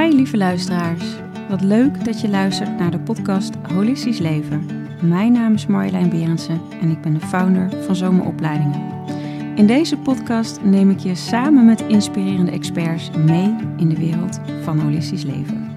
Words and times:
Hi 0.00 0.14
lieve 0.14 0.36
luisteraars. 0.36 1.04
Wat 1.48 1.60
leuk 1.60 2.04
dat 2.04 2.20
je 2.20 2.28
luistert 2.28 2.78
naar 2.78 2.90
de 2.90 2.98
podcast 2.98 3.54
Holistisch 3.72 4.18
Leven. 4.18 4.66
Mijn 5.02 5.32
naam 5.32 5.54
is 5.54 5.66
Marjolein 5.66 6.08
Berendsen 6.08 6.60
en 6.80 6.90
ik 6.90 7.00
ben 7.00 7.14
de 7.14 7.20
founder 7.20 7.70
van 7.84 7.96
Zomeropleidingen. 7.96 8.92
In 9.56 9.66
deze 9.66 9.96
podcast 9.96 10.62
neem 10.62 10.90
ik 10.90 10.98
je 10.98 11.14
samen 11.14 11.64
met 11.64 11.80
inspirerende 11.80 12.50
experts 12.50 13.10
mee 13.10 13.56
in 13.76 13.88
de 13.88 13.96
wereld 13.96 14.40
van 14.62 14.78
holistisch 14.78 15.24
leven. 15.24 15.76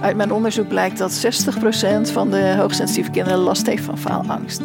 Uit 0.00 0.16
mijn 0.16 0.32
onderzoek 0.32 0.68
blijkt 0.68 0.98
dat 0.98 1.44
60% 2.08 2.12
van 2.12 2.30
de 2.30 2.54
hoogsensitieve 2.58 3.10
kinderen 3.10 3.38
last 3.38 3.66
heeft 3.66 3.84
van 3.84 3.98
faalangst. 3.98 4.62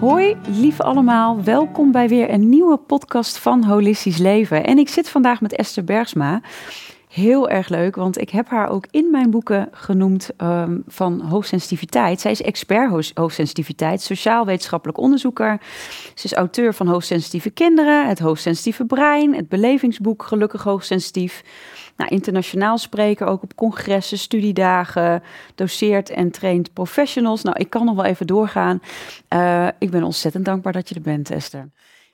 Hoi, 0.00 0.36
lieve 0.48 0.82
allemaal. 0.82 1.42
Welkom 1.42 1.92
bij 1.92 2.08
weer 2.08 2.30
een 2.30 2.48
nieuwe 2.48 2.76
podcast 2.76 3.38
van 3.38 3.64
Holistisch 3.64 4.18
Leven. 4.18 4.64
En 4.64 4.78
ik 4.78 4.88
zit 4.88 5.08
vandaag 5.08 5.40
met 5.40 5.56
Esther 5.56 5.84
Bergsma. 5.84 6.40
Heel 7.16 7.48
erg 7.48 7.68
leuk, 7.68 7.96
want 7.96 8.20
ik 8.20 8.30
heb 8.30 8.48
haar 8.48 8.68
ook 8.68 8.86
in 8.90 9.10
mijn 9.10 9.30
boeken 9.30 9.68
genoemd 9.72 10.30
um, 10.38 10.82
van 10.86 11.20
hoogsensitiviteit. 11.20 12.20
Zij 12.20 12.30
is 12.30 12.42
expert 12.42 13.12
hoogsensitiviteit, 13.14 14.02
sociaal-wetenschappelijk 14.02 14.98
onderzoeker. 14.98 15.60
Ze 16.14 16.24
is 16.24 16.32
auteur 16.32 16.74
van 16.74 16.86
Hoogsensitieve 16.86 17.50
Kinderen, 17.50 18.08
het 18.08 18.18
Hoogsensitieve 18.18 18.84
Brein, 18.84 19.34
het 19.34 19.48
belevingsboek 19.48 20.22
Gelukkig 20.22 20.62
Hoogsensitief. 20.62 21.42
Nou, 21.96 22.10
internationaal 22.10 22.78
spreker, 22.78 23.26
ook 23.26 23.42
op 23.42 23.54
congressen, 23.54 24.18
studiedagen, 24.18 25.22
doseert 25.54 26.10
en 26.10 26.30
traint 26.30 26.72
professionals. 26.72 27.42
Nou, 27.42 27.56
ik 27.58 27.70
kan 27.70 27.84
nog 27.84 27.94
wel 27.94 28.04
even 28.04 28.26
doorgaan. 28.26 28.80
Uh, 29.34 29.68
ik 29.78 29.90
ben 29.90 30.02
ontzettend 30.02 30.44
dankbaar 30.44 30.72
dat 30.72 30.88
je 30.88 30.94
er 30.94 31.00
bent, 31.00 31.30
Esther. 31.30 31.68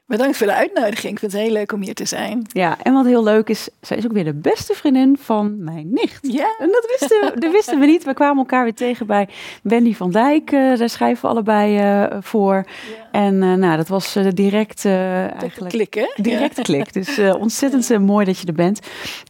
Bedankt 0.06 0.36
voor 0.36 0.46
de 0.46 0.54
uitnodiging. 0.54 1.12
Ik 1.12 1.18
vind 1.18 1.32
het 1.32 1.40
heel 1.40 1.52
leuk 1.52 1.72
om 1.72 1.82
hier 1.82 1.94
te 1.94 2.04
zijn. 2.04 2.46
Ja, 2.48 2.78
en 2.82 2.92
wat 2.92 3.04
heel 3.04 3.22
leuk 3.22 3.48
is, 3.48 3.68
zij 3.80 3.96
is 3.96 4.04
ook 4.04 4.12
weer 4.12 4.24
de 4.24 4.34
beste 4.34 4.74
vriendin 4.74 5.16
van 5.20 5.64
mijn 5.64 5.92
nicht. 5.92 6.18
Ja. 6.22 6.54
En 6.58 6.68
dat 6.68 6.96
wisten, 6.98 7.40
dat 7.40 7.52
wisten 7.52 7.80
we 7.80 7.86
niet. 7.86 8.04
We 8.04 8.14
kwamen 8.14 8.36
elkaar 8.36 8.62
weer 8.62 8.74
tegen 8.74 9.06
bij 9.06 9.28
Wendy 9.62 9.94
van 9.94 10.10
Dijk. 10.10 10.52
Uh, 10.52 10.78
daar 10.78 10.88
schrijven 10.88 11.22
we 11.22 11.28
allebei 11.28 11.80
uh, 11.80 12.16
voor. 12.20 12.54
Ja. 12.54 13.10
En 13.10 13.34
uh, 13.34 13.54
nou, 13.54 13.76
dat 13.76 13.88
was 13.88 14.18
direct 14.34 14.84
eigenlijk... 14.84 15.68
Klikken. 15.68 16.12
Direct 16.16 16.56
ja. 16.56 16.62
klik. 16.62 16.92
Dus 16.92 17.18
ontzettend 17.44 17.98
mooi 17.98 18.24
dat 18.24 18.38
je 18.38 18.46
er 18.46 18.52
bent. 18.52 18.80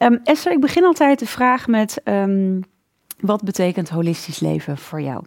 Um, 0.03 0.21
Esther, 0.25 0.53
ik 0.53 0.61
begin 0.61 0.85
altijd 0.85 1.19
de 1.19 1.27
vraag 1.27 1.67
met... 1.67 2.01
Um, 2.05 2.61
wat 3.21 3.43
betekent 3.43 3.89
holistisch 3.89 4.41
leven 4.41 4.79
voor 4.79 5.01
jou? 5.01 5.25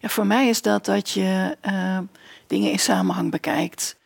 Ja, 0.00 0.08
voor 0.08 0.26
mij 0.26 0.48
is 0.48 0.62
dat 0.62 0.84
dat 0.84 1.10
je 1.10 1.56
dingen 2.46 2.70
in 2.70 2.78
samenhang 2.78 3.30
bekijkt. 3.30 3.97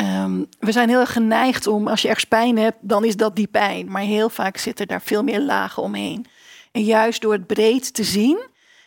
Um, 0.00 0.46
we 0.58 0.72
zijn 0.72 0.88
heel 0.88 1.00
erg 1.00 1.12
geneigd 1.12 1.66
om, 1.66 1.88
als 1.88 2.02
je 2.02 2.08
ergens 2.08 2.24
pijn 2.24 2.58
hebt, 2.58 2.76
dan 2.80 3.04
is 3.04 3.16
dat 3.16 3.36
die 3.36 3.46
pijn. 3.46 3.90
Maar 3.90 4.02
heel 4.02 4.28
vaak 4.28 4.56
zitten 4.56 4.86
daar 4.86 5.02
veel 5.02 5.22
meer 5.22 5.40
lagen 5.40 5.82
omheen. 5.82 6.26
En 6.72 6.82
juist 6.82 7.20
door 7.20 7.32
het 7.32 7.46
breed 7.46 7.94
te 7.94 8.04
zien 8.04 8.46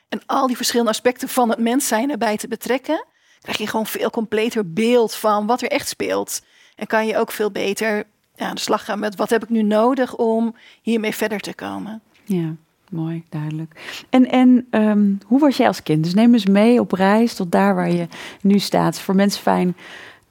en 0.09 0.21
al 0.25 0.47
die 0.47 0.55
verschillende 0.55 0.91
aspecten 0.91 1.29
van 1.29 1.49
het 1.49 1.59
mens 1.59 1.87
zijn 1.87 2.11
erbij 2.11 2.37
te 2.37 2.47
betrekken, 2.47 3.05
krijg 3.41 3.57
je 3.57 3.67
gewoon 3.67 3.85
veel 3.85 4.09
completer 4.09 4.73
beeld 4.73 5.15
van 5.15 5.45
wat 5.45 5.61
er 5.61 5.69
echt 5.69 5.87
speelt. 5.87 6.41
En 6.75 6.87
kan 6.87 7.07
je 7.07 7.17
ook 7.17 7.31
veel 7.31 7.51
beter 7.51 8.03
ja, 8.35 8.47
aan 8.47 8.55
de 8.55 8.61
slag 8.61 8.85
gaan 8.85 8.99
met 8.99 9.15
wat 9.15 9.29
heb 9.29 9.43
ik 9.43 9.49
nu 9.49 9.61
nodig 9.61 10.15
om 10.15 10.55
hiermee 10.81 11.15
verder 11.15 11.39
te 11.39 11.53
komen. 11.53 12.01
Ja. 12.23 12.55
Mooi, 12.91 13.23
duidelijk. 13.29 14.03
En, 14.09 14.29
en 14.29 14.67
um, 14.71 15.17
hoe 15.25 15.39
was 15.39 15.57
jij 15.57 15.67
als 15.67 15.83
kind? 15.83 16.03
Dus 16.03 16.13
neem 16.13 16.33
eens 16.33 16.45
mee 16.45 16.79
op 16.79 16.91
reis 16.91 17.33
tot 17.33 17.51
daar 17.51 17.75
waar 17.75 17.91
je 17.91 18.07
nu 18.41 18.59
staat. 18.59 18.99
Voor 18.99 19.15
mensen 19.15 19.41
fijn 19.41 19.75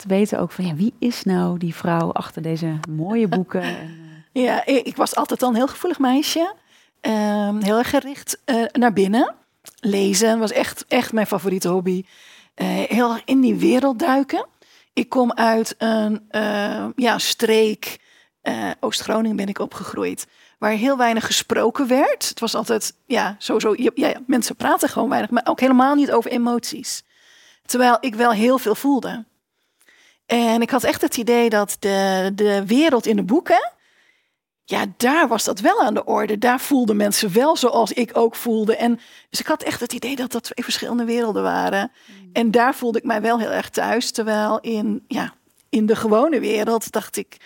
te 0.00 0.08
weten 0.08 0.38
ook 0.38 0.50
van 0.50 0.66
ja, 0.66 0.74
wie 0.74 0.94
is 0.98 1.22
nou 1.22 1.58
die 1.58 1.74
vrouw 1.74 2.12
achter 2.12 2.42
deze 2.42 2.78
mooie 2.88 3.28
boeken? 3.28 3.62
en, 3.80 3.98
uh... 4.32 4.44
Ja, 4.44 4.66
ik 4.66 4.96
was 4.96 5.14
altijd 5.14 5.42
al 5.42 5.48
een 5.48 5.54
heel 5.54 5.68
gevoelig 5.68 5.98
meisje. 5.98 6.54
Um, 7.00 7.62
heel 7.62 7.78
erg 7.78 7.90
gericht 7.90 8.38
uh, 8.46 8.64
naar 8.72 8.92
binnen. 8.92 9.34
Lezen 9.80 10.38
was 10.38 10.52
echt, 10.52 10.84
echt 10.88 11.12
mijn 11.12 11.26
favoriete 11.26 11.68
hobby. 11.68 12.04
Uh, 12.56 12.66
heel 12.68 13.12
erg 13.12 13.22
in 13.24 13.40
die 13.40 13.54
wereld 13.54 13.98
duiken. 13.98 14.46
Ik 14.92 15.08
kom 15.08 15.32
uit 15.32 15.74
een 15.78 16.22
ja, 16.96 17.18
streek, 17.18 17.98
Oost-Groningen 18.80 19.36
ben 19.36 19.48
ik 19.48 19.58
opgegroeid, 19.58 20.26
waar 20.58 20.70
heel 20.70 20.96
weinig 20.96 21.26
gesproken 21.26 21.86
werd. 21.86 22.28
Het 22.28 22.40
was 22.40 22.54
altijd, 22.54 22.94
ja, 23.06 23.36
sowieso, 23.38 23.90
ja, 23.94 24.12
mensen 24.26 24.56
praten 24.56 24.88
gewoon 24.88 25.08
weinig, 25.08 25.30
maar 25.30 25.46
ook 25.46 25.60
helemaal 25.60 25.94
niet 25.94 26.12
over 26.12 26.30
emoties. 26.30 27.02
Terwijl 27.66 27.96
ik 28.00 28.14
wel 28.14 28.30
heel 28.30 28.58
veel 28.58 28.74
voelde. 28.74 29.24
En 30.30 30.62
ik 30.62 30.70
had 30.70 30.84
echt 30.84 31.00
het 31.00 31.16
idee 31.16 31.50
dat 31.50 31.76
de, 31.78 32.30
de 32.34 32.66
wereld 32.66 33.06
in 33.06 33.16
de 33.16 33.22
boeken, 33.22 33.72
ja, 34.64 34.84
daar 34.96 35.28
was 35.28 35.44
dat 35.44 35.60
wel 35.60 35.80
aan 35.80 35.94
de 35.94 36.04
orde. 36.04 36.38
Daar 36.38 36.60
voelden 36.60 36.96
mensen 36.96 37.32
wel 37.32 37.56
zoals 37.56 37.92
ik 37.92 38.10
ook 38.12 38.34
voelde. 38.34 38.76
En 38.76 39.00
dus 39.30 39.40
ik 39.40 39.46
had 39.46 39.62
echt 39.62 39.80
het 39.80 39.92
idee 39.92 40.16
dat 40.16 40.32
dat 40.32 40.42
twee 40.42 40.64
verschillende 40.64 41.04
werelden 41.04 41.42
waren. 41.42 41.92
Mm. 42.06 42.30
En 42.32 42.50
daar 42.50 42.74
voelde 42.74 42.98
ik 42.98 43.04
mij 43.04 43.20
wel 43.20 43.38
heel 43.38 43.50
erg 43.50 43.70
thuis. 43.70 44.10
Terwijl 44.10 44.60
in, 44.60 45.04
ja, 45.08 45.34
in 45.68 45.86
de 45.86 45.96
gewone 45.96 46.40
wereld 46.40 46.92
dacht 46.92 47.16
ik, 47.16 47.36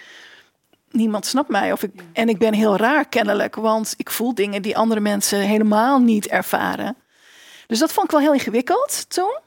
niemand 0.90 1.26
snapt 1.26 1.48
mij. 1.48 1.72
Of 1.72 1.82
ik, 1.82 1.92
en 2.12 2.28
ik 2.28 2.38
ben 2.38 2.54
heel 2.54 2.76
raar 2.76 3.08
kennelijk, 3.08 3.54
want 3.54 3.94
ik 3.96 4.10
voel 4.10 4.34
dingen 4.34 4.62
die 4.62 4.76
andere 4.76 5.00
mensen 5.00 5.38
helemaal 5.38 5.98
niet 5.98 6.26
ervaren. 6.26 6.96
Dus 7.66 7.78
dat 7.78 7.92
vond 7.92 8.06
ik 8.06 8.12
wel 8.12 8.20
heel 8.20 8.32
ingewikkeld 8.32 9.04
toen. 9.08 9.42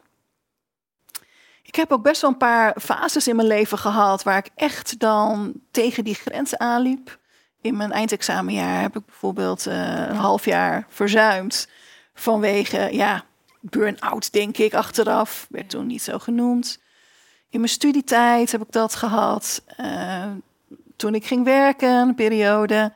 Ik 1.67 1.75
heb 1.75 1.91
ook 1.91 2.03
best 2.03 2.22
wel 2.22 2.29
een 2.29 2.38
paar 2.38 2.75
fases 2.81 3.28
in 3.28 3.35
mijn 3.35 3.47
leven 3.47 3.78
gehad 3.78 4.23
waar 4.23 4.38
ik 4.38 4.50
echt 4.55 5.00
dan 5.00 5.53
tegen 5.72 6.03
die 6.03 6.16
grenzen 6.16 6.59
aanliep. 6.59 7.19
In 7.61 7.78
mijn 7.78 7.91
eindexamenjaar 7.91 8.81
heb 8.81 8.95
ik 8.95 9.05
bijvoorbeeld 9.05 9.67
uh, 9.67 9.73
een 10.07 10.16
half 10.16 10.45
jaar 10.45 10.85
verzuimd 10.89 11.67
vanwege, 12.13 12.89
ja, 12.91 13.23
burn-out 13.61 14.33
denk 14.33 14.57
ik 14.57 14.73
achteraf. 14.73 15.47
Werd 15.50 15.69
toen 15.69 15.88
niet 15.88 16.01
zo 16.01 16.19
genoemd. 16.19 16.79
In 17.50 17.59
mijn 17.59 17.72
studietijd 17.72 18.51
heb 18.51 18.61
ik 18.61 18.72
dat 18.72 18.95
gehad. 18.95 19.61
Uh, 19.79 20.23
toen 20.95 21.16
ik 21.16 21.25
ging 21.25 21.44
werken, 21.44 21.89
een 21.89 22.16
periode. 22.16 22.94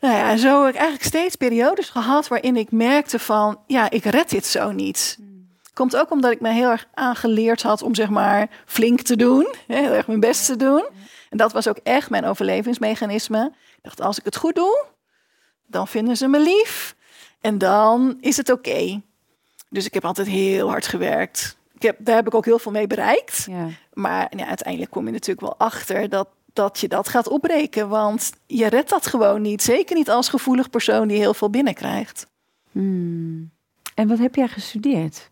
Nou 0.00 0.14
ja, 0.14 0.36
zo 0.36 0.60
heb 0.64 0.74
ik 0.74 0.80
eigenlijk 0.80 1.08
steeds 1.08 1.36
periodes 1.36 1.88
gehad 1.88 2.28
waarin 2.28 2.56
ik 2.56 2.70
merkte 2.70 3.18
van, 3.18 3.60
ja, 3.66 3.90
ik 3.90 4.04
red 4.04 4.30
dit 4.30 4.46
zo 4.46 4.72
niet. 4.72 5.18
Komt 5.78 5.96
ook 5.96 6.10
omdat 6.10 6.32
ik 6.32 6.40
me 6.40 6.52
heel 6.52 6.70
erg 6.70 6.86
aangeleerd 6.94 7.62
had 7.62 7.82
om 7.82 7.94
zeg 7.94 8.08
maar 8.08 8.48
flink 8.66 9.00
te 9.00 9.16
doen. 9.16 9.54
Heel 9.66 9.92
erg 9.92 10.06
mijn 10.06 10.20
best 10.20 10.46
te 10.46 10.56
doen. 10.56 10.86
En 11.30 11.38
dat 11.38 11.52
was 11.52 11.68
ook 11.68 11.76
echt 11.82 12.10
mijn 12.10 12.24
overlevingsmechanisme. 12.24 13.52
Ik 13.76 13.82
dacht, 13.82 14.00
als 14.00 14.18
ik 14.18 14.24
het 14.24 14.36
goed 14.36 14.54
doe, 14.54 14.84
dan 15.66 15.88
vinden 15.88 16.16
ze 16.16 16.28
me 16.28 16.40
lief. 16.40 16.96
En 17.40 17.58
dan 17.58 18.18
is 18.20 18.36
het 18.36 18.50
oké. 18.50 18.68
Okay. 18.68 19.02
Dus 19.68 19.86
ik 19.86 19.94
heb 19.94 20.04
altijd 20.04 20.26
heel 20.26 20.68
hard 20.68 20.86
gewerkt. 20.86 21.56
Ik 21.74 21.82
heb, 21.82 21.96
daar 22.00 22.16
heb 22.16 22.26
ik 22.26 22.34
ook 22.34 22.44
heel 22.44 22.58
veel 22.58 22.72
mee 22.72 22.86
bereikt. 22.86 23.46
Ja. 23.50 23.68
Maar 23.92 24.32
ja, 24.36 24.46
uiteindelijk 24.46 24.90
kom 24.90 25.06
je 25.06 25.12
natuurlijk 25.12 25.40
wel 25.40 25.56
achter 25.58 26.08
dat, 26.08 26.28
dat 26.52 26.78
je 26.78 26.88
dat 26.88 27.08
gaat 27.08 27.28
opbreken. 27.28 27.88
Want 27.88 28.32
je 28.46 28.68
redt 28.68 28.90
dat 28.90 29.06
gewoon 29.06 29.42
niet. 29.42 29.62
Zeker 29.62 29.96
niet 29.96 30.10
als 30.10 30.28
gevoelig 30.28 30.70
persoon 30.70 31.08
die 31.08 31.18
heel 31.18 31.34
veel 31.34 31.50
binnenkrijgt. 31.50 32.26
Hmm. 32.72 33.50
En 33.94 34.08
wat 34.08 34.18
heb 34.18 34.34
jij 34.34 34.48
gestudeerd? 34.48 35.30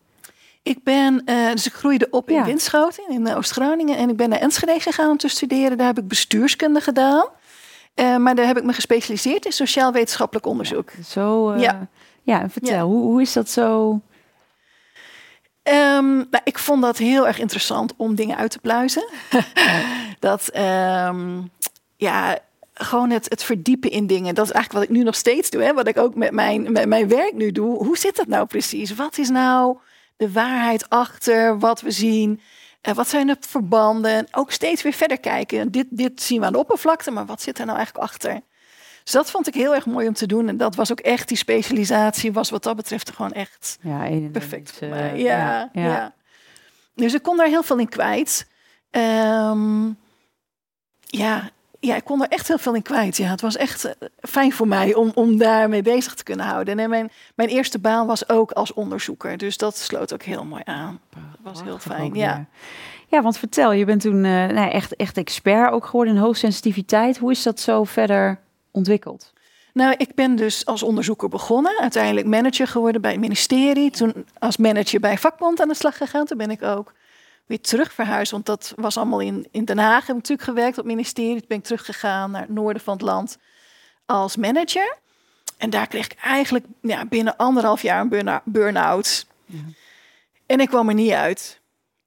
Ik 0.66 0.82
ben, 0.82 1.22
uh, 1.26 1.50
dus 1.50 1.66
ik 1.66 1.72
groeide 1.72 2.06
op 2.10 2.28
in 2.28 2.34
ja. 2.34 2.44
Winschoten 2.44 3.08
in 3.08 3.34
Oost-Groningen 3.34 3.96
en 3.96 4.08
ik 4.08 4.16
ben 4.16 4.28
naar 4.28 4.38
Enschede 4.38 4.80
gegaan 4.80 5.10
om 5.10 5.16
te 5.16 5.28
studeren. 5.28 5.78
Daar 5.78 5.86
heb 5.86 5.98
ik 5.98 6.08
bestuurskunde 6.08 6.80
gedaan. 6.80 7.26
Uh, 7.94 8.16
maar 8.16 8.34
daar 8.34 8.46
heb 8.46 8.56
ik 8.56 8.64
me 8.64 8.72
gespecialiseerd 8.72 9.44
in 9.44 9.52
sociaal-wetenschappelijk 9.52 10.46
onderzoek. 10.46 10.90
Ja, 10.96 11.02
zo, 11.02 11.52
uh, 11.52 11.60
ja. 11.60 11.88
ja, 12.22 12.48
vertel, 12.48 12.74
ja. 12.74 12.82
Hoe, 12.82 13.02
hoe 13.02 13.20
is 13.20 13.32
dat 13.32 13.50
zo? 13.50 14.00
Um, 15.62 16.16
nou, 16.16 16.40
ik 16.44 16.58
vond 16.58 16.82
dat 16.82 16.98
heel 16.98 17.26
erg 17.26 17.38
interessant 17.38 17.92
om 17.96 18.14
dingen 18.14 18.36
uit 18.36 18.50
te 18.50 18.58
pluizen. 18.58 19.08
dat, 20.18 20.50
um, 20.56 21.50
ja, 21.96 22.38
gewoon 22.74 23.10
het, 23.10 23.28
het 23.28 23.42
verdiepen 23.42 23.90
in 23.90 24.06
dingen. 24.06 24.34
Dat 24.34 24.46
is 24.46 24.52
eigenlijk 24.52 24.84
wat 24.84 24.94
ik 24.94 25.02
nu 25.02 25.04
nog 25.04 25.16
steeds 25.16 25.50
doe. 25.50 25.62
Hè? 25.62 25.74
Wat 25.74 25.88
ik 25.88 25.98
ook 25.98 26.14
met 26.14 26.32
mijn, 26.32 26.72
met 26.72 26.88
mijn 26.88 27.08
werk 27.08 27.32
nu 27.32 27.52
doe. 27.52 27.84
Hoe 27.84 27.98
zit 27.98 28.16
dat 28.16 28.26
nou 28.26 28.46
precies? 28.46 28.94
Wat 28.94 29.18
is 29.18 29.28
nou 29.28 29.76
de 30.16 30.32
waarheid 30.32 30.88
achter 30.88 31.58
wat 31.58 31.80
we 31.80 31.90
zien. 31.90 32.40
Uh, 32.88 32.94
wat 32.94 33.08
zijn 33.08 33.26
de 33.26 33.36
verbanden? 33.40 34.26
Ook 34.30 34.50
steeds 34.50 34.82
weer 34.82 34.92
verder 34.92 35.20
kijken. 35.20 35.70
Dit, 35.70 35.86
dit 35.90 36.22
zien 36.22 36.40
we 36.40 36.46
aan 36.46 36.52
de 36.52 36.58
oppervlakte, 36.58 37.10
maar 37.10 37.26
wat 37.26 37.42
zit 37.42 37.58
er 37.58 37.64
nou 37.64 37.76
eigenlijk 37.76 38.06
achter? 38.08 38.40
Dus 39.06 39.14
dat 39.14 39.30
vond 39.30 39.46
ik 39.46 39.54
heel 39.54 39.74
erg 39.74 39.86
mooi 39.86 40.08
om 40.08 40.14
te 40.14 40.26
doen. 40.26 40.48
En 40.48 40.56
dat 40.56 40.74
was 40.74 40.90
ook 40.90 41.00
echt, 41.00 41.28
die 41.28 41.36
specialisatie 41.36 42.32
was 42.32 42.50
wat 42.50 42.62
dat 42.62 42.76
betreft 42.76 43.10
gewoon 43.10 43.32
echt 43.32 43.78
ja, 43.80 44.08
perfect 44.32 44.72
voor 44.72 44.88
mij. 44.88 45.18
Ja, 45.18 45.70
ja, 45.72 45.82
ja, 45.82 46.14
Dus 46.94 47.14
ik 47.14 47.22
kon 47.22 47.36
daar 47.36 47.46
heel 47.46 47.62
veel 47.62 47.78
in 47.78 47.88
kwijt. 47.88 48.48
Um, 48.90 49.98
ja, 51.00 51.50
ja, 51.80 51.96
ik 51.96 52.04
kon 52.04 52.22
er 52.22 52.28
echt 52.28 52.48
heel 52.48 52.58
veel 52.58 52.74
in 52.74 52.82
kwijt. 52.82 53.16
Ja, 53.16 53.30
het 53.30 53.40
was 53.40 53.56
echt 53.56 53.84
eh, 53.84 54.08
fijn 54.20 54.52
voor 54.52 54.68
mij 54.68 54.94
om, 54.94 55.10
om 55.14 55.38
daarmee 55.38 55.82
bezig 55.82 56.14
te 56.14 56.22
kunnen 56.22 56.46
houden. 56.46 56.78
En 56.78 56.90
mijn, 56.90 57.10
mijn 57.34 57.48
eerste 57.48 57.78
baan 57.78 58.06
was 58.06 58.28
ook 58.28 58.50
als 58.50 58.72
onderzoeker. 58.72 59.36
Dus 59.36 59.56
dat 59.56 59.76
sloot 59.76 60.12
ook 60.12 60.22
heel 60.22 60.44
mooi 60.44 60.62
aan. 60.64 61.00
Dat 61.10 61.52
was 61.52 61.62
heel 61.62 61.78
fijn, 61.78 62.14
ja. 62.14 62.46
Ja, 63.08 63.22
want 63.22 63.38
vertel, 63.38 63.72
je 63.72 63.84
bent 63.84 64.00
toen 64.00 64.24
uh, 64.24 64.46
nou, 64.46 64.70
echt, 64.70 64.96
echt 64.96 65.16
expert 65.16 65.72
ook 65.72 65.84
geworden 65.84 66.14
in 66.14 66.20
hoogsensitiviteit. 66.20 67.18
Hoe 67.18 67.30
is 67.30 67.42
dat 67.42 67.60
zo 67.60 67.84
verder 67.84 68.38
ontwikkeld? 68.70 69.32
Nou, 69.72 69.94
ik 69.96 70.14
ben 70.14 70.36
dus 70.36 70.66
als 70.66 70.82
onderzoeker 70.82 71.28
begonnen. 71.28 71.80
Uiteindelijk 71.80 72.26
manager 72.26 72.66
geworden 72.66 73.00
bij 73.00 73.10
het 73.10 73.20
ministerie. 73.20 73.90
Toen 73.90 74.26
als 74.38 74.56
manager 74.56 75.00
bij 75.00 75.18
vakbond 75.18 75.60
aan 75.60 75.68
de 75.68 75.74
slag 75.74 75.96
gegaan. 75.96 76.24
Toen 76.24 76.38
ben 76.38 76.50
ik 76.50 76.62
ook 76.62 76.92
weer 77.46 77.60
terug 77.60 77.92
verhuisd. 77.92 78.30
Want 78.30 78.46
dat 78.46 78.72
was 78.76 78.96
allemaal 78.96 79.20
in, 79.20 79.48
in 79.50 79.64
Den 79.64 79.78
Haag. 79.78 80.06
Heb 80.06 80.16
ik 80.16 80.22
natuurlijk 80.22 80.48
gewerkt 80.48 80.78
op 80.78 80.84
het 80.84 80.94
ministerie. 80.94 81.38
Toen 81.38 81.48
ben 81.48 81.58
ik 81.58 81.64
teruggegaan 81.64 82.30
naar 82.30 82.40
het 82.40 82.50
noorden 82.50 82.82
van 82.82 82.92
het 82.92 83.02
land 83.02 83.38
als 84.06 84.36
manager. 84.36 84.96
En 85.56 85.70
daar 85.70 85.86
kreeg 85.86 86.04
ik 86.04 86.16
eigenlijk 86.22 86.64
ja, 86.80 87.04
binnen 87.04 87.36
anderhalf 87.36 87.82
jaar 87.82 88.06
een 88.10 88.40
burn-out. 88.44 89.26
Ja. 89.44 89.58
En 90.46 90.60
ik 90.60 90.68
kwam 90.68 90.88
er 90.88 90.94
niet 90.94 91.12
uit. 91.12 91.60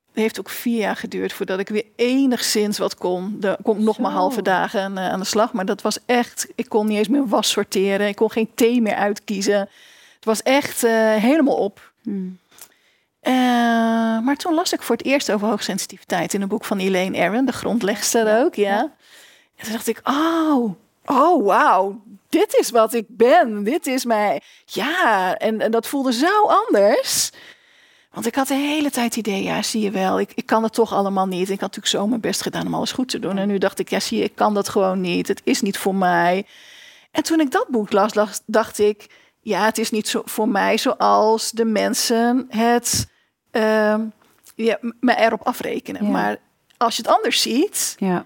Het 0.07 0.17
heeft 0.17 0.39
ook 0.39 0.49
vier 0.49 0.77
jaar 0.77 0.95
geduurd 0.95 1.33
voordat 1.33 1.59
ik 1.59 1.69
weer 1.69 1.85
enigszins 1.95 2.77
wat 2.77 2.95
kon. 2.95 3.37
Er 3.41 3.57
kon 3.63 3.83
nog 3.83 3.99
maar 3.99 4.11
halve 4.11 4.41
dagen 4.41 4.91
uh, 4.91 5.09
aan 5.09 5.19
de 5.19 5.25
slag. 5.25 5.53
Maar 5.53 5.65
dat 5.65 5.81
was 5.81 5.99
echt, 6.05 6.47
ik 6.55 6.69
kon 6.69 6.87
niet 6.87 6.97
eens 6.97 7.07
meer 7.07 7.27
was 7.27 7.49
sorteren. 7.49 8.07
Ik 8.07 8.15
kon 8.15 8.31
geen 8.31 8.51
thee 8.55 8.81
meer 8.81 8.95
uitkiezen. 8.95 9.59
Het 10.15 10.25
was 10.25 10.41
echt 10.41 10.83
uh, 10.83 11.15
helemaal 11.15 11.55
op. 11.55 11.91
Hmm. 12.01 12.39
Uh, 13.23 13.33
maar 14.19 14.35
toen 14.35 14.53
las 14.53 14.73
ik 14.73 14.81
voor 14.81 14.95
het 14.95 15.05
eerst 15.05 15.31
over 15.31 15.47
hoogsensitiviteit 15.47 16.33
in 16.33 16.41
een 16.41 16.47
boek 16.47 16.65
van 16.65 16.79
Elaine 16.79 17.19
Aron, 17.19 17.45
de 17.45 17.51
grondlegster 17.51 18.43
ook, 18.43 18.55
ja. 18.55 18.81
En 19.55 19.63
toen 19.63 19.71
dacht 19.71 19.87
ik, 19.87 19.99
oh, 20.03 20.73
oh 21.05 21.45
wauw, 21.45 22.01
dit 22.29 22.55
is 22.55 22.69
wat 22.69 22.93
ik 22.93 23.05
ben. 23.07 23.63
Dit 23.63 23.87
is 23.87 24.05
mij, 24.05 24.41
ja, 24.65 25.35
en, 25.37 25.61
en 25.61 25.71
dat 25.71 25.87
voelde 25.87 26.13
zo 26.13 26.45
anders. 26.45 27.31
Want 28.11 28.25
ik 28.25 28.35
had 28.35 28.47
de 28.47 28.53
hele 28.53 28.91
tijd 28.91 29.15
het 29.15 29.27
idee, 29.27 29.43
ja, 29.43 29.61
zie 29.61 29.81
je 29.81 29.91
wel, 29.91 30.19
ik, 30.19 30.31
ik 30.35 30.45
kan 30.45 30.63
het 30.63 30.73
toch 30.73 30.93
allemaal 30.93 31.27
niet. 31.27 31.49
Ik 31.49 31.59
had 31.59 31.59
natuurlijk 31.59 31.87
zo 31.87 32.07
mijn 32.07 32.21
best 32.21 32.41
gedaan 32.41 32.65
om 32.65 32.73
alles 32.73 32.91
goed 32.91 33.09
te 33.09 33.19
doen. 33.19 33.37
En 33.37 33.47
nu 33.47 33.57
dacht 33.57 33.79
ik, 33.79 33.89
ja, 33.89 33.99
zie 33.99 34.17
je, 34.17 34.23
ik 34.23 34.35
kan 34.35 34.53
dat 34.53 34.69
gewoon 34.69 35.01
niet. 35.01 35.27
Het 35.27 35.41
is 35.43 35.61
niet 35.61 35.77
voor 35.77 35.95
mij. 35.95 36.45
En 37.11 37.23
toen 37.23 37.39
ik 37.39 37.51
dat 37.51 37.67
boek 37.67 37.91
las, 37.91 38.41
dacht 38.45 38.79
ik, 38.79 39.07
ja, 39.49 39.65
het 39.65 39.77
is 39.77 39.91
niet 39.91 40.07
zo 40.07 40.21
voor 40.25 40.49
mij 40.49 40.77
zoals 40.77 41.51
de 41.51 41.65
mensen 41.65 42.45
het 42.49 43.07
uh, 43.51 43.95
ja, 44.55 44.77
me 44.99 45.15
erop 45.15 45.41
afrekenen. 45.41 46.11
Maar 46.11 46.37
als 46.77 46.95
je 46.95 47.01
het 47.01 47.11
anders 47.11 47.41
ziet, 47.41 47.95
ja. 47.97 48.25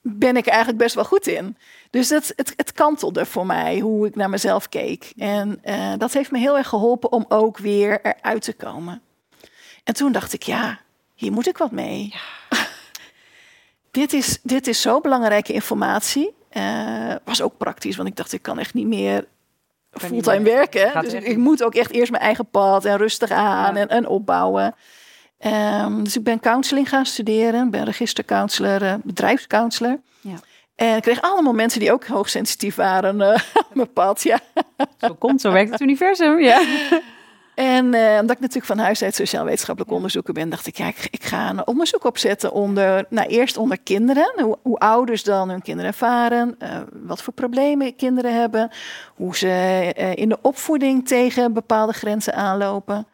ben 0.00 0.36
ik 0.36 0.44
er 0.44 0.52
eigenlijk 0.52 0.82
best 0.82 0.94
wel 0.94 1.04
goed 1.04 1.26
in. 1.26 1.56
Dus 1.90 2.08
het, 2.08 2.32
het, 2.36 2.52
het 2.56 2.72
kantelde 2.72 3.26
voor 3.26 3.46
mij 3.46 3.78
hoe 3.78 4.06
ik 4.06 4.14
naar 4.14 4.30
mezelf 4.30 4.68
keek. 4.68 5.12
En 5.16 5.60
uh, 5.64 5.92
dat 5.98 6.12
heeft 6.12 6.30
me 6.30 6.38
heel 6.38 6.56
erg 6.56 6.68
geholpen 6.68 7.12
om 7.12 7.24
ook 7.28 7.58
weer 7.58 8.00
eruit 8.02 8.42
te 8.42 8.52
komen. 8.52 9.02
En 9.84 9.94
toen 9.94 10.12
dacht 10.12 10.32
ik, 10.32 10.42
ja, 10.42 10.80
hier 11.14 11.32
moet 11.32 11.48
ik 11.48 11.58
wat 11.58 11.70
mee. 11.70 12.12
Ja. 12.12 12.58
dit, 14.00 14.12
is, 14.12 14.38
dit 14.42 14.66
is 14.66 14.80
zo 14.80 15.00
belangrijke 15.00 15.52
informatie. 15.52 16.34
Uh, 16.52 17.14
was 17.24 17.42
ook 17.42 17.56
praktisch, 17.56 17.96
want 17.96 18.08
ik 18.08 18.16
dacht, 18.16 18.32
ik 18.32 18.42
kan 18.42 18.58
echt 18.58 18.74
niet 18.74 18.86
meer 18.86 19.26
fulltime 19.92 20.42
werken. 20.42 21.02
Dus 21.02 21.12
ik 21.12 21.36
moet 21.36 21.62
ook 21.62 21.74
echt 21.74 21.90
eerst 21.90 22.10
mijn 22.10 22.22
eigen 22.22 22.48
pad 22.50 22.84
en 22.84 22.96
rustig 22.96 23.30
aan 23.30 23.76
en, 23.76 23.88
en 23.88 24.06
opbouwen. 24.06 24.74
Um, 25.46 26.04
dus 26.04 26.16
ik 26.16 26.24
ben 26.24 26.40
counseling 26.40 26.88
gaan 26.88 27.06
studeren, 27.06 27.70
ben 27.70 27.84
registercounselor, 27.84 28.82
uh, 28.82 28.94
bedrijfscounselor. 29.02 30.00
Ja. 30.20 30.34
En 30.74 30.96
ik 30.96 31.02
kreeg 31.02 31.22
allemaal 31.22 31.52
mensen 31.52 31.80
die 31.80 31.92
ook 31.92 32.06
hoogsensitief 32.06 32.74
waren 32.74 33.20
uh, 33.20 33.28
op 33.68 33.74
mijn 33.74 33.92
pad. 33.92 34.22
Ja. 34.22 34.40
Zo 34.98 35.14
komt, 35.14 35.40
zo 35.40 35.52
werkt 35.52 35.70
het 35.70 35.80
universum. 35.80 36.40
Ja. 36.40 36.62
En 37.60 37.94
uh, 37.94 38.18
omdat 38.20 38.36
ik 38.36 38.40
natuurlijk 38.40 38.66
van 38.66 38.78
huis 38.78 39.02
uit 39.02 39.14
sociaal-wetenschappelijk 39.14 39.92
onderzoeker 39.92 40.34
ben, 40.34 40.48
dacht 40.48 40.66
ik, 40.66 40.76
ja, 40.76 40.86
ik, 40.86 41.08
ik, 41.10 41.24
ga 41.24 41.50
een 41.50 41.66
onderzoek 41.66 42.04
opzetten 42.04 42.52
onder, 42.52 43.04
nou 43.08 43.28
eerst 43.28 43.56
onder 43.56 43.78
kinderen, 43.80 44.32
hoe, 44.42 44.58
hoe 44.62 44.78
ouders 44.78 45.22
dan 45.22 45.48
hun 45.48 45.62
kinderen 45.62 45.90
ervaren, 45.90 46.56
uh, 46.58 46.80
wat 46.92 47.22
voor 47.22 47.32
problemen 47.32 47.96
kinderen 47.96 48.40
hebben, 48.40 48.70
hoe 49.14 49.36
ze 49.36 49.46
uh, 49.98 50.16
in 50.16 50.28
de 50.28 50.38
opvoeding 50.42 51.08
tegen 51.08 51.52
bepaalde 51.52 51.92
grenzen 51.92 52.34
aanlopen. 52.34 53.06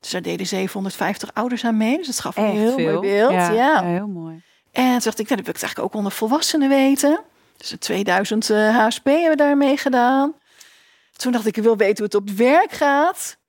Dus 0.00 0.10
daar 0.10 0.22
deden 0.22 0.46
750 0.46 1.30
ouders 1.34 1.64
aan 1.64 1.76
mee, 1.76 1.96
dus 1.96 2.06
dat 2.06 2.20
gaf 2.20 2.36
een 2.36 2.44
heel 2.44 2.78
mooi 2.78 2.98
beeld. 2.98 3.32
Ja, 3.32 3.50
ja. 3.50 3.84
heel 3.84 4.06
mooi. 4.06 4.42
En 4.72 4.90
toen 4.90 5.00
dacht 5.02 5.18
ik, 5.18 5.28
nou, 5.28 5.42
dat 5.42 5.46
wil 5.46 5.54
ik 5.54 5.60
eigenlijk 5.60 5.78
ook 5.78 5.94
onder 5.94 6.12
volwassenen 6.12 6.68
weten. 6.68 7.20
Dus 7.56 7.74
2000 7.78 8.48
HSP 8.48 9.04
hebben 9.04 9.30
we 9.30 9.36
daarmee 9.36 9.76
gedaan. 9.76 10.34
Toen 11.16 11.32
dacht 11.32 11.46
ik, 11.46 11.56
ik 11.56 11.62
wil 11.62 11.76
weten 11.76 11.96
hoe 11.96 12.04
het 12.04 12.14
op 12.14 12.26
het 12.26 12.36
werk 12.36 12.70
gaat. 12.70 13.40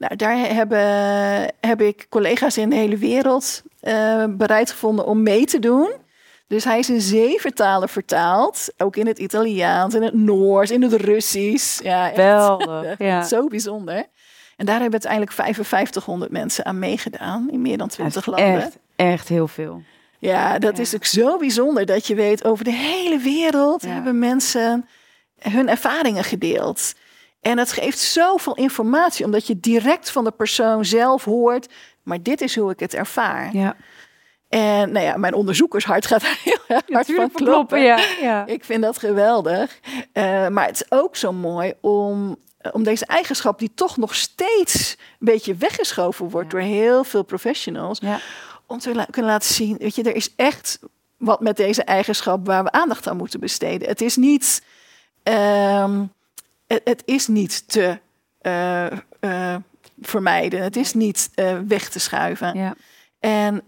Nou, 0.00 0.16
daar 0.16 0.36
hebben, 0.36 0.80
heb 1.60 1.80
ik 1.80 2.06
collega's 2.08 2.56
in 2.56 2.70
de 2.70 2.76
hele 2.76 2.96
wereld 2.96 3.62
uh, 3.82 4.24
bereid 4.28 4.70
gevonden 4.70 5.06
om 5.06 5.22
mee 5.22 5.44
te 5.44 5.58
doen. 5.58 5.92
Dus 6.46 6.64
hij 6.64 6.78
is 6.78 6.90
in 6.90 7.00
zeven 7.00 7.54
talen 7.54 7.88
vertaald. 7.88 8.68
Ook 8.78 8.96
in 8.96 9.06
het 9.06 9.18
Italiaans, 9.18 9.94
in 9.94 10.02
het 10.02 10.14
Noors, 10.14 10.70
in 10.70 10.82
het 10.82 10.92
Russisch. 10.92 11.82
Ja, 11.82 12.08
Geweldig. 12.08 12.98
Ja. 13.08 13.22
Zo 13.22 13.46
bijzonder. 13.46 14.06
En 14.56 14.66
daar 14.66 14.80
hebben 14.80 14.92
uiteindelijk 14.92 15.32
5500 15.32 16.30
mensen 16.30 16.64
aan 16.64 16.78
meegedaan 16.78 17.50
in 17.50 17.62
meer 17.62 17.78
dan 17.78 17.88
20 17.88 18.26
landen. 18.26 18.62
Echt, 18.62 18.78
echt 18.96 19.28
heel 19.28 19.48
veel. 19.48 19.82
Ja, 20.18 20.58
dat 20.58 20.78
is 20.78 20.94
ook 20.94 21.04
zo 21.04 21.38
bijzonder 21.38 21.86
dat 21.86 22.06
je 22.06 22.14
weet, 22.14 22.44
over 22.44 22.64
de 22.64 22.72
hele 22.72 23.18
wereld 23.18 23.82
hebben 23.82 24.18
mensen 24.18 24.88
hun 25.38 25.68
ervaringen 25.68 26.24
gedeeld. 26.24 26.94
En 27.40 27.58
het 27.58 27.72
geeft 27.72 27.98
zoveel 27.98 28.54
informatie, 28.54 29.24
omdat 29.24 29.46
je 29.46 29.60
direct 29.60 30.10
van 30.10 30.24
de 30.24 30.30
persoon 30.30 30.84
zelf 30.84 31.24
hoort, 31.24 31.72
maar 32.02 32.22
dit 32.22 32.40
is 32.40 32.56
hoe 32.56 32.70
ik 32.70 32.80
het 32.80 32.94
ervaar. 32.94 33.56
Ja. 33.56 33.76
En 34.48 34.92
nou 34.92 35.04
ja, 35.06 35.16
mijn 35.16 35.34
onderzoekershart 35.34 36.06
gaat 36.06 36.26
heel 36.26 36.58
erg 36.68 36.82
hard 36.86 37.12
van 37.12 37.30
kloppen. 37.30 37.80
Ja, 37.82 37.98
ja. 38.20 38.46
Ik 38.46 38.64
vind 38.64 38.82
dat 38.82 38.98
geweldig. 38.98 39.80
Uh, 40.12 40.48
maar 40.48 40.66
het 40.66 40.74
is 40.74 40.90
ook 40.98 41.16
zo 41.16 41.32
mooi 41.32 41.72
om, 41.80 42.36
om 42.72 42.82
deze 42.82 43.06
eigenschap, 43.06 43.58
die 43.58 43.74
toch 43.74 43.96
nog 43.96 44.14
steeds 44.14 44.96
een 44.98 45.16
beetje 45.18 45.54
weggeschoven 45.54 46.28
wordt 46.28 46.50
door 46.50 46.60
heel 46.60 47.04
veel 47.04 47.22
professionals, 47.22 47.98
ja. 47.98 48.20
om 48.66 48.78
te 48.78 48.94
la 48.94 49.04
kunnen 49.10 49.30
laten 49.30 49.54
zien, 49.54 49.76
weet 49.78 49.94
je, 49.94 50.02
er 50.02 50.16
is 50.16 50.34
echt 50.36 50.78
wat 51.16 51.40
met 51.40 51.56
deze 51.56 51.82
eigenschap 51.82 52.46
waar 52.46 52.64
we 52.64 52.72
aandacht 52.72 53.08
aan 53.08 53.16
moeten 53.16 53.40
besteden. 53.40 53.88
Het 53.88 54.00
is 54.00 54.16
niet. 54.16 54.62
Um, 55.22 56.12
het, 56.72 56.80
het 56.84 57.02
is 57.04 57.26
niet 57.26 57.68
te 57.68 57.98
uh, 58.42 59.56
vermijden. 60.00 60.62
Het 60.62 60.76
is 60.76 60.94
niet 60.94 61.30
uh, 61.34 61.58
weg 61.68 61.88
te 61.88 62.00
schuiven. 62.00 62.58
Ja. 62.58 62.74
En 63.18 63.62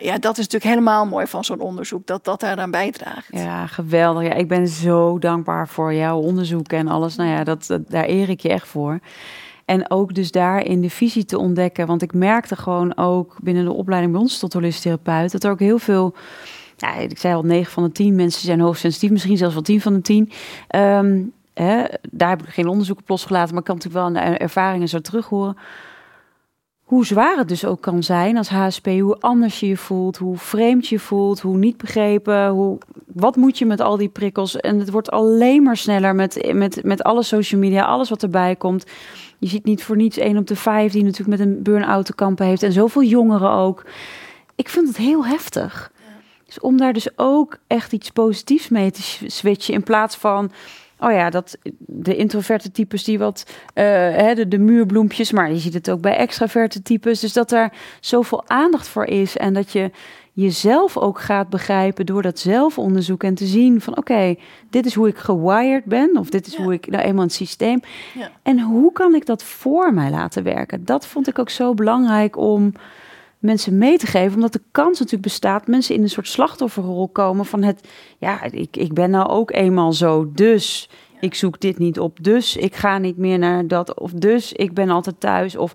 ja, 0.00 0.18
dat 0.18 0.32
is 0.38 0.44
natuurlijk 0.44 0.64
helemaal 0.64 1.06
mooi 1.06 1.26
van 1.26 1.44
zo'n 1.44 1.60
onderzoek, 1.60 2.06
dat 2.06 2.24
dat 2.24 2.40
daaraan 2.40 2.70
bijdraagt. 2.70 3.28
Ja, 3.30 3.66
geweldig. 3.66 4.22
Ja, 4.22 4.32
ik 4.32 4.48
ben 4.48 4.68
zo 4.68 5.18
dankbaar 5.18 5.68
voor 5.68 5.94
jouw 5.94 6.18
onderzoek 6.18 6.72
en 6.72 6.88
alles. 6.88 7.16
Nou 7.16 7.30
ja, 7.30 7.44
dat, 7.44 7.78
daar 7.88 8.08
eer 8.08 8.28
ik 8.28 8.40
je 8.40 8.48
echt 8.48 8.68
voor. 8.68 9.00
En 9.64 9.90
ook 9.90 10.14
dus 10.14 10.30
daarin 10.30 10.80
de 10.80 10.90
visie 10.90 11.24
te 11.24 11.38
ontdekken. 11.38 11.86
Want 11.86 12.02
ik 12.02 12.12
merkte 12.12 12.56
gewoon 12.56 12.96
ook 12.96 13.36
binnen 13.42 13.64
de 13.64 13.72
opleiding 13.72 14.12
bij 14.12 14.22
ons 14.22 14.38
tot 14.38 14.52
holistisch 14.52 14.82
therapeut... 14.82 15.32
dat 15.32 15.44
er 15.44 15.50
ook 15.50 15.58
heel 15.58 15.78
veel... 15.78 16.14
Ja, 16.76 16.94
ik 16.94 17.18
zei 17.18 17.34
al, 17.34 17.42
9 17.42 17.72
van 17.72 17.82
de 17.82 17.92
10 17.92 18.14
mensen 18.14 18.42
zijn 18.42 18.60
hoogsensitief. 18.60 19.10
Misschien 19.10 19.36
zelfs 19.36 19.54
wel 19.54 19.62
10 19.62 19.80
van 19.80 19.94
de 19.94 20.00
10. 20.00 20.30
Um, 20.76 21.32
Hè, 21.54 21.84
daar 22.10 22.28
heb 22.28 22.42
ik 22.42 22.48
geen 22.48 22.68
onderzoek 22.68 22.98
op 22.98 23.08
losgelaten, 23.08 23.50
maar 23.50 23.58
ik 23.58 23.64
kan 23.64 23.76
natuurlijk 23.76 24.04
wel 24.04 24.22
aan 24.22 24.30
de 24.30 24.38
ervaringen 24.38 24.88
zo 24.88 25.00
terug 25.00 25.26
horen. 25.26 25.56
Hoe 26.84 27.06
zwaar 27.06 27.36
het 27.36 27.48
dus 27.48 27.64
ook 27.64 27.80
kan 27.80 28.02
zijn 28.02 28.36
als 28.36 28.48
HSP, 28.48 28.86
hoe 28.86 29.20
anders 29.20 29.60
je 29.60 29.66
je 29.66 29.76
voelt, 29.76 30.16
hoe 30.16 30.36
vreemd 30.36 30.88
je 30.88 30.98
voelt, 30.98 31.40
hoe 31.40 31.56
niet 31.56 31.76
begrepen, 31.76 32.48
hoe, 32.48 32.78
wat 33.06 33.36
moet 33.36 33.58
je 33.58 33.66
met 33.66 33.80
al 33.80 33.96
die 33.96 34.08
prikkels? 34.08 34.56
En 34.56 34.78
het 34.78 34.90
wordt 34.90 35.10
alleen 35.10 35.62
maar 35.62 35.76
sneller 35.76 36.14
met, 36.14 36.52
met, 36.52 36.84
met 36.84 37.02
alle 37.02 37.22
social 37.22 37.60
media, 37.60 37.84
alles 37.84 38.08
wat 38.08 38.22
erbij 38.22 38.56
komt. 38.56 38.86
Je 39.38 39.48
ziet 39.48 39.64
niet 39.64 39.84
voor 39.84 39.96
niets 39.96 40.16
één 40.16 40.36
op 40.36 40.46
de 40.46 40.56
vijf 40.56 40.92
die 40.92 41.04
natuurlijk 41.04 41.38
met 41.38 41.48
een 41.48 41.62
burn-out 41.62 42.06
te 42.06 42.14
kampen 42.14 42.46
heeft 42.46 42.62
en 42.62 42.72
zoveel 42.72 43.02
jongeren 43.02 43.50
ook. 43.50 43.84
Ik 44.54 44.68
vind 44.68 44.88
het 44.88 44.96
heel 44.96 45.26
heftig. 45.26 45.92
Dus 46.44 46.60
om 46.60 46.76
daar 46.76 46.92
dus 46.92 47.18
ook 47.18 47.58
echt 47.66 47.92
iets 47.92 48.10
positiefs 48.10 48.68
mee 48.68 48.90
te 48.90 49.02
switchen 49.26 49.74
in 49.74 49.82
plaats 49.82 50.16
van 50.16 50.50
oh 51.04 51.12
ja, 51.12 51.30
dat 51.30 51.58
de 51.78 52.16
introverte 52.16 52.70
types 52.70 53.04
die 53.04 53.18
wat, 53.18 53.44
uh, 53.46 53.84
hè, 53.84 54.34
de, 54.34 54.48
de 54.48 54.58
muurbloempjes, 54.58 55.32
maar 55.32 55.50
je 55.52 55.58
ziet 55.58 55.74
het 55.74 55.90
ook 55.90 56.00
bij 56.00 56.16
extraverte 56.16 56.82
types. 56.82 57.20
Dus 57.20 57.32
dat 57.32 57.52
er 57.52 57.72
zoveel 58.00 58.42
aandacht 58.46 58.88
voor 58.88 59.04
is 59.04 59.36
en 59.36 59.54
dat 59.54 59.72
je 59.72 59.90
jezelf 60.32 60.96
ook 60.96 61.20
gaat 61.20 61.48
begrijpen 61.48 62.06
door 62.06 62.22
dat 62.22 62.38
zelfonderzoek 62.38 63.22
en 63.22 63.34
te 63.34 63.46
zien 63.46 63.80
van 63.80 63.96
oké, 63.96 64.34
dit 64.70 64.86
is 64.86 64.94
hoe 64.94 65.08
ik 65.08 65.16
gewired 65.16 65.84
ben 65.84 66.16
of 66.16 66.28
dit 66.28 66.46
is 66.46 66.56
hoe 66.56 66.72
ik 66.72 66.86
nou 66.86 67.04
eenmaal 67.04 67.24
een 67.24 67.30
systeem. 67.30 67.80
Ja. 68.14 68.30
En 68.42 68.60
hoe 68.60 68.92
kan 68.92 69.14
ik 69.14 69.26
dat 69.26 69.42
voor 69.42 69.94
mij 69.94 70.10
laten 70.10 70.42
werken? 70.42 70.84
Dat 70.84 71.06
vond 71.06 71.28
ik 71.28 71.38
ook 71.38 71.50
zo 71.50 71.74
belangrijk 71.74 72.36
om 72.36 72.72
mensen 73.44 73.78
mee 73.78 73.98
te 73.98 74.06
geven. 74.06 74.34
Omdat 74.34 74.52
de 74.52 74.62
kans 74.70 74.98
natuurlijk 74.98 75.22
bestaat, 75.22 75.66
mensen 75.66 75.94
in 75.94 76.02
een 76.02 76.08
soort 76.08 76.28
slachtofferrol 76.28 77.08
komen 77.08 77.44
van 77.44 77.62
het, 77.62 77.88
ja, 78.18 78.42
ik, 78.42 78.76
ik 78.76 78.92
ben 78.92 79.10
nou 79.10 79.28
ook 79.28 79.52
eenmaal 79.52 79.92
zo, 79.92 80.32
dus 80.32 80.90
ik 81.20 81.34
zoek 81.34 81.60
dit 81.60 81.78
niet 81.78 81.98
op, 81.98 82.18
dus 82.22 82.56
ik 82.56 82.74
ga 82.74 82.98
niet 82.98 83.16
meer 83.16 83.38
naar 83.38 83.68
dat, 83.68 83.98
of 83.98 84.12
dus 84.12 84.52
ik 84.52 84.74
ben 84.74 84.90
altijd 84.90 85.20
thuis. 85.20 85.56
Of, 85.56 85.72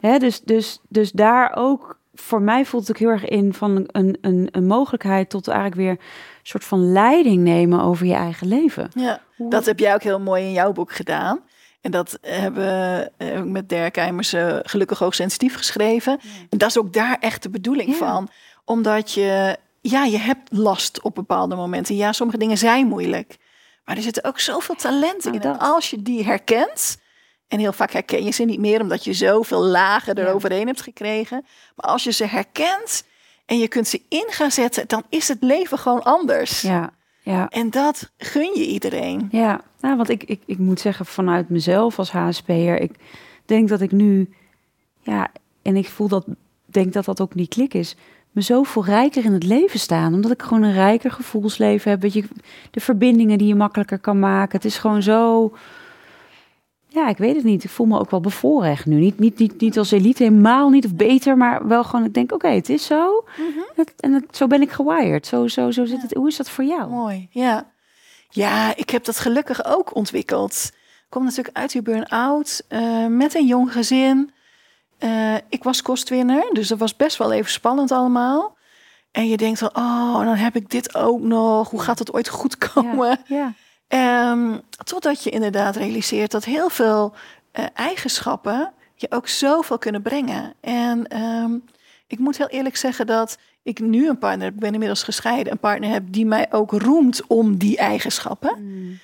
hè, 0.00 0.18
dus, 0.18 0.40
dus, 0.40 0.78
dus 0.88 1.12
daar 1.12 1.52
ook 1.56 2.00
voor 2.14 2.42
mij 2.42 2.64
voelt 2.64 2.86
het 2.86 2.96
ook 2.96 3.02
heel 3.02 3.12
erg 3.12 3.28
in 3.28 3.54
van 3.54 3.88
een, 3.92 4.18
een, 4.20 4.48
een 4.50 4.66
mogelijkheid 4.66 5.30
tot 5.30 5.48
eigenlijk 5.48 5.80
weer 5.80 5.90
een 5.90 5.98
soort 6.42 6.64
van 6.64 6.92
leiding 6.92 7.42
nemen 7.42 7.80
over 7.80 8.06
je 8.06 8.14
eigen 8.14 8.48
leven. 8.48 8.88
Ja, 8.94 9.20
dat 9.36 9.66
heb 9.66 9.78
jij 9.78 9.94
ook 9.94 10.02
heel 10.02 10.20
mooi 10.20 10.44
in 10.44 10.52
jouw 10.52 10.72
boek 10.72 10.92
gedaan. 10.92 11.40
En 11.82 11.90
dat 11.90 12.18
hebben 12.20 12.64
we 12.64 13.12
uh, 13.18 13.42
met 13.42 13.68
Dirk 13.68 13.96
Eimers 13.96 14.34
uh, 14.34 14.56
gelukkig 14.62 14.98
hoogsensitief 14.98 15.56
geschreven. 15.56 16.20
En 16.50 16.58
dat 16.58 16.68
is 16.68 16.78
ook 16.78 16.92
daar 16.92 17.16
echt 17.20 17.42
de 17.42 17.50
bedoeling 17.50 17.96
van. 17.96 18.28
Omdat 18.64 19.12
je, 19.12 19.56
ja, 19.80 20.04
je 20.04 20.18
hebt 20.18 20.52
last 20.52 21.00
op 21.00 21.14
bepaalde 21.14 21.54
momenten. 21.54 21.96
Ja, 21.96 22.12
sommige 22.12 22.38
dingen 22.38 22.58
zijn 22.58 22.86
moeilijk. 22.86 23.36
Maar 23.84 23.96
er 23.96 24.02
zitten 24.02 24.24
ook 24.24 24.38
zoveel 24.38 24.74
talenten 24.74 25.34
in. 25.34 25.40
En 25.40 25.58
als 25.58 25.90
je 25.90 26.02
die 26.02 26.24
herkent, 26.24 26.98
en 27.48 27.58
heel 27.58 27.72
vaak 27.72 27.92
herken 27.92 28.24
je 28.24 28.30
ze 28.30 28.44
niet 28.44 28.60
meer 28.60 28.80
omdat 28.80 29.04
je 29.04 29.12
zoveel 29.12 29.62
lagen 29.62 30.18
eroverheen 30.18 30.66
hebt 30.66 30.82
gekregen. 30.82 31.44
Maar 31.76 31.90
als 31.90 32.04
je 32.04 32.12
ze 32.12 32.26
herkent 32.26 33.04
en 33.46 33.58
je 33.58 33.68
kunt 33.68 33.88
ze 33.88 34.02
in 34.08 34.26
gaan 34.28 34.50
zetten, 34.50 34.88
dan 34.88 35.04
is 35.08 35.28
het 35.28 35.42
leven 35.42 35.78
gewoon 35.78 36.02
anders. 36.02 36.60
Ja, 36.60 36.90
ja. 37.22 37.48
En 37.48 37.70
dat 37.70 38.10
gun 38.18 38.50
je 38.54 38.66
iedereen. 38.66 39.28
Ja, 39.30 39.60
nou, 39.82 39.96
want 39.96 40.08
ik, 40.08 40.24
ik, 40.24 40.40
ik 40.44 40.58
moet 40.58 40.80
zeggen, 40.80 41.06
vanuit 41.06 41.48
mezelf 41.48 41.98
als 41.98 42.12
HSP'er, 42.12 42.80
ik 42.80 42.92
denk 43.44 43.68
dat 43.68 43.80
ik 43.80 43.92
nu, 43.92 44.30
ja, 45.00 45.30
en 45.62 45.76
ik 45.76 45.88
voel 45.88 46.08
dat, 46.08 46.26
denk 46.64 46.92
dat 46.92 47.04
dat 47.04 47.20
ook 47.20 47.34
niet 47.34 47.48
klik 47.48 47.74
is, 47.74 47.96
me 48.30 48.40
zoveel 48.40 48.84
rijker 48.84 49.24
in 49.24 49.32
het 49.32 49.44
leven 49.44 49.78
staan. 49.78 50.14
Omdat 50.14 50.30
ik 50.30 50.42
gewoon 50.42 50.62
een 50.62 50.72
rijker 50.72 51.10
gevoelsleven 51.10 51.90
heb. 51.90 52.00
Weet 52.00 52.12
je, 52.12 52.24
de 52.70 52.80
verbindingen 52.80 53.38
die 53.38 53.46
je 53.46 53.54
makkelijker 53.54 53.98
kan 53.98 54.18
maken. 54.18 54.56
Het 54.56 54.64
is 54.64 54.78
gewoon 54.78 55.02
zo 55.02 55.52
ja, 56.92 57.08
ik 57.08 57.16
weet 57.16 57.34
het 57.36 57.44
niet. 57.44 57.64
Ik 57.64 57.70
voel 57.70 57.86
me 57.86 57.98
ook 57.98 58.10
wel 58.10 58.20
bevoorrecht 58.20 58.86
nu. 58.86 58.98
Niet, 58.98 59.18
niet, 59.18 59.38
niet, 59.38 59.60
niet 59.60 59.78
als 59.78 59.90
elite, 59.90 60.22
helemaal 60.22 60.70
niet 60.70 60.84
of 60.84 60.94
beter, 60.94 61.36
maar 61.36 61.66
wel 61.66 61.84
gewoon, 61.84 62.04
ik 62.04 62.14
denk, 62.14 62.32
oké, 62.32 62.48
het 62.48 62.68
is 62.68 62.86
zo. 62.86 63.24
Mhm. 63.36 63.86
en 63.96 64.26
zo 64.30 64.46
ben 64.46 64.62
ik 64.62 64.70
gewired. 64.70 65.26
Zo, 65.26 65.48
zo, 65.48 65.70
zo 65.70 65.84
zit 65.84 66.02
het. 66.02 66.14
Hoe 66.14 66.28
is 66.28 66.36
dat 66.36 66.50
voor 66.50 66.64
jou? 66.64 66.90
Mooi, 66.90 67.28
ja. 67.30 67.71
Ja, 68.34 68.76
ik 68.76 68.90
heb 68.90 69.04
dat 69.04 69.18
gelukkig 69.18 69.64
ook 69.64 69.94
ontwikkeld. 69.94 70.70
Ik 70.72 71.06
kom 71.08 71.24
natuurlijk 71.24 71.56
uit 71.56 71.72
die 71.72 71.82
burn-out 71.82 72.62
uh, 72.68 73.06
met 73.06 73.34
een 73.34 73.46
jong 73.46 73.72
gezin. 73.72 74.32
Uh, 74.98 75.34
ik 75.48 75.62
was 75.62 75.82
kostwinner, 75.82 76.50
dus 76.52 76.68
dat 76.68 76.78
was 76.78 76.96
best 76.96 77.16
wel 77.16 77.32
even 77.32 77.50
spannend 77.50 77.90
allemaal. 77.90 78.56
En 79.10 79.28
je 79.28 79.36
denkt 79.36 79.58
van, 79.58 79.76
oh, 79.76 80.24
dan 80.24 80.36
heb 80.36 80.56
ik 80.56 80.70
dit 80.70 80.94
ook 80.94 81.20
nog. 81.20 81.70
Hoe 81.70 81.82
gaat 81.82 81.98
het 81.98 82.12
ooit 82.12 82.28
goed 82.28 82.58
komen? 82.58 83.18
Ja, 83.26 83.54
ja. 83.88 84.30
Um, 84.30 84.60
totdat 84.84 85.22
je 85.22 85.30
inderdaad 85.30 85.76
realiseert 85.76 86.30
dat 86.30 86.44
heel 86.44 86.68
veel 86.68 87.14
uh, 87.52 87.64
eigenschappen 87.74 88.72
je 88.94 89.10
ook 89.10 89.28
zoveel 89.28 89.78
kunnen 89.78 90.02
brengen. 90.02 90.54
En 90.60 91.22
um, 91.22 91.64
ik 92.06 92.18
moet 92.18 92.38
heel 92.38 92.48
eerlijk 92.48 92.76
zeggen 92.76 93.06
dat 93.06 93.38
ik 93.62 93.80
nu 93.80 94.08
een 94.08 94.18
partner 94.18 94.44
heb, 94.44 94.54
ik 94.54 94.60
ben 94.60 94.72
inmiddels 94.72 95.02
gescheiden, 95.02 95.52
een 95.52 95.58
partner 95.58 95.90
heb 95.90 96.04
die 96.06 96.26
mij 96.26 96.46
ook 96.50 96.72
roemt 96.72 97.26
om 97.26 97.56
die 97.56 97.76
eigenschappen. 97.76 98.54
Mm. 98.58 98.98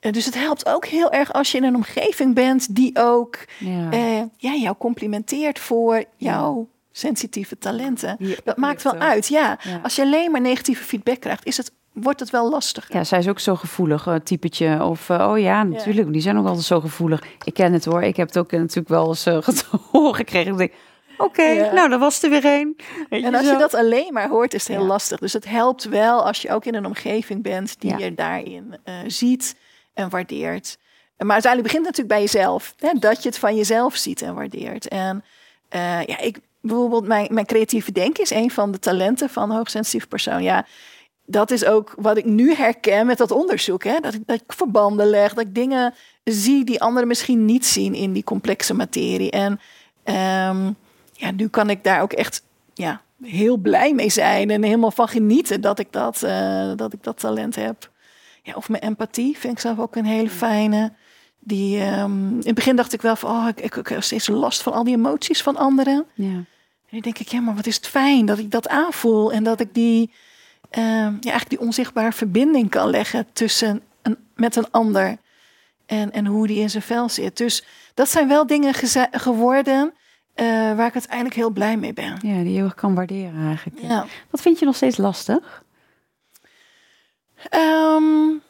Uh, 0.00 0.12
dus 0.12 0.24
het 0.24 0.34
helpt 0.34 0.68
ook 0.68 0.86
heel 0.86 1.12
erg 1.12 1.32
als 1.32 1.52
je 1.52 1.58
in 1.58 1.64
een 1.64 1.74
omgeving 1.74 2.34
bent 2.34 2.74
die 2.74 2.98
ook 2.98 3.38
ja. 3.58 3.92
Uh, 3.92 4.22
ja 4.36 4.54
jou 4.54 4.76
complimenteert 4.78 5.58
voor 5.58 6.04
jouw 6.16 6.68
sensitieve 6.92 7.58
talenten. 7.58 8.16
Ja, 8.18 8.34
dat 8.44 8.56
maakt 8.56 8.82
wel 8.82 8.96
uit. 8.96 9.28
Ja. 9.28 9.58
ja. 9.62 9.80
als 9.82 9.96
je 9.96 10.02
alleen 10.02 10.30
maar 10.30 10.40
negatieve 10.40 10.84
feedback 10.84 11.20
krijgt, 11.20 11.46
is 11.46 11.56
het 11.56 11.72
wordt 12.02 12.20
het 12.20 12.30
wel 12.30 12.50
lastig. 12.50 12.92
Ja, 12.92 13.04
zij 13.04 13.18
is 13.18 13.28
ook 13.28 13.38
zo 13.38 13.56
gevoelig, 13.56 14.06
uh, 14.06 14.14
typetje. 14.14 14.84
Of, 14.84 15.08
uh, 15.08 15.28
oh 15.30 15.38
ja, 15.38 15.62
natuurlijk, 15.62 16.12
die 16.12 16.20
zijn 16.20 16.38
ook 16.38 16.46
altijd 16.46 16.64
zo 16.64 16.80
gevoelig. 16.80 17.22
Ik 17.44 17.54
ken 17.54 17.72
het 17.72 17.84
hoor, 17.84 18.02
ik 18.02 18.16
heb 18.16 18.26
het 18.26 18.38
ook 18.38 18.50
natuurlijk 18.50 18.88
wel 18.88 19.08
eens 19.08 19.26
uh, 19.26 19.38
gekregen. 20.14 20.52
Ik 20.52 20.58
denk, 20.58 20.72
oké, 21.18 21.72
nou, 21.72 21.88
dan 21.88 22.00
was 22.00 22.22
er 22.22 22.30
weer 22.30 22.44
één. 22.44 22.76
En 23.08 23.34
als 23.34 23.46
je 23.46 23.56
dat 23.56 23.74
alleen 23.74 24.12
maar 24.12 24.28
hoort, 24.28 24.54
is 24.54 24.68
het 24.68 24.76
heel 24.76 24.86
lastig. 24.86 25.18
Dus 25.18 25.32
het 25.32 25.48
helpt 25.48 25.84
wel 25.84 26.26
als 26.26 26.42
je 26.42 26.50
ook 26.50 26.64
in 26.64 26.74
een 26.74 26.86
omgeving 26.86 27.42
bent 27.42 27.80
die 27.80 27.98
je 27.98 28.14
daarin 28.14 28.76
ziet 29.06 29.56
en 29.94 30.08
waardeert. 30.08 30.78
Maar 31.16 31.32
uiteindelijk 31.32 31.72
begint 31.72 31.86
het 31.86 31.96
natuurlijk 31.96 32.08
bij 32.08 32.20
jezelf. 32.20 32.74
Hè, 32.78 32.92
dat 32.98 33.22
je 33.22 33.28
het 33.28 33.38
van 33.38 33.56
jezelf 33.56 33.96
ziet 33.96 34.22
en 34.22 34.34
waardeert. 34.34 34.88
En 34.88 35.24
ja, 36.06 36.18
ik, 36.18 36.38
bijvoorbeeld 36.60 37.06
mijn, 37.06 37.28
mijn 37.30 37.46
creatieve 37.46 37.92
denken 37.92 38.22
is 38.22 38.30
een 38.30 38.50
van 38.50 38.72
de 38.72 38.78
talenten 38.78 39.30
van 39.30 39.50
een 39.50 39.56
hoogsensitief 39.56 40.08
persoon. 40.08 40.42
Ja, 40.42 40.66
dat 41.26 41.50
is 41.50 41.64
ook 41.64 41.94
wat 41.96 42.16
ik 42.16 42.24
nu 42.24 42.54
herken 42.54 43.06
met 43.06 43.18
dat 43.18 43.30
onderzoek. 43.30 43.84
Hè? 43.84 44.00
Dat, 44.00 44.14
ik, 44.14 44.22
dat 44.26 44.36
ik 44.36 44.52
verbanden 44.52 45.06
leg, 45.06 45.34
dat 45.34 45.44
ik 45.44 45.54
dingen 45.54 45.94
zie 46.24 46.64
die 46.64 46.80
anderen 46.80 47.08
misschien 47.08 47.44
niet 47.44 47.66
zien 47.66 47.94
in 47.94 48.12
die 48.12 48.24
complexe 48.24 48.74
materie. 48.74 49.30
En 49.30 49.60
um, 50.48 50.76
ja, 51.16 51.30
nu 51.30 51.48
kan 51.48 51.70
ik 51.70 51.84
daar 51.84 52.00
ook 52.00 52.12
echt 52.12 52.42
ja, 52.74 53.00
heel 53.22 53.56
blij 53.56 53.94
mee 53.94 54.10
zijn 54.10 54.50
en 54.50 54.62
helemaal 54.62 54.90
van 54.90 55.08
genieten 55.08 55.60
dat 55.60 55.78
ik 55.78 55.92
dat, 55.92 56.22
uh, 56.22 56.72
dat, 56.76 56.92
ik 56.92 57.02
dat 57.02 57.18
talent 57.18 57.54
heb. 57.54 57.90
Ja, 58.42 58.54
of 58.54 58.68
mijn 58.68 58.82
empathie 58.82 59.38
vind 59.38 59.52
ik 59.52 59.58
zelf 59.58 59.78
ook 59.78 59.96
een 59.96 60.04
hele 60.04 60.30
fijne. 60.30 60.92
Die, 61.38 61.80
um, 61.80 62.30
in 62.30 62.46
het 62.46 62.54
begin 62.54 62.76
dacht 62.76 62.92
ik 62.92 63.02
wel 63.02 63.16
van, 63.16 63.30
oh, 63.30 63.48
ik, 63.48 63.60
ik, 63.60 63.76
ik 63.76 63.88
heb 63.88 64.02
steeds 64.02 64.28
last 64.28 64.62
van 64.62 64.72
al 64.72 64.84
die 64.84 64.94
emoties 64.94 65.42
van 65.42 65.56
anderen. 65.56 66.06
Ja. 66.14 66.24
En 66.24 66.46
dan 66.90 67.00
denk 67.00 67.18
ik, 67.18 67.28
ja, 67.28 67.40
maar 67.40 67.54
wat 67.54 67.66
is 67.66 67.76
het 67.76 67.86
fijn 67.86 68.26
dat 68.26 68.38
ik 68.38 68.50
dat 68.50 68.68
aanvoel 68.68 69.32
en 69.32 69.44
dat 69.44 69.60
ik 69.60 69.74
die 69.74 70.10
uh, 70.70 70.84
ja, 70.84 71.10
eigenlijk 71.20 71.48
die 71.48 71.60
onzichtbare 71.60 72.12
verbinding 72.12 72.70
kan 72.70 72.90
leggen 72.90 73.26
tussen 73.32 73.82
een, 74.02 74.16
met 74.34 74.56
een 74.56 74.70
ander 74.70 75.16
en, 75.86 76.12
en 76.12 76.26
hoe 76.26 76.46
die 76.46 76.60
in 76.60 76.70
zijn 76.70 76.82
vel 76.82 77.08
zit. 77.08 77.36
Dus 77.36 77.64
dat 77.94 78.08
zijn 78.08 78.28
wel 78.28 78.46
dingen 78.46 78.74
geworden 79.10 79.92
uh, 80.36 80.46
waar 80.76 80.86
ik 80.86 80.94
uiteindelijk 80.94 81.34
heel 81.34 81.50
blij 81.50 81.76
mee 81.76 81.92
ben. 81.92 82.18
Ja, 82.22 82.42
die 82.42 82.52
je 82.52 82.58
heel 82.58 82.72
kan 82.74 82.94
waarderen 82.94 83.46
eigenlijk. 83.46 83.80
Ja. 83.80 84.06
Wat 84.30 84.40
vind 84.40 84.58
je 84.58 84.64
nog 84.64 84.76
steeds 84.76 84.96
lastig? 84.96 85.64
Um, 87.54 88.42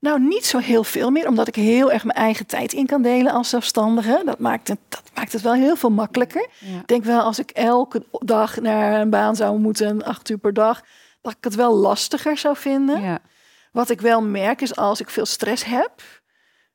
nou, 0.00 0.20
niet 0.20 0.44
zo 0.44 0.58
heel 0.58 0.84
veel 0.84 1.10
meer, 1.10 1.28
omdat 1.28 1.48
ik 1.48 1.54
heel 1.54 1.92
erg 1.92 2.04
mijn 2.04 2.18
eigen 2.18 2.46
tijd 2.46 2.72
in 2.72 2.86
kan 2.86 3.02
delen 3.02 3.32
als 3.32 3.48
zelfstandige. 3.48 4.22
Dat 4.24 4.38
maakt 4.38 4.68
het, 4.68 4.78
dat 4.88 5.02
maakt 5.14 5.32
het 5.32 5.42
wel 5.42 5.52
heel 5.52 5.76
veel 5.76 5.90
makkelijker. 5.90 6.48
Ik 6.60 6.88
denk 6.88 7.04
wel, 7.04 7.20
als 7.20 7.38
ik 7.38 7.50
elke 7.50 8.04
dag 8.10 8.60
naar 8.60 9.00
een 9.00 9.10
baan 9.10 9.36
zou 9.36 9.58
moeten, 9.58 10.04
acht 10.04 10.28
uur 10.28 10.38
per 10.38 10.54
dag, 10.54 10.82
dat 11.20 11.32
ik 11.32 11.44
het 11.44 11.54
wel 11.54 11.74
lastiger 11.74 12.38
zou 12.38 12.56
vinden. 12.56 13.00
Ja. 13.02 13.18
Wat 13.72 13.90
ik 13.90 14.00
wel 14.00 14.22
merk 14.22 14.60
is, 14.60 14.76
als 14.76 15.00
ik 15.00 15.10
veel 15.10 15.26
stress 15.26 15.64
heb, 15.64 15.92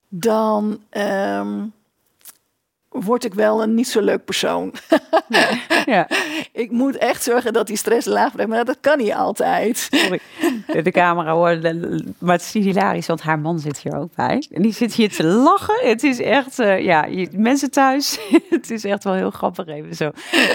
dan 0.10 0.84
um, 0.92 1.74
word 3.04 3.24
ik 3.24 3.34
wel 3.34 3.64
een 3.64 3.74
niet 3.74 3.88
zo 3.88 4.02
leuk 4.02 4.26
persoon. 4.26 4.74
ja. 5.86 6.08
Ik 6.52 6.72
moet 6.72 6.98
echt 6.98 7.24
zorgen 7.24 7.54
dat 7.54 7.68
die 7.68 7.78
stress 7.78 8.08
laag 8.08 8.32
blijft, 8.32 8.52
maar 8.52 8.66
dat 8.66 8.78
kan 8.82 8.98
niet 8.98 9.14
altijd. 9.14 9.88
Sorry, 9.92 10.20
de 10.84 10.92
camera 10.92 11.32
hoor. 11.32 11.60
Maar 12.20 12.36
het 12.36 12.42
is 12.42 12.54
hilarisch, 12.54 13.08
want 13.08 13.22
haar 13.22 13.40
man 13.40 13.60
zit 13.60 13.80
hier 13.80 13.98
ook 13.98 14.16
bij. 14.16 14.48
En 14.52 14.62
die 14.62 14.74
zit 14.74 14.94
hier 14.94 15.12
te 15.12 15.24
lachen. 15.24 15.88
Het 15.88 16.04
is 16.04 16.20
echt, 16.20 16.60
uh, 16.60 16.80
ja, 16.80 17.08
mensen 17.32 17.72
thuis. 17.72 18.20
het 18.50 18.72
is 18.72 18.84
echt 18.84 19.04
wel 19.04 19.14
heel 19.14 19.32
grappig 19.32 19.68
even 19.68 19.96
zo. 19.96 20.12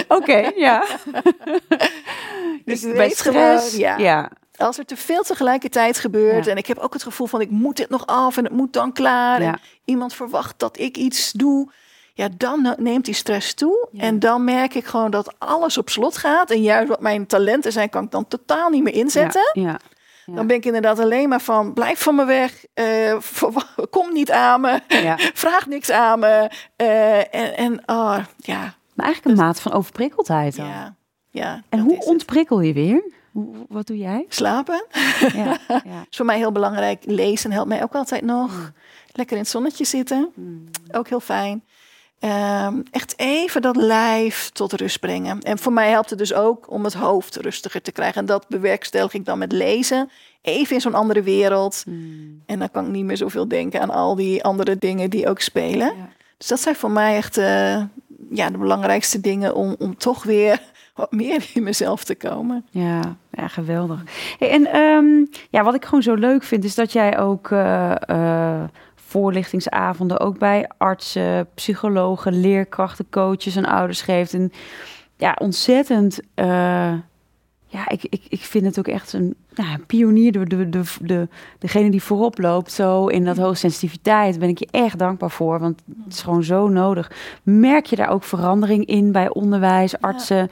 Oké, 0.08 0.50
ja. 0.56 0.84
dus 2.64 2.82
bij 2.92 3.10
stress, 3.10 3.76
ja. 3.76 3.98
ja. 3.98 4.30
Als 4.56 4.78
er 4.78 4.84
te 4.84 4.96
veel 4.96 5.22
tegelijkertijd 5.22 5.98
gebeurt 5.98 6.46
en 6.46 6.56
ik 6.56 6.66
heb 6.66 6.78
ook 6.78 6.92
het 6.92 7.02
gevoel 7.02 7.26
van 7.26 7.40
ik 7.40 7.50
moet 7.50 7.76
dit 7.76 7.88
nog 7.88 8.06
af 8.06 8.36
en 8.36 8.44
het 8.44 8.52
moet 8.52 8.72
dan 8.72 8.92
klaar. 8.92 9.40
En 9.40 9.60
iemand 9.84 10.14
verwacht 10.14 10.54
dat 10.58 10.78
ik 10.78 10.96
iets 10.96 11.32
doe 11.32 11.70
ja, 12.20 12.28
dan 12.36 12.74
neemt 12.78 13.04
die 13.04 13.14
stress 13.14 13.54
toe. 13.54 13.88
En 13.96 14.18
dan 14.18 14.44
merk 14.44 14.74
ik 14.74 14.84
gewoon 14.84 15.10
dat 15.10 15.34
alles 15.38 15.78
op 15.78 15.88
slot 15.88 16.16
gaat. 16.16 16.50
En 16.50 16.62
juist 16.62 16.88
wat 16.88 17.00
mijn 17.00 17.26
talenten 17.26 17.72
zijn, 17.72 17.90
kan 17.90 18.04
ik 18.04 18.10
dan 18.10 18.28
totaal 18.28 18.70
niet 18.70 18.82
meer 18.82 18.94
inzetten. 18.94 19.50
Ja. 19.52 19.80
Dan 20.26 20.46
ben 20.46 20.56
ik 20.56 20.64
inderdaad 20.64 20.98
alleen 20.98 21.28
maar 21.28 21.40
van, 21.40 21.72
blijf 21.72 22.02
van 22.02 22.14
me 22.14 22.24
weg, 22.24 22.64
uh, 22.74 23.16
kom 23.90 24.12
niet 24.12 24.30
aan 24.30 24.60
me, 24.60 24.80
vraag 25.34 25.66
niks 25.66 25.90
aan 25.90 26.18
me. 26.18 26.50
Uh, 26.76 27.18
en, 27.34 27.56
en 27.56 27.72
oh, 27.86 28.18
ja. 28.36 28.74
Maar 28.94 29.06
eigenlijk 29.06 29.24
een 29.24 29.30
dus, 29.30 29.40
maat 29.40 29.60
van 29.60 29.72
overprikkeldheid 29.72 30.56
dan. 30.56 30.66
Ja, 30.66 30.94
ja. 31.30 31.62
En 31.68 31.78
hoe 31.78 32.04
ontprikkel 32.04 32.60
je 32.60 32.72
weer? 32.72 33.02
Wat 33.68 33.86
doe 33.86 33.98
jij? 33.98 34.24
Slapen. 34.28 34.86
Ja, 35.32 35.58
ja. 35.66 36.04
is 36.10 36.16
voor 36.16 36.26
mij 36.26 36.36
heel 36.36 36.52
belangrijk. 36.52 37.02
Lezen 37.04 37.52
helpt 37.52 37.68
mij 37.68 37.82
ook 37.82 37.94
altijd 37.94 38.22
nog. 38.22 38.50
Mm. 38.50 38.72
Lekker 39.12 39.36
in 39.36 39.42
het 39.42 39.50
zonnetje 39.50 39.84
zitten. 39.84 40.32
Mm. 40.34 40.64
Ook 40.92 41.08
heel 41.08 41.20
fijn. 41.20 41.64
Um, 42.24 42.82
echt 42.90 43.14
even 43.16 43.62
dat 43.62 43.76
lijf 43.76 44.50
tot 44.52 44.72
rust 44.72 45.00
brengen. 45.00 45.40
En 45.40 45.58
voor 45.58 45.72
mij 45.72 45.90
helpt 45.90 46.10
het 46.10 46.18
dus 46.18 46.34
ook 46.34 46.70
om 46.70 46.84
het 46.84 46.94
hoofd 46.94 47.36
rustiger 47.36 47.82
te 47.82 47.92
krijgen. 47.92 48.20
En 48.20 48.26
dat 48.26 48.48
bewerkstellig 48.48 49.14
ik 49.14 49.24
dan 49.24 49.38
met 49.38 49.52
lezen. 49.52 50.10
Even 50.42 50.74
in 50.74 50.80
zo'n 50.80 50.94
andere 50.94 51.22
wereld. 51.22 51.82
Hmm. 51.84 52.42
En 52.46 52.58
dan 52.58 52.70
kan 52.70 52.84
ik 52.84 52.90
niet 52.90 53.04
meer 53.04 53.16
zoveel 53.16 53.48
denken 53.48 53.80
aan 53.80 53.90
al 53.90 54.14
die 54.14 54.44
andere 54.44 54.78
dingen 54.78 55.10
die 55.10 55.28
ook 55.28 55.40
spelen. 55.40 55.92
Dus 56.36 56.48
dat 56.48 56.60
zijn 56.60 56.76
voor 56.76 56.90
mij 56.90 57.16
echt 57.16 57.38
uh, 57.38 57.82
ja, 58.30 58.50
de 58.50 58.58
belangrijkste 58.58 59.20
dingen 59.20 59.54
om, 59.54 59.74
om 59.78 59.96
toch 59.96 60.22
weer 60.22 60.62
wat 60.94 61.12
meer 61.12 61.50
in 61.54 61.62
mezelf 61.62 62.04
te 62.04 62.14
komen. 62.14 62.66
Ja, 62.70 63.16
ja 63.30 63.48
geweldig. 63.48 64.02
Hey, 64.38 64.50
en 64.50 64.76
um, 64.76 65.28
ja, 65.50 65.64
wat 65.64 65.74
ik 65.74 65.84
gewoon 65.84 66.02
zo 66.02 66.14
leuk 66.14 66.42
vind, 66.42 66.64
is 66.64 66.74
dat 66.74 66.92
jij 66.92 67.18
ook. 67.18 67.50
Uh, 67.50 67.94
uh, 68.10 68.62
voorlichtingsavonden 69.10 70.20
ook 70.20 70.38
bij 70.38 70.68
artsen, 70.78 71.48
psychologen, 71.54 72.40
leerkrachten, 72.40 73.06
coaches 73.10 73.56
en 73.56 73.64
ouders 73.66 74.02
geeft. 74.02 74.34
En 74.34 74.52
ja, 75.16 75.36
ontzettend. 75.40 76.20
eh, 76.34 76.92
ja, 77.72 77.88
ik, 77.88 78.02
ik, 78.08 78.22
ik 78.28 78.40
vind 78.40 78.64
het 78.64 78.78
ook 78.78 78.88
echt 78.88 79.12
een, 79.12 79.34
nou, 79.54 79.72
een 79.72 79.86
pionier, 79.86 80.32
de, 80.32 80.46
de, 80.46 80.68
de, 80.68 80.82
de, 81.00 81.28
degene 81.58 81.90
die 81.90 82.02
voorop 82.02 82.38
loopt 82.38 82.72
zo 82.72 83.06
in 83.06 83.24
dat 83.24 83.36
hoogsensitiviteit. 83.36 84.30
Daar 84.30 84.40
ben 84.40 84.48
ik 84.48 84.58
je 84.58 84.68
echt 84.70 84.98
dankbaar 84.98 85.30
voor, 85.30 85.58
want 85.58 85.82
het 86.04 86.14
is 86.14 86.22
gewoon 86.22 86.44
zo 86.44 86.68
nodig. 86.68 87.10
Merk 87.42 87.86
je 87.86 87.96
daar 87.96 88.08
ook 88.08 88.24
verandering 88.24 88.86
in 88.86 89.12
bij 89.12 89.28
onderwijs, 89.28 90.00
artsen? 90.00 90.50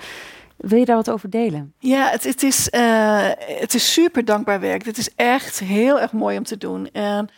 Wil 0.56 0.78
je 0.78 0.84
daar 0.84 0.96
wat 0.96 1.10
over 1.10 1.30
delen? 1.30 1.72
Ja, 1.78 2.10
het, 2.10 2.24
het, 2.24 2.42
is, 2.42 2.70
eh, 2.70 3.28
het 3.38 3.74
is 3.74 3.92
super 3.92 4.24
dankbaar 4.24 4.60
werk. 4.60 4.84
Het 4.84 4.98
is 4.98 5.14
echt 5.14 5.58
heel 5.58 6.00
erg 6.00 6.12
mooi 6.12 6.38
om 6.38 6.44
te 6.44 6.58
doen. 6.58 6.90
En 6.92 7.28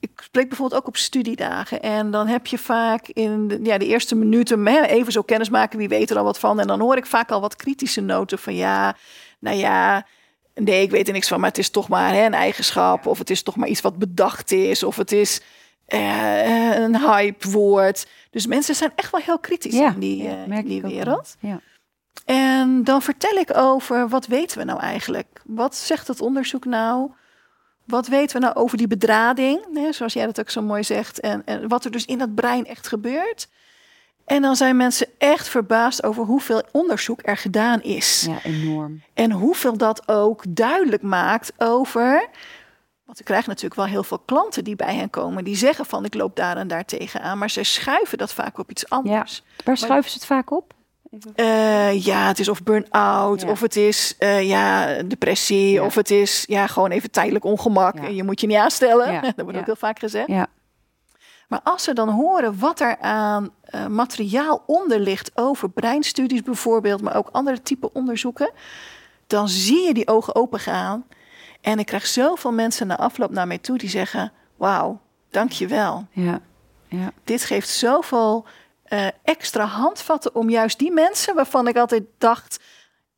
ik 0.00 0.10
spreek 0.22 0.48
bijvoorbeeld 0.48 0.80
ook 0.80 0.86
op 0.86 0.96
studiedagen. 0.96 1.82
En 1.82 2.10
dan 2.10 2.26
heb 2.26 2.46
je 2.46 2.58
vaak 2.58 3.08
in 3.08 3.48
de, 3.48 3.60
ja, 3.62 3.78
de 3.78 3.86
eerste 3.86 4.14
minuten 4.14 4.66
hè, 4.66 4.82
even 4.82 5.12
zo 5.12 5.22
kennis 5.22 5.48
maken. 5.48 5.78
Wie 5.78 5.88
weet 5.88 6.10
er 6.10 6.18
al 6.18 6.24
wat 6.24 6.38
van? 6.38 6.60
En 6.60 6.66
dan 6.66 6.80
hoor 6.80 6.96
ik 6.96 7.06
vaak 7.06 7.30
al 7.30 7.40
wat 7.40 7.56
kritische 7.56 8.00
noten 8.00 8.38
van 8.38 8.54
ja, 8.54 8.96
nou 9.38 9.56
ja. 9.56 10.06
Nee, 10.54 10.82
ik 10.82 10.90
weet 10.90 11.06
er 11.06 11.12
niks 11.12 11.28
van, 11.28 11.40
maar 11.40 11.48
het 11.48 11.58
is 11.58 11.70
toch 11.70 11.88
maar 11.88 12.12
hè, 12.12 12.24
een 12.24 12.34
eigenschap. 12.34 13.06
Of 13.06 13.18
het 13.18 13.30
is 13.30 13.42
toch 13.42 13.56
maar 13.56 13.68
iets 13.68 13.80
wat 13.80 13.98
bedacht 13.98 14.52
is. 14.52 14.82
Of 14.82 14.96
het 14.96 15.12
is 15.12 15.40
eh, 15.86 16.78
een 16.78 16.98
hype 16.98 17.50
woord. 17.50 18.06
Dus 18.30 18.46
mensen 18.46 18.74
zijn 18.74 18.92
echt 18.94 19.10
wel 19.10 19.20
heel 19.20 19.38
kritisch 19.38 19.74
in 19.74 19.98
die, 19.98 20.22
ja, 20.22 20.30
eh, 20.30 20.58
in 20.58 20.66
die 20.66 20.82
wereld. 20.82 21.36
Ja. 21.40 21.60
En 22.24 22.84
dan 22.84 23.02
vertel 23.02 23.36
ik 23.36 23.56
over 23.56 24.08
wat 24.08 24.26
weten 24.26 24.58
we 24.58 24.64
nou 24.64 24.80
eigenlijk? 24.80 25.42
Wat 25.44 25.76
zegt 25.76 26.08
het 26.08 26.20
onderzoek 26.20 26.64
nou? 26.64 27.10
Wat 27.88 28.06
weten 28.06 28.40
we 28.40 28.46
nou 28.46 28.56
over 28.56 28.76
die 28.76 28.86
bedrading? 28.86 29.60
Hè, 29.74 29.92
zoals 29.92 30.12
jij 30.12 30.26
dat 30.26 30.40
ook 30.40 30.50
zo 30.50 30.62
mooi 30.62 30.84
zegt. 30.84 31.20
En, 31.20 31.42
en 31.44 31.68
wat 31.68 31.84
er 31.84 31.90
dus 31.90 32.04
in 32.04 32.18
dat 32.18 32.34
brein 32.34 32.66
echt 32.66 32.88
gebeurt. 32.88 33.48
En 34.24 34.42
dan 34.42 34.56
zijn 34.56 34.76
mensen 34.76 35.06
echt 35.18 35.48
verbaasd 35.48 36.04
over 36.04 36.24
hoeveel 36.24 36.62
onderzoek 36.72 37.20
er 37.22 37.36
gedaan 37.36 37.82
is. 37.82 38.26
ja, 38.28 38.38
enorm. 38.42 39.02
En 39.14 39.30
hoeveel 39.30 39.76
dat 39.76 40.08
ook 40.08 40.44
duidelijk 40.48 41.02
maakt 41.02 41.52
over. 41.56 42.28
Want 43.04 43.18
we 43.18 43.24
krijgen 43.24 43.48
natuurlijk 43.48 43.74
wel 43.80 43.86
heel 43.86 44.02
veel 44.02 44.18
klanten 44.18 44.64
die 44.64 44.76
bij 44.76 44.94
hen 44.94 45.10
komen. 45.10 45.44
Die 45.44 45.56
zeggen 45.56 45.86
van 45.86 46.04
ik 46.04 46.14
loop 46.14 46.36
daar 46.36 46.56
en 46.56 46.68
daar 46.68 46.84
tegenaan. 46.84 47.38
Maar 47.38 47.50
ze 47.50 47.62
schuiven 47.62 48.18
dat 48.18 48.32
vaak 48.32 48.58
op 48.58 48.70
iets 48.70 48.88
anders. 48.88 49.42
Waar 49.64 49.76
schuiven 49.76 50.10
ze 50.10 50.16
het 50.16 50.26
vaak 50.26 50.50
op? 50.50 50.74
Eh, 51.34 52.04
ja, 52.04 52.26
het 52.26 52.38
is 52.38 52.48
of 52.48 52.62
burn-out, 52.62 53.40
Ja. 53.40 53.48
of 53.48 53.60
het 53.60 53.76
is 53.76 54.14
eh, 54.18 54.48
ja, 54.48 55.02
depressie, 55.02 55.70
Ja. 55.72 55.84
of 55.84 55.94
het 55.94 56.10
is 56.10 56.44
ja, 56.48 56.66
gewoon 56.66 56.90
even 56.90 57.10
tijdelijk 57.10 57.44
ongemak. 57.44 57.94
Ja. 57.98 58.02
En 58.04 58.14
je 58.14 58.24
moet 58.24 58.40
je 58.40 58.46
niet 58.46 58.56
aanstellen. 58.56 59.22
Dat 59.36 59.40
wordt 59.44 59.58
ook 59.58 59.64
heel 59.66 59.76
vaak 59.76 59.98
gezegd. 59.98 60.28
Ja, 60.28 60.46
Maar 61.48 61.60
als 61.64 61.82
ze 61.82 61.92
dan 61.92 62.08
horen 62.08 62.58
wat 62.58 62.80
er 62.80 62.98
aan 62.98 63.50
eh, 63.62 63.86
materiaal 63.86 64.62
onder 64.66 65.00
ligt 65.00 65.30
over 65.34 65.70
breinstudies 65.70 66.42
bijvoorbeeld, 66.42 67.02
maar 67.02 67.16
ook 67.16 67.28
andere 67.32 67.62
type 67.62 67.92
onderzoeken, 67.92 68.50
dan 69.26 69.48
zie 69.48 69.82
je 69.86 69.94
die 69.94 70.08
ogen 70.08 70.34
open 70.34 70.60
gaan. 70.60 71.04
En 71.60 71.78
ik 71.78 71.86
krijg 71.86 72.06
zoveel 72.06 72.52
mensen 72.52 72.86
na 72.86 72.98
afloop 72.98 73.30
naar 73.30 73.46
mij 73.46 73.58
toe 73.58 73.78
die 73.78 73.88
zeggen: 73.90 74.32
Wauw, 74.56 75.00
dank 75.30 75.52
je 75.52 75.66
wel. 75.66 76.06
ja, 76.10 76.40
ja. 76.88 77.12
Dit 77.24 77.42
geeft 77.44 77.68
zoveel 77.68 78.44
eh, 78.88 79.06
extra 79.22 79.64
handvatten 79.64 80.34
om 80.34 80.50
juist 80.50 80.78
die 80.78 80.90
mensen 80.92 81.34
waarvan 81.34 81.68
ik 81.68 81.76
altijd 81.76 82.02
dacht: 82.18 82.60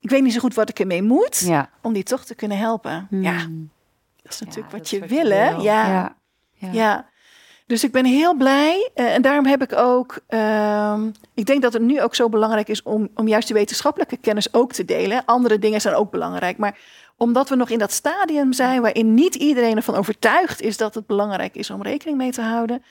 ik 0.00 0.10
weet 0.10 0.22
niet 0.22 0.32
zo 0.32 0.40
goed 0.40 0.54
wat 0.54 0.68
ik 0.68 0.78
ermee 0.78 1.02
moet, 1.02 1.38
ja. 1.38 1.70
om 1.82 1.92
die 1.92 2.02
toch 2.02 2.24
te 2.24 2.34
kunnen 2.34 2.58
helpen. 2.58 3.06
Ja, 3.10 3.32
Hmm. 3.38 3.70
dat 4.22 4.32
is 4.32 4.40
natuurlijk 4.40 4.72
Ja, 4.72 4.78
wat 4.78 4.90
dat 4.90 5.00
je 5.00 5.06
wil, 5.06 5.30
hè? 5.30 5.48
Ja. 5.48 5.56
ja. 5.62 6.16
ja. 6.52 6.68
Ja, 6.72 7.08
dus 7.66 7.84
ik 7.84 7.92
ben 7.92 8.04
heel 8.04 8.34
blij. 8.34 8.90
eh, 8.94 9.14
en 9.14 9.22
daarom 9.22 9.46
heb 9.46 9.62
ik 9.62 9.76
ook. 9.76 10.18
ehm, 10.26 11.10
ik 11.34 11.46
denk 11.46 11.62
dat 11.62 11.72
het 11.72 11.82
nu 11.82 12.02
ook 12.02 12.14
zo 12.14 12.28
belangrijk 12.28 12.68
is 12.68 12.82
om, 12.82 13.08
om 13.14 13.28
juist 13.28 13.46
die 13.46 13.56
wetenschappelijke 13.56 14.16
kennis 14.16 14.54
ook 14.54 14.72
te 14.72 14.84
delen. 14.84 15.24
Andere 15.24 15.58
dingen 15.58 15.80
zijn 15.80 15.94
ook 15.94 16.10
belangrijk. 16.10 16.58
Maar 16.58 16.78
omdat 17.16 17.48
we 17.48 17.54
nog 17.56 17.70
in 17.70 17.78
dat 17.78 17.92
stadium 17.92 18.52
zijn 18.52 18.80
waarin 18.80 19.14
niet 19.14 19.34
iedereen 19.34 19.76
ervan 19.76 19.94
overtuigd 19.94 20.60
is 20.60 20.76
dat 20.76 20.94
het 20.94 21.06
belangrijk 21.06 21.54
is 21.54 21.70
om 21.70 21.82
rekening 21.82 22.16
mee 22.18 22.32
te 22.32 22.42
houden, 22.42 22.83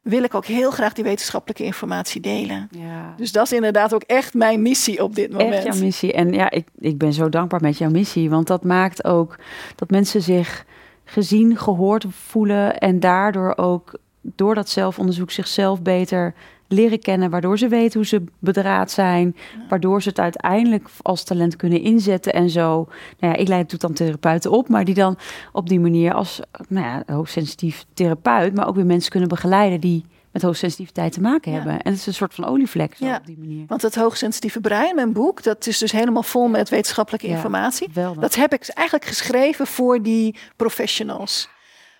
wil 0.00 0.22
ik 0.22 0.34
ook 0.34 0.44
heel 0.44 0.70
graag 0.70 0.92
die 0.92 1.04
wetenschappelijke 1.04 1.64
informatie 1.64 2.20
delen. 2.20 2.68
Ja. 2.70 3.14
Dus 3.16 3.32
dat 3.32 3.44
is 3.44 3.52
inderdaad 3.52 3.94
ook 3.94 4.02
echt 4.02 4.34
mijn 4.34 4.62
missie 4.62 5.02
op 5.02 5.14
dit 5.14 5.32
moment. 5.32 5.54
Echt 5.54 5.64
jouw 5.64 5.84
missie. 5.84 6.12
En 6.12 6.32
ja, 6.32 6.50
ik, 6.50 6.68
ik 6.78 6.98
ben 6.98 7.12
zo 7.12 7.28
dankbaar 7.28 7.60
met 7.60 7.78
jouw 7.78 7.90
missie. 7.90 8.30
Want 8.30 8.46
dat 8.46 8.64
maakt 8.64 9.04
ook 9.04 9.38
dat 9.74 9.90
mensen 9.90 10.22
zich 10.22 10.64
gezien, 11.04 11.56
gehoord 11.56 12.04
voelen. 12.08 12.78
En 12.78 13.00
daardoor 13.00 13.56
ook 13.56 13.98
door 14.20 14.54
dat 14.54 14.68
zelfonderzoek 14.68 15.30
zichzelf 15.30 15.82
beter 15.82 16.34
leren 16.72 17.00
kennen. 17.00 17.30
Waardoor 17.30 17.58
ze 17.58 17.68
weten 17.68 17.98
hoe 17.98 18.08
ze 18.08 18.24
bedraad 18.38 18.90
zijn. 18.90 19.36
Waardoor 19.68 20.02
ze 20.02 20.08
het 20.08 20.20
uiteindelijk 20.20 20.88
als 21.02 21.22
talent 21.24 21.56
kunnen 21.56 21.80
inzetten 21.80 22.32
en 22.32 22.50
zo. 22.50 22.88
Nou 23.18 23.32
ja, 23.32 23.34
ik 23.34 23.48
leid 23.48 23.70
het 23.72 23.80
dan 23.80 23.92
therapeuten 23.92 24.50
op. 24.50 24.68
Maar 24.68 24.84
die 24.84 24.94
dan 24.94 25.18
op 25.52 25.68
die 25.68 25.80
manier 25.80 26.14
als 26.14 26.40
nou 26.68 26.86
ja, 26.86 27.02
hoogsensitief 27.14 27.84
therapeut. 27.94 28.54
Maar 28.54 28.68
ook 28.68 28.74
weer 28.74 28.86
mensen 28.86 29.10
kunnen 29.10 29.28
begeleiden 29.28 29.80
die 29.80 30.04
met 30.32 30.42
hoogsensitiviteit 30.42 31.12
te 31.12 31.20
maken 31.20 31.50
Ja. 31.50 31.56
hebben. 31.56 31.72
En 31.82 31.90
het 31.90 32.00
is 32.00 32.06
een 32.06 32.14
soort 32.14 32.34
van 32.34 32.44
olievlek 32.44 32.94
zo 32.96 33.04
Ja. 33.04 33.16
op 33.16 33.26
die 33.26 33.38
manier. 33.38 33.64
Want 33.66 33.82
het 33.82 33.94
hoogsensitieve 33.94 34.60
brein, 34.60 34.94
mijn 34.94 35.12
boek, 35.12 35.42
dat 35.42 35.66
is 35.66 35.78
dus 35.78 35.92
helemaal 35.92 36.22
vol 36.22 36.48
met 36.48 36.68
wetenschappelijke 36.68 37.28
Ja. 37.28 37.34
informatie. 37.34 37.88
Dat 38.18 38.34
heb 38.34 38.52
ik 38.52 38.68
eigenlijk 38.68 39.08
geschreven 39.08 39.66
voor 39.66 40.02
die 40.02 40.36
professionals. 40.56 41.48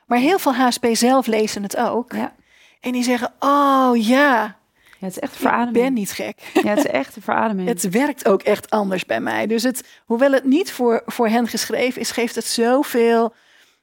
Maar 0.06 0.18
heel 0.18 0.38
veel 0.38 0.54
HSP 0.54 0.86
zelf 0.92 1.26
lezen 1.26 1.62
het 1.62 1.76
ook. 1.76 2.12
Ja. 2.12 2.32
En 2.80 2.92
die 2.92 3.02
zeggen, 3.02 3.32
oh 3.40 3.90
ja, 3.94 4.56
Ja, 5.00 5.06
het 5.06 5.16
is 5.16 5.18
echt 5.18 5.32
ik 5.32 5.38
verademing. 5.38 5.84
ben 5.84 5.92
niet 5.92 6.10
gek. 6.10 6.50
Ja, 6.52 6.68
het 6.68 6.78
is 6.78 6.86
echt 6.86 7.16
een 7.16 7.22
verademing. 7.22 7.68
Het 7.74 7.88
werkt 7.90 8.28
ook 8.28 8.42
echt 8.42 8.70
anders 8.70 9.06
bij 9.06 9.20
mij. 9.20 9.46
Dus 9.46 9.62
het, 9.62 9.84
hoewel 10.04 10.32
het 10.32 10.44
niet 10.44 10.72
voor, 10.72 11.02
voor 11.06 11.28
hen 11.28 11.48
geschreven 11.48 12.00
is, 12.00 12.10
geeft 12.10 12.34
het 12.34 12.44
zoveel 12.44 13.34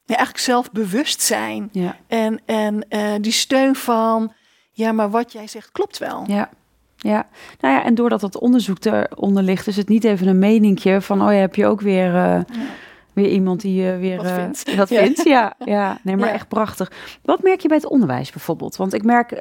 ja, 0.05 0.15
eigenlijk 0.15 0.45
zelfbewustzijn. 0.45 1.69
Ja, 1.71 1.97
En, 2.07 2.41
en 2.45 2.85
eh, 2.89 3.13
die 3.21 3.31
steun 3.31 3.75
van, 3.75 4.33
ja, 4.71 4.91
maar 4.91 5.09
wat 5.09 5.31
jij 5.31 5.47
zegt 5.47 5.71
klopt 5.71 5.97
wel. 5.97 6.23
ja. 6.27 6.49
Ja, 6.97 7.27
nou 7.59 7.73
ja, 7.73 7.83
en 7.83 7.95
doordat 7.95 8.21
dat 8.21 8.37
onderzoek 8.37 8.85
eronder 8.85 9.43
ligt, 9.43 9.67
is 9.67 9.77
het 9.77 9.89
niet 9.89 10.03
even 10.03 10.27
een 10.27 10.39
meninkje 10.39 11.01
van, 11.01 11.21
oh 11.21 11.31
ja, 11.31 11.39
heb 11.39 11.55
je 11.55 11.65
ook 11.65 11.81
weer, 11.81 12.15
eh, 12.15 12.39
weer 13.13 13.29
iemand 13.29 13.61
die 13.61 13.91
eh, 13.91 13.97
weer 13.97 14.19
eh, 14.25 14.35
vindt. 14.35 14.71
Ja. 14.71 14.87
vindt. 14.87 15.23
Ja, 15.23 15.53
ja, 15.65 15.99
nee, 16.03 16.15
maar 16.15 16.29
echt 16.29 16.47
prachtig. 16.47 16.91
Wat 17.21 17.43
merk 17.43 17.59
je 17.59 17.67
bij 17.67 17.77
het 17.77 17.87
onderwijs 17.87 18.31
bijvoorbeeld? 18.31 18.75
Want 18.75 18.93
ik 18.93 19.03
merk, 19.03 19.31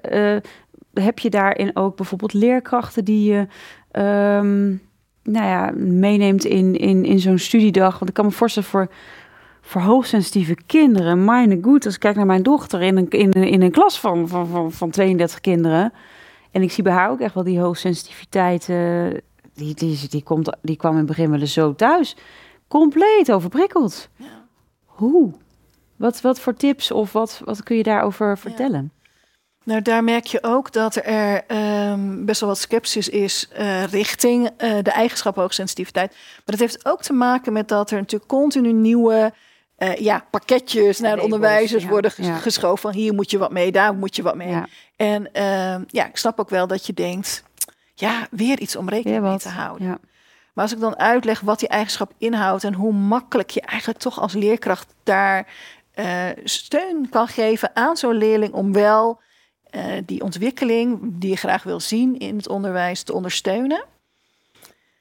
heb 1.00 1.18
je 1.18 1.30
daarin 1.30 1.76
ook 1.76 1.96
bijvoorbeeld 1.96 2.32
leerkrachten 2.32 3.04
die 3.04 3.32
je, 3.32 3.46
ehm, 3.90 4.66
nou 5.22 5.46
ja, 5.46 5.70
meeneemt 5.76 6.44
in, 6.44 6.76
in, 6.76 7.04
in 7.04 7.18
zo'n 7.18 7.38
studiedag? 7.38 7.92
Want 7.92 8.08
ik 8.08 8.14
kan 8.14 8.24
me 8.24 8.30
voorstellen 8.30 8.68
voor 8.68 8.88
voor 9.66 9.80
hoogsensitieve 9.80 10.56
kinderen, 10.66 11.24
mijn 11.24 11.62
goed, 11.62 11.84
als 11.84 11.94
ik 11.94 12.00
kijk 12.00 12.16
naar 12.16 12.26
mijn 12.26 12.42
dochter 12.42 12.82
in 12.82 12.96
een, 12.96 13.08
in, 13.08 13.32
in 13.32 13.62
een 13.62 13.70
klas 13.70 14.00
van, 14.00 14.28
van, 14.28 14.46
van, 14.46 14.72
van 14.72 14.90
32 14.90 15.40
kinderen. 15.40 15.92
En 16.50 16.62
ik 16.62 16.72
zie 16.72 16.84
bij 16.84 16.92
haar 16.92 17.10
ook 17.10 17.20
echt 17.20 17.34
wel 17.34 17.44
die 17.44 17.60
hoogsensitiviteit. 17.60 18.68
eh, 18.68 19.06
die, 19.54 19.74
die, 19.74 20.08
die, 20.08 20.22
komt, 20.22 20.56
die 20.62 20.76
kwam 20.76 20.92
in 20.92 20.98
het 20.98 21.06
begin 21.06 21.30
wel 21.30 21.40
eens 21.40 21.52
zo 21.52 21.74
thuis. 21.74 22.16
Compleet 22.68 23.32
overprikkeld. 23.32 24.08
Hoe? 24.84 25.32
Wat, 25.96 26.20
wat 26.20 26.40
voor 26.40 26.54
tips 26.54 26.90
of 26.90 27.12
wat, 27.12 27.40
wat 27.44 27.62
kun 27.62 27.76
je 27.76 27.82
daarover 27.82 28.38
vertellen? 28.38 28.92
Nou, 29.66 29.82
daar 29.82 30.04
merk 30.04 30.26
je 30.26 30.42
ook 30.42 30.72
dat 30.72 30.96
er 30.96 31.44
ehm, 31.46 32.24
best 32.24 32.40
wel 32.40 32.48
wat 32.48 32.58
sceptisch 32.58 33.08
is 33.08 33.48
eh, 33.48 33.84
richting 33.84 34.50
eh, 34.56 34.76
de 34.82 34.90
eigenschap 34.90 35.36
hoogsensitiviteit. 35.36 36.10
Maar 36.10 36.42
dat 36.44 36.58
heeft 36.58 36.86
ook 36.86 37.02
te 37.02 37.12
maken 37.12 37.52
met 37.52 37.68
dat 37.68 37.90
er 37.90 37.98
natuurlijk 37.98 38.30
continu 38.30 38.72
nieuwe 38.72 39.32
eh, 39.76 39.94
ja, 39.94 40.26
pakketjes 40.30 40.98
naar 41.00 41.16
de 41.16 41.22
onderwijzers 41.22 41.82
ja, 41.82 41.88
worden 41.88 42.12
ja. 42.16 42.36
geschoven. 42.36 42.78
Van 42.78 42.92
hier 42.92 43.14
moet 43.14 43.30
je 43.30 43.38
wat 43.38 43.52
mee, 43.52 43.72
daar 43.72 43.94
moet 43.94 44.16
je 44.16 44.22
wat 44.22 44.34
mee. 44.34 44.48
Ja, 44.48 44.66
En 44.96 45.32
ehm, 45.32 45.82
ja, 45.86 46.06
ik 46.06 46.16
snap 46.16 46.40
ook 46.40 46.50
wel 46.50 46.66
dat 46.66 46.86
je 46.86 46.92
denkt, 46.92 47.42
ja, 47.94 48.26
weer 48.30 48.60
iets 48.60 48.76
om 48.76 48.88
rekening 48.88 49.22
mee 49.22 49.38
te 49.38 49.48
houden. 49.48 49.86
Maar 50.52 50.64
als 50.64 50.72
ik 50.72 50.80
dan 50.80 50.98
uitleg 50.98 51.40
wat 51.40 51.58
die 51.58 51.68
eigenschap 51.68 52.12
inhoudt 52.18 52.64
en 52.64 52.74
hoe 52.74 52.92
makkelijk 52.92 53.50
je 53.50 53.60
eigenlijk 53.60 53.98
toch 53.98 54.20
als 54.20 54.32
leerkracht 54.32 54.94
daar 55.02 55.46
steun 56.44 57.08
kan 57.10 57.28
geven 57.28 57.70
aan 57.74 57.96
zo'n 57.96 58.14
leerling 58.14 58.52
om 58.52 58.72
wel 58.72 59.20
eh, 59.76 60.02
die 60.06 60.22
ontwikkeling 60.22 60.98
die 61.02 61.30
je 61.30 61.36
graag 61.36 61.62
wil 61.62 61.80
zien 61.80 62.18
in 62.18 62.36
het 62.36 62.48
onderwijs 62.48 63.02
te 63.02 63.12
ondersteunen. 63.12 63.84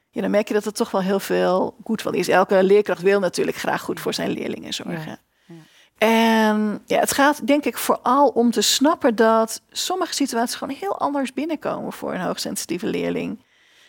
Ja, 0.09 0.21
dan 0.21 0.31
merk 0.31 0.47
je 0.47 0.53
dat 0.53 0.65
het 0.65 0.75
toch 0.75 0.91
wel 0.91 1.01
heel 1.01 1.19
veel 1.19 1.75
goed 1.83 2.01
van 2.01 2.13
is. 2.13 2.27
Elke 2.27 2.63
leerkracht 2.63 3.01
wil 3.01 3.19
natuurlijk 3.19 3.57
graag 3.57 3.81
goed 3.81 3.99
voor 3.99 4.13
zijn 4.13 4.29
leerlingen 4.29 4.73
zorgen. 4.73 5.19
Ja, 5.45 5.55
ja. 5.55 5.55
En 5.97 6.81
ja, 6.85 6.99
het 6.99 7.11
gaat 7.11 7.47
denk 7.47 7.65
ik 7.65 7.77
vooral 7.77 8.27
om 8.27 8.51
te 8.51 8.61
snappen 8.61 9.15
dat 9.15 9.61
sommige 9.71 10.13
situaties 10.13 10.55
gewoon 10.55 10.75
heel 10.75 10.99
anders 10.99 11.33
binnenkomen 11.33 11.93
voor 11.93 12.13
een 12.13 12.21
hoogsensitieve 12.21 12.87
leerling. 12.87 13.43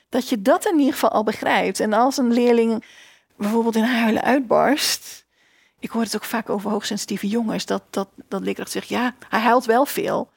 Dat 0.09 0.29
je 0.29 0.43
dat 0.43 0.67
in 0.67 0.79
ieder 0.79 0.93
geval 0.93 1.11
al 1.11 1.25
begrijpt. 1.25 1.81
En 1.81 1.93
als 1.93 2.17
een 2.17 2.33
leerling 2.33 2.85
bijvoorbeeld 3.37 3.77
in 3.77 3.85
huilen 3.85 4.23
uitbarst, 4.23 5.25
ik 5.79 5.91
hoor 5.91 6.03
het 6.03 6.17
ook 6.17 6.25
vaak 6.25 6.51
over 6.51 6.71
hoogsensitieve 6.71 7.29
jongens, 7.29 7.67
dat, 7.67 7.83
dat, 7.91 8.09
dat 8.29 8.43
leerkracht 8.43 8.71
zegt, 8.71 8.89
ja, 8.89 9.15
hij 9.29 9.41
huilt 9.41 9.65
wel 9.65 9.87
veel. 9.87 10.35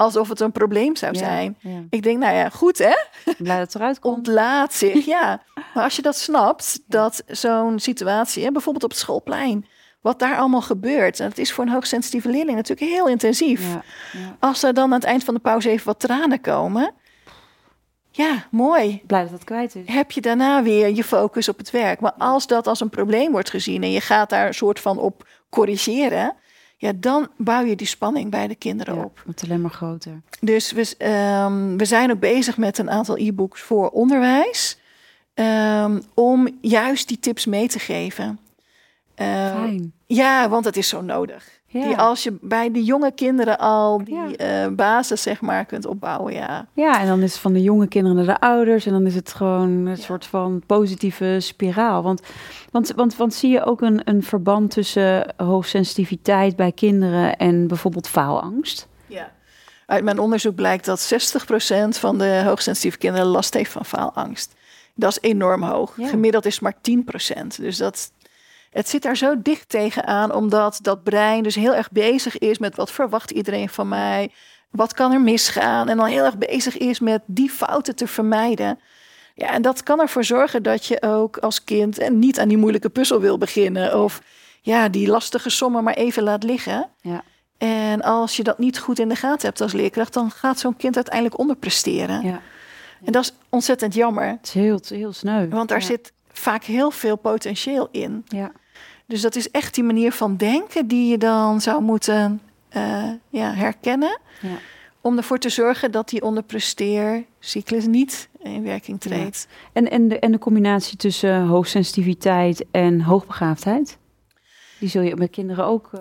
Alsof 0.00 0.28
het 0.28 0.40
een 0.40 0.52
probleem 0.52 0.96
zou 0.96 1.16
zijn. 1.16 1.56
ja. 1.60 1.70
Ik 1.90 2.02
denk, 2.02 2.18
nou 2.18 2.34
ja, 2.34 2.48
goed 2.48 2.78
hè, 2.78 2.94
Blij 3.38 3.58
dat 3.58 3.66
het 3.66 3.74
eruit 3.74 3.98
komt. 3.98 4.16
ontlaat 4.16 4.74
zich, 4.74 5.04
ja. 5.16 5.42
Maar 5.74 5.84
als 5.84 5.96
je 5.96 6.02
dat 6.02 6.16
snapt, 6.16 6.80
dat 6.86 7.22
zo'n 7.26 7.78
situatie, 7.78 8.44
hè, 8.44 8.50
bijvoorbeeld 8.52 8.84
op 8.84 8.90
het 8.90 8.98
schoolplein, 8.98 9.66
wat 10.00 10.18
daar 10.18 10.36
allemaal 10.36 10.62
gebeurt, 10.62 11.20
en 11.20 11.28
het 11.28 11.38
is 11.38 11.52
voor 11.52 11.64
een 11.64 11.72
hoogsensitieve 11.72 12.28
leerling 12.28 12.56
natuurlijk 12.56 12.90
heel 12.90 13.08
intensief. 13.08 13.72
Ja. 13.72 13.82
Als 14.38 14.62
er 14.62 14.74
dan 14.74 14.84
aan 14.84 14.92
het 14.92 15.04
eind 15.04 15.24
van 15.24 15.34
de 15.34 15.40
pauze 15.40 15.70
even 15.70 15.86
wat 15.86 16.00
tranen 16.00 16.40
komen, 16.40 16.94
ja, 18.10 18.46
mooi. 18.50 19.02
Blij 19.06 19.22
dat 19.22 19.30
het 19.30 19.44
kwijt 19.44 19.74
is. 19.74 19.94
Heb 19.94 20.10
je 20.10 20.20
daarna 20.20 20.62
weer 20.62 20.94
je 20.94 21.04
focus 21.04 21.48
op 21.48 21.58
het 21.58 21.70
werk. 21.70 22.00
Maar 22.00 22.14
als 22.18 22.46
dat 22.46 22.66
als 22.66 22.80
een 22.80 22.90
probleem 22.90 23.32
wordt 23.32 23.50
gezien 23.50 23.82
en 23.82 23.90
je 23.90 24.00
gaat 24.00 24.30
daar 24.30 24.46
een 24.46 24.54
soort 24.54 24.80
van 24.80 24.98
op 24.98 25.28
corrigeren, 25.50 26.34
ja, 26.80 26.92
dan 26.96 27.28
bouw 27.36 27.64
je 27.64 27.76
die 27.76 27.86
spanning 27.86 28.30
bij 28.30 28.46
de 28.48 28.54
kinderen 28.54 28.94
Ja, 28.94 29.02
op. 29.04 29.20
wordt 29.24 29.42
alleen 29.44 29.60
maar 29.60 29.70
groter. 29.70 30.20
Dus 30.40 30.72
we, 30.72 30.94
ehm, 30.98 31.76
we 31.76 31.84
zijn 31.84 32.10
ook 32.10 32.20
bezig 32.20 32.56
met 32.56 32.78
een 32.78 32.90
aantal 32.90 33.18
e-books 33.18 33.60
voor 33.60 33.88
onderwijs. 33.90 34.78
ehm, 35.34 36.00
om 36.14 36.48
juist 36.60 37.08
die 37.08 37.18
tips 37.18 37.46
mee 37.46 37.68
te 37.68 37.78
geven. 37.78 38.38
Eh, 39.14 39.26
Fijn. 39.26 39.92
ja, 40.06 40.48
want 40.48 40.64
het 40.64 40.76
is 40.76 40.88
zo 40.88 41.00
nodig. 41.00 41.58
Ja. 41.66 41.86
Die, 41.86 41.96
als 41.96 42.22
je 42.22 42.38
bij 42.40 42.70
de 42.72 42.84
jonge 42.84 43.12
kinderen 43.12 43.58
al 43.58 44.04
die 44.04 44.14
Ja. 44.14 44.32
eh, 44.64 44.68
basis 44.72 45.22
zeg 45.22 45.40
maar 45.40 45.64
kunt 45.64 45.86
opbouwen, 45.86 46.32
ja. 46.32 46.66
Ja, 46.72 47.00
en 47.00 47.06
dan 47.06 47.22
is 47.22 47.32
het 47.32 47.40
van 47.40 47.52
de 47.52 47.62
jonge 47.62 47.86
kinderen 47.88 48.16
naar 48.16 48.34
de 48.34 48.40
ouders. 48.40 48.86
En 48.86 48.92
dan 48.92 49.06
is 49.06 49.14
het 49.14 49.32
gewoon 49.34 49.86
een 49.86 49.96
soort 49.96 50.26
van 50.26 50.62
positieve 50.66 51.36
spiraal. 51.40 52.02
Want, 52.02 52.22
want, 52.70 52.92
want, 52.92 53.16
want 53.16 53.34
zie 53.34 53.50
je 53.50 53.64
ook 53.64 53.80
een, 53.80 54.00
een 54.04 54.22
verband 54.22 54.70
tussen 54.70 55.34
hoogsensitiviteit 55.36 56.56
bij 56.56 56.72
kinderen 56.72 57.36
en 57.36 57.66
bijvoorbeeld 57.66 58.08
faalangst? 58.08 58.88
Ja. 59.06 59.32
Uit 59.86 60.04
mijn 60.04 60.18
onderzoek 60.18 60.54
blijkt 60.54 60.84
dat 60.84 61.12
60% 61.12 61.88
van 61.88 62.18
de 62.18 62.42
hoogsensitieve 62.44 62.98
kinderen 62.98 63.26
last 63.26 63.54
heeft 63.54 63.72
van 63.72 63.84
faalangst. 63.84 64.54
Dat 64.94 65.10
is 65.10 65.30
enorm 65.30 65.62
hoog. 65.62 65.96
Ja. 65.96 66.08
Gemiddeld 66.08 66.46
is 66.46 66.60
maar 66.60 66.74
10%. 66.74 67.46
Dus 67.56 67.76
dat, 67.76 68.12
het 68.70 68.88
zit 68.88 69.02
daar 69.02 69.16
zo 69.16 69.42
dicht 69.42 69.68
tegenaan, 69.68 70.34
omdat 70.34 70.78
dat 70.82 71.02
brein 71.02 71.42
dus 71.42 71.54
heel 71.54 71.74
erg 71.74 71.90
bezig 71.90 72.38
is 72.38 72.58
met 72.58 72.76
wat 72.76 72.90
verwacht 72.90 73.30
iedereen 73.30 73.68
van 73.68 73.88
mij? 73.88 74.32
Wat 74.70 74.94
kan 74.94 75.12
er 75.12 75.20
misgaan? 75.20 75.88
En 75.88 75.96
dan 75.96 76.06
heel 76.06 76.24
erg 76.24 76.38
bezig 76.38 76.76
is 76.76 77.00
met 77.00 77.22
die 77.26 77.50
fouten 77.50 77.96
te 77.96 78.06
vermijden. 78.06 78.78
Ja, 79.40 79.52
en 79.52 79.62
dat 79.62 79.82
kan 79.82 80.00
ervoor 80.00 80.24
zorgen 80.24 80.62
dat 80.62 80.86
je 80.86 81.02
ook 81.02 81.36
als 81.36 81.64
kind 81.64 81.98
en 81.98 82.18
niet 82.18 82.40
aan 82.40 82.48
die 82.48 82.56
moeilijke 82.56 82.88
puzzel 82.88 83.20
wil 83.20 83.38
beginnen. 83.38 84.02
Of 84.02 84.22
ja, 84.60 84.88
die 84.88 85.08
lastige 85.08 85.50
sommen 85.50 85.84
maar 85.84 85.94
even 85.94 86.22
laat 86.22 86.42
liggen. 86.42 86.88
Ja. 87.00 87.22
En 87.58 88.02
als 88.02 88.36
je 88.36 88.42
dat 88.42 88.58
niet 88.58 88.78
goed 88.78 88.98
in 88.98 89.08
de 89.08 89.14
gaten 89.14 89.46
hebt 89.46 89.60
als 89.60 89.72
leerkracht, 89.72 90.12
dan 90.12 90.30
gaat 90.30 90.58
zo'n 90.58 90.76
kind 90.76 90.96
uiteindelijk 90.96 91.38
onderpresteren. 91.38 92.22
Ja, 92.22 92.40
En 93.04 93.12
dat 93.12 93.22
is 93.22 93.32
ontzettend 93.48 93.94
jammer, 93.94 94.26
het 94.28 94.46
is 94.46 94.52
heel, 94.52 94.80
heel 94.88 95.12
sneu. 95.12 95.48
want 95.48 95.68
daar 95.68 95.80
ja. 95.80 95.86
zit 95.86 96.12
vaak 96.32 96.64
heel 96.64 96.90
veel 96.90 97.16
potentieel 97.16 97.88
in. 97.90 98.24
Ja. 98.26 98.52
Dus 99.06 99.20
dat 99.20 99.36
is 99.36 99.50
echt 99.50 99.74
die 99.74 99.84
manier 99.84 100.12
van 100.12 100.36
denken 100.36 100.86
die 100.86 101.10
je 101.10 101.18
dan 101.18 101.60
zou 101.60 101.82
moeten 101.82 102.40
eh, 102.68 103.10
ja, 103.28 103.52
herkennen. 103.52 104.18
Ja. 104.40 104.58
Om 105.00 105.16
ervoor 105.16 105.38
te 105.38 105.48
zorgen 105.48 105.90
dat 105.90 106.08
die 106.08 106.22
onderpresteercyclus 106.22 107.86
niet 107.86 108.28
in 108.42 108.62
werking 108.62 109.00
treedt. 109.00 109.48
En, 109.72 109.90
en, 109.90 110.08
de, 110.08 110.18
en 110.18 110.32
de 110.32 110.38
combinatie 110.38 110.96
tussen 110.96 111.46
hoogsensitiviteit 111.46 112.64
en 112.70 113.00
hoogbegaafdheid? 113.00 113.98
Die 114.78 114.88
zul 114.88 115.02
je 115.02 115.16
met 115.16 115.30
kinderen 115.30 115.64
ook... 115.64 115.88
eh, 115.92 115.98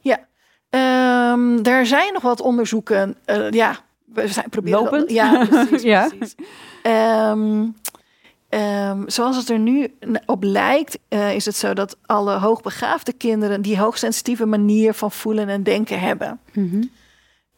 Ja. 0.00 0.26
Ehm, 0.70 1.62
daar 1.62 1.86
zijn 1.86 2.12
nog 2.12 2.22
wat 2.22 2.40
onderzoeken. 2.40 3.16
eh, 3.24 3.50
ja, 3.50 3.76
we 4.04 4.28
zijn 4.28 4.48
proberen. 4.50 4.82
Lopend? 4.82 5.10
ja, 5.10 5.44
precies. 5.46 5.82
Ja. 5.82 6.08
precies. 6.08 6.34
Ehm, 6.82 7.64
ehm, 8.48 9.02
zoals 9.06 9.36
het 9.36 9.48
er 9.50 9.58
nu 9.58 9.94
op 10.26 10.42
lijkt, 10.42 10.98
eh, 11.08 11.34
is 11.34 11.44
het 11.44 11.56
zo 11.56 11.74
dat 11.74 11.96
alle 12.06 12.38
hoogbegaafde 12.38 13.12
kinderen 13.12 13.62
die 13.62 13.78
hoogsensitieve 13.78 14.46
manier 14.46 14.94
van 14.94 15.10
voelen 15.12 15.48
en 15.48 15.62
denken 15.62 16.00
hebben. 16.00 16.40
mhm. 16.52 16.82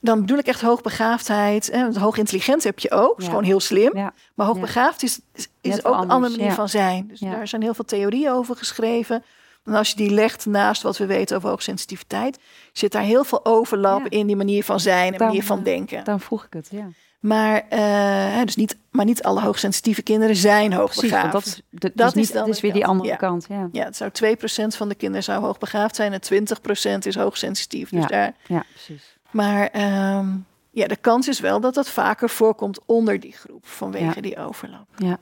Dan 0.01 0.21
bedoel 0.21 0.39
ik 0.39 0.47
echt 0.47 0.61
hoogbegaafdheid. 0.61 1.71
Hè, 1.73 1.83
want 1.83 1.97
hoog 1.97 2.17
intelligent 2.17 2.65
heb 2.65 2.79
je 2.79 2.91
ook, 2.91 3.19
is 3.19 3.25
Ja. 3.25 3.31
gewoon 3.31 3.45
heel 3.45 3.61
slim. 3.61 3.97
Ja. 3.97 4.13
Maar 4.35 4.47
hoogbegaafd 4.47 5.03
is, 5.03 5.21
is, 5.35 5.49
is 5.61 5.85
ook 5.85 6.03
een 6.03 6.09
andere 6.11 6.37
manier 6.37 6.53
van 6.53 6.69
zijn. 6.69 7.07
Dus 7.09 7.21
daar 7.21 7.49
zijn 7.49 7.63
heel 7.63 7.75
veel 7.75 7.85
theorieën 7.85 8.31
over 8.31 8.57
geschreven. 8.57 9.25
En 9.65 9.75
als 9.75 9.91
je 9.91 9.97
die 9.97 10.11
legt 10.11 10.47
naast 10.47 10.83
wat 10.83 10.97
we 10.99 11.07
weten 11.07 11.37
over 11.37 11.49
hoogsensitiviteit, 11.49 12.39
zit 12.73 12.93
daar 12.93 13.03
heel 13.03 13.25
veel 13.25 13.45
overlap 13.45 14.07
in 14.09 14.27
die 14.27 14.37
manier 14.37 14.65
van 14.65 14.81
zijn 14.81 15.15
en 15.15 15.25
manier 15.27 15.45
van 15.45 15.59
eh, 15.59 15.65
denken. 15.65 16.05
Daarom 16.05 16.23
vroeg 16.23 16.45
ik 16.45 16.53
het, 16.53 16.69
ja. 16.71 16.89
Maar, 17.21 17.65
eh, 17.69 18.45
dus 18.45 18.57
niet, 18.57 18.77
maar 18.91 19.05
niet 19.05 19.23
alle 19.23 19.41
hoogsensitieve 19.41 20.03
kinderen 20.03 20.37
zijn 20.37 20.69
Precies, 20.71 20.79
hoogbegaafd. 20.97 21.33
want 21.33 21.45
dat 21.45 21.47
is, 21.55 21.63
dat 21.71 21.93
Dat 21.95 22.07
is, 22.17 22.33
niet, 22.47 22.61
weer 22.61 22.73
die 22.73 22.87
andere 22.87 23.17
kant, 23.17 23.47
kant. 23.47 23.61
Ja, 23.73 23.81
Ja, 23.81 23.85
het 23.85 23.97
zou 23.97 24.11
2% 24.11 24.77
van 24.77 24.89
de 24.89 24.95
kinderen 24.95 25.23
zou 25.25 25.45
hoogbegaafd 25.45 25.97
zijn 25.97 26.13
en 26.13 26.21
20% 26.21 27.07
is 27.07 27.15
hoogsensitief. 27.17 27.89
Dus 27.91 28.01
Ja. 28.01 28.07
daar, 28.07 28.35
ja 28.47 28.65
precies. 28.73 29.17
Maar 29.31 29.67
ehm, 29.67 30.27
ja, 30.71 30.87
de 30.87 30.97
kans 30.97 31.29
is 31.29 31.41
wel 31.41 31.61
dat 31.61 31.75
dat 31.75 31.89
vaker 31.89 32.29
voorkomt 32.31 32.79
onder 32.87 33.21
die 33.21 33.33
groep 33.33 33.67
vanwege 33.67 34.05
Ja. 34.15 34.21
die 34.21 34.39
overlap. 34.39 34.87
Ja. 34.97 35.19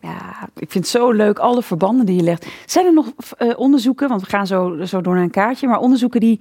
ja, 0.00 0.48
ik 0.54 0.70
vind 0.70 0.84
het 0.84 0.88
zo 0.88 1.10
leuk, 1.10 1.38
alle 1.38 1.62
verbanden 1.62 2.06
die 2.06 2.16
je 2.16 2.22
legt. 2.22 2.46
Zijn 2.66 2.86
er 2.86 2.92
nog 2.92 3.12
eh, 3.38 3.58
onderzoeken, 3.58 4.08
want 4.08 4.20
we 4.20 4.26
gaan 4.28 4.46
zo, 4.46 4.84
zo 4.84 5.00
door 5.00 5.14
naar 5.14 5.22
een 5.22 5.30
kaartje, 5.30 5.66
maar 5.66 5.78
onderzoeken 5.78 6.20
die, 6.20 6.40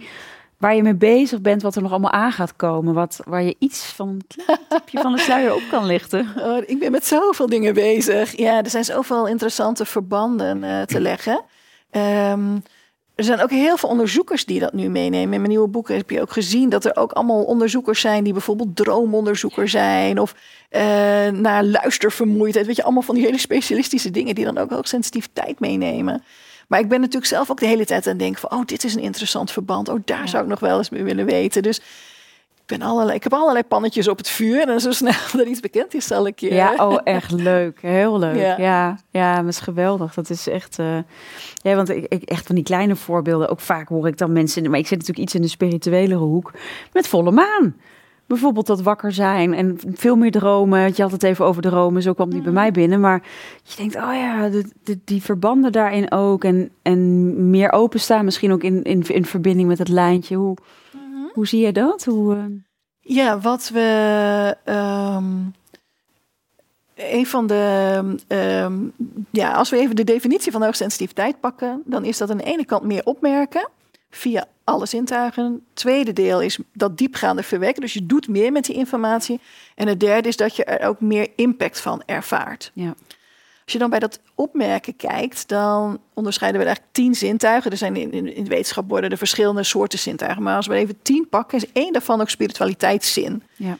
waar 0.57 0.75
je 0.75 0.83
mee 0.83 0.95
bezig 0.95 1.41
bent, 1.41 1.61
wat 1.61 1.75
er 1.75 1.81
nog 1.81 1.91
allemaal 1.91 2.11
aan 2.11 2.31
gaat 2.31 2.55
komen, 2.55 2.93
wat, 2.93 3.19
waar 3.25 3.43
je 3.43 3.55
iets 3.59 3.85
van 3.85 4.07
een 4.07 4.21
tipje 4.69 4.99
van 4.99 5.11
de 5.13 5.19
sluier 5.27 5.53
op 5.55 5.63
kan 5.69 5.85
lichten? 5.85 6.27
Oh, 6.37 6.57
ik 6.65 6.79
ben 6.79 6.91
met 6.91 7.05
zoveel 7.05 7.47
dingen 7.47 7.73
bezig. 7.73 8.37
Ja, 8.37 8.63
er 8.63 8.69
zijn 8.69 8.83
zoveel 8.85 9.27
interessante 9.27 9.85
verbanden 9.85 10.63
eh, 10.63 10.81
te 10.81 10.99
leggen. 11.01 11.41
Ehm, 11.89 12.57
er 13.21 13.27
zijn 13.27 13.41
ook 13.41 13.49
heel 13.49 13.77
veel 13.77 13.89
onderzoekers 13.89 14.45
die 14.45 14.59
dat 14.59 14.73
nu 14.73 14.89
meenemen. 14.89 15.21
In 15.21 15.29
mijn 15.29 15.49
nieuwe 15.49 15.67
boeken 15.67 15.95
heb 15.95 16.09
je 16.09 16.21
ook 16.21 16.31
gezien 16.31 16.69
dat 16.69 16.85
er 16.85 16.95
ook 16.95 17.11
allemaal 17.11 17.43
onderzoekers 17.43 18.01
zijn 18.01 18.23
die 18.23 18.33
bijvoorbeeld 18.33 18.75
droomonderzoeker 18.75 19.69
zijn 19.69 20.19
of 20.19 20.35
eh, 20.69 20.81
naar 21.27 21.63
luistervermoeidheid. 21.63 22.65
Weet 22.65 22.75
je, 22.75 22.83
allemaal 22.83 23.01
van 23.01 23.15
die 23.15 23.23
hele 23.25 23.37
specialistische 23.37 24.11
dingen 24.11 24.35
die 24.35 24.45
dan 24.45 24.57
ook 24.57 24.69
hoogsensitiviteit 24.69 25.59
meenemen. 25.59 26.23
Maar 26.67 26.79
ik 26.79 26.87
ben 26.89 26.99
natuurlijk 26.99 27.25
zelf 27.25 27.51
ook 27.51 27.59
de 27.59 27.65
hele 27.65 27.85
tijd 27.85 28.03
aan 28.05 28.11
het 28.11 28.19
denken 28.19 28.41
van, 28.41 28.59
oh, 28.59 28.65
dit 28.65 28.83
is 28.83 28.95
een 28.95 29.01
interessant 29.01 29.51
verband. 29.51 29.89
Oh, 29.89 29.99
daar 30.05 30.19
Ja. 30.19 30.27
zou 30.27 30.43
ik 30.43 30.49
nog 30.49 30.59
wel 30.59 30.77
eens 30.77 30.89
mee 30.89 31.03
willen 31.03 31.25
weten. 31.25 31.63
Dus 31.63 31.81
ben 32.77 32.81
allerlei, 32.87 33.15
ik 33.17 33.23
heb 33.23 33.33
allerlei 33.33 33.63
pannetjes 33.63 34.07
op 34.07 34.17
het 34.17 34.27
vuur. 34.29 34.67
En 34.69 34.79
zo 34.79 34.91
snel 34.91 35.13
er 35.39 35.47
iets 35.47 35.59
bekend 35.59 35.93
is, 35.93 36.07
zal 36.07 36.27
ik 36.27 36.39
je... 36.39 36.53
Ja, 36.53 36.73
oh, 36.77 36.97
echt 37.03 37.31
leuk. 37.51 37.81
Heel 37.81 38.19
leuk. 38.19 38.35
Ja. 38.35 38.57
Ja, 38.57 38.97
ja, 39.11 39.35
dat 39.35 39.47
is 39.47 39.59
geweldig. 39.59 40.13
Dat 40.13 40.29
is 40.29 40.47
echt... 40.47 40.79
eh, 40.79 40.97
ja, 41.61 41.75
want 41.75 41.89
ik, 41.89 42.05
ik, 42.07 42.23
echt 42.23 42.45
van 42.45 42.55
die 42.55 42.63
kleine 42.63 42.95
voorbeelden. 42.95 43.49
Ook 43.49 43.59
vaak 43.59 43.87
hoor 43.87 44.07
ik 44.07 44.17
dan 44.17 44.31
mensen... 44.31 44.69
Maar 44.69 44.79
ik 44.79 44.87
zit 44.87 44.97
natuurlijk 44.99 45.25
iets 45.25 45.35
in 45.35 45.41
de 45.41 45.47
spirituelere 45.47 46.23
hoek. 46.23 46.51
Met 46.93 47.07
volle 47.07 47.31
maan. 47.31 47.75
Bijvoorbeeld 48.27 48.67
dat 48.67 48.81
wakker 48.81 49.11
zijn 49.11 49.53
en 49.53 49.77
veel 49.93 50.15
meer 50.15 50.31
dromen. 50.31 50.91
Je 50.95 51.01
had 51.01 51.11
het 51.11 51.23
even 51.23 51.45
over 51.45 51.61
dromen, 51.61 52.01
zo 52.01 52.13
kwam 52.13 52.29
die 52.29 52.41
bij 52.41 52.51
mij 52.51 52.71
binnen. 52.71 52.99
Maar 52.99 53.23
je 53.63 53.75
denkt, 53.77 53.95
oh 53.95 54.13
ja, 54.13 54.49
de, 54.49 54.65
de- 54.83 54.99
die 55.05 55.21
verbanden 55.21 55.71
daarin 55.71 56.11
ook. 56.11 56.43
En, 56.43 56.69
en 56.81 57.49
meer 57.49 57.71
openstaan, 57.71 58.25
misschien 58.25 58.51
ook 58.51 58.63
in, 58.63 58.83
in, 58.83 59.03
in 59.07 59.25
verbinding 59.25 59.67
met 59.67 59.77
het 59.77 59.87
lijntje. 59.87 60.35
Hoe, 60.35 60.55
hoe 61.33 61.47
zie 61.47 61.65
je 61.65 61.71
dat? 61.71 62.05
Hoe, 62.05 62.35
eh, 62.35 62.43
Ja, 62.99 63.39
wat 63.39 63.69
we. 63.69 64.57
ehm, 64.63 65.25
een 66.95 67.25
van 67.27 67.47
de. 67.47 68.15
ehm, 68.27 68.79
ja, 69.31 69.51
als 69.53 69.69
we 69.69 69.77
even 69.77 69.95
de 69.95 70.03
definitie 70.03 70.51
van 70.51 70.63
hoogsensitiviteit 70.63 71.39
pakken, 71.39 71.81
dan 71.85 72.05
is 72.05 72.17
dat 72.17 72.29
aan 72.29 72.37
de 72.37 72.43
ene 72.43 72.65
kant 72.65 72.83
meer 72.83 73.05
opmerken 73.05 73.69
via 74.09 74.45
alle 74.63 74.85
zintuigen. 74.85 75.65
Tweede 75.73 76.13
deel 76.13 76.41
is 76.41 76.59
dat 76.73 76.97
diepgaande 76.97 77.43
verwekken. 77.43 77.81
Dus 77.81 77.93
je 77.93 78.05
doet 78.05 78.27
meer 78.27 78.51
met 78.51 78.65
die 78.65 78.75
informatie. 78.75 79.39
En 79.75 79.87
het 79.87 79.99
derde 79.99 80.27
is 80.27 80.37
dat 80.37 80.55
je 80.55 80.63
er 80.63 80.87
ook 80.87 80.99
meer 81.01 81.27
impact 81.35 81.79
van 81.81 82.01
ervaart. 82.05 82.71
ja. 82.73 82.93
Als 83.63 83.73
je 83.73 83.79
dan 83.79 83.89
bij 83.89 83.99
dat 83.99 84.19
opmerken 84.35 84.95
kijkt, 84.95 85.47
dan 85.47 85.99
onderscheiden 86.13 86.59
we 86.61 86.65
eigenlijk 86.65 86.95
tien 86.95 87.15
zintuigen. 87.15 87.71
Er 87.71 87.77
zijn 87.77 87.95
in, 87.95 88.11
in, 88.11 88.35
in 88.35 88.43
de 88.43 88.49
wetenschap 88.49 88.89
worden 88.89 89.09
er 89.09 89.17
verschillende 89.17 89.63
soorten 89.63 89.99
zintuigen. 89.99 90.43
Maar 90.43 90.55
als 90.55 90.67
we 90.67 90.75
even 90.75 91.01
tien 91.01 91.27
pakken, 91.29 91.57
is 91.57 91.71
één 91.71 91.93
daarvan 91.93 92.21
ook 92.21 92.29
spiritualiteitszin. 92.29 93.43
Ja. 93.55 93.77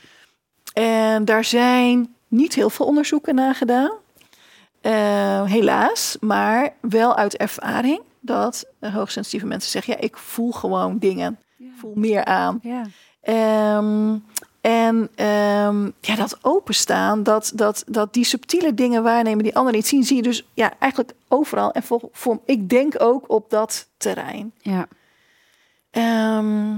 En 0.74 1.26
daar 1.26 1.44
zijn 1.44 2.15
niet 2.28 2.56
heel 2.56 2.70
veel 2.70 2.86
onderzoeken 2.86 3.36
naar 3.36 3.56
gedaan. 3.56 3.91
Eh, 4.82 5.44
helaas, 5.44 6.17
maar 6.20 6.74
wel 6.82 7.15
uit 7.15 7.38
ervaring 7.38 8.02
dat 8.20 8.65
hoogsensitieve 8.80 9.46
mensen 9.46 9.72
zeggen: 9.72 9.94
ja, 9.94 10.00
ik 10.00 10.17
voel 10.17 10.52
gewoon 10.52 10.98
dingen, 10.98 11.39
ik 11.58 11.72
voel 11.78 11.94
meer 11.96 12.26
aan. 12.26 12.60
ja. 12.62 12.84
Ehm, 13.22 14.17
En 14.62 15.10
ehm, 15.15 15.86
ja, 16.00 16.15
dat 16.15 16.38
openstaan, 16.41 17.24
dat, 17.24 17.52
dat, 17.56 17.84
dat 17.88 18.13
die 18.13 18.24
subtiele 18.26 18.74
dingen 18.74 19.04
waarnemen 19.04 19.43
die 19.43 19.56
anderen 19.56 19.76
niet 19.80 19.88
zien, 19.88 20.04
zie 20.04 20.15
je 20.15 20.21
dus 20.21 20.45
ja, 20.54 20.74
eigenlijk 20.80 21.13
overal. 21.28 21.71
En 21.71 21.84
voor, 21.84 22.02
voor, 22.12 22.39
ik 22.45 22.69
denk 22.69 22.93
ook 22.97 23.24
op 23.28 23.50
dat 23.50 23.88
terrein. 23.97 24.54
Ja. 24.58 24.88
Ehm, 25.91 26.74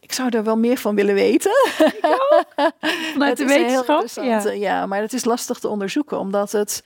ik 0.00 0.12
zou 0.12 0.28
er 0.36 0.44
wel 0.44 0.56
meer 0.56 0.76
van 0.76 0.94
willen 0.94 1.14
weten. 1.14 1.52
Vanuit 3.12 3.36
de 3.38 3.44
wetenschap. 3.44 4.00
interessante, 4.02 4.58
Ja. 4.58 4.86
maar 4.86 5.00
het 5.00 5.12
is 5.12 5.24
lastig 5.24 5.58
te 5.58 5.68
onderzoeken, 5.68 6.18
omdat 6.18 6.52
het. 6.52 6.84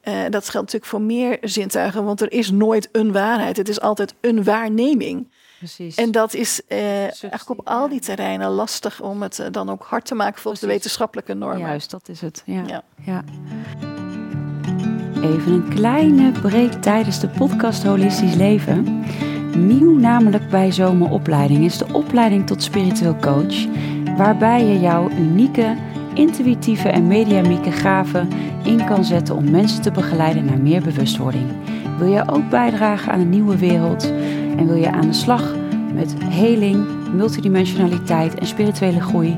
eh, 0.00 0.14
dat 0.30 0.42
geldt 0.48 0.54
natuurlijk 0.72 0.84
voor 0.86 1.00
meer 1.00 1.38
zintuigen, 1.40 2.04
want 2.04 2.20
er 2.20 2.32
is 2.32 2.50
nooit 2.50 2.88
een 2.92 3.12
waarheid. 3.12 3.56
Het 3.56 3.68
is 3.68 3.80
altijd 3.80 4.14
een 4.20 4.44
waarneming. 4.44 5.30
Precies. 5.58 5.94
En 5.94 6.10
dat 6.10 6.34
is 6.34 6.60
eh, 6.66 7.02
eigenlijk 7.02 7.50
op 7.50 7.60
al 7.64 7.88
die 7.88 8.00
terreinen 8.00 8.50
lastig 8.50 9.00
om 9.00 9.22
het 9.22 9.38
eh, 9.38 9.46
dan 9.50 9.70
ook 9.70 9.82
hard 9.82 10.04
te 10.04 10.14
maken 10.14 10.40
volgens 10.40 10.62
de 10.62 10.68
wetenschappelijke 10.68 11.34
normen. 11.34 11.58
Juist, 11.58 11.90
dat 11.90 12.08
is 12.08 12.20
het. 12.20 12.42
Ja. 12.46 12.62
Ja. 12.66 12.82
ja. 13.04 13.24
Even 15.22 15.52
een 15.52 15.68
kleine 15.74 16.32
break 16.32 16.72
tijdens 16.72 17.20
de 17.20 17.28
podcast 17.28 17.82
Holistisch 17.82 18.34
Leven. 18.34 19.04
Nieuw 19.56 19.98
namelijk 19.98 20.50
bij 20.50 20.72
Zomeropleiding 20.72 21.64
is 21.64 21.78
de 21.78 21.92
opleiding 21.92 22.46
tot 22.46 22.62
spiritueel 22.62 23.16
coach. 23.16 23.66
Waarbij 24.16 24.64
je 24.64 24.80
jouw 24.80 25.10
unieke, 25.10 25.76
intuïtieve 26.14 26.88
en 26.88 27.06
mediamieke 27.06 27.72
gaven 27.72 28.28
in 28.64 28.84
kan 28.84 29.04
zetten 29.04 29.36
om 29.36 29.50
mensen 29.50 29.82
te 29.82 29.90
begeleiden 29.90 30.44
naar 30.44 30.58
meer 30.58 30.82
bewustwording. 30.82 31.50
Wil 31.98 32.12
je 32.12 32.28
ook 32.28 32.48
bijdragen 32.48 33.12
aan 33.12 33.20
een 33.20 33.30
nieuwe 33.30 33.58
wereld 33.58 34.12
en 34.58 34.66
wil 34.66 34.76
je 34.76 34.90
aan 34.90 35.06
de 35.06 35.12
slag 35.12 35.54
met 35.94 36.14
heling, 36.24 36.86
multidimensionaliteit 37.12 38.34
en 38.34 38.46
spirituele 38.46 39.00
groei? 39.00 39.36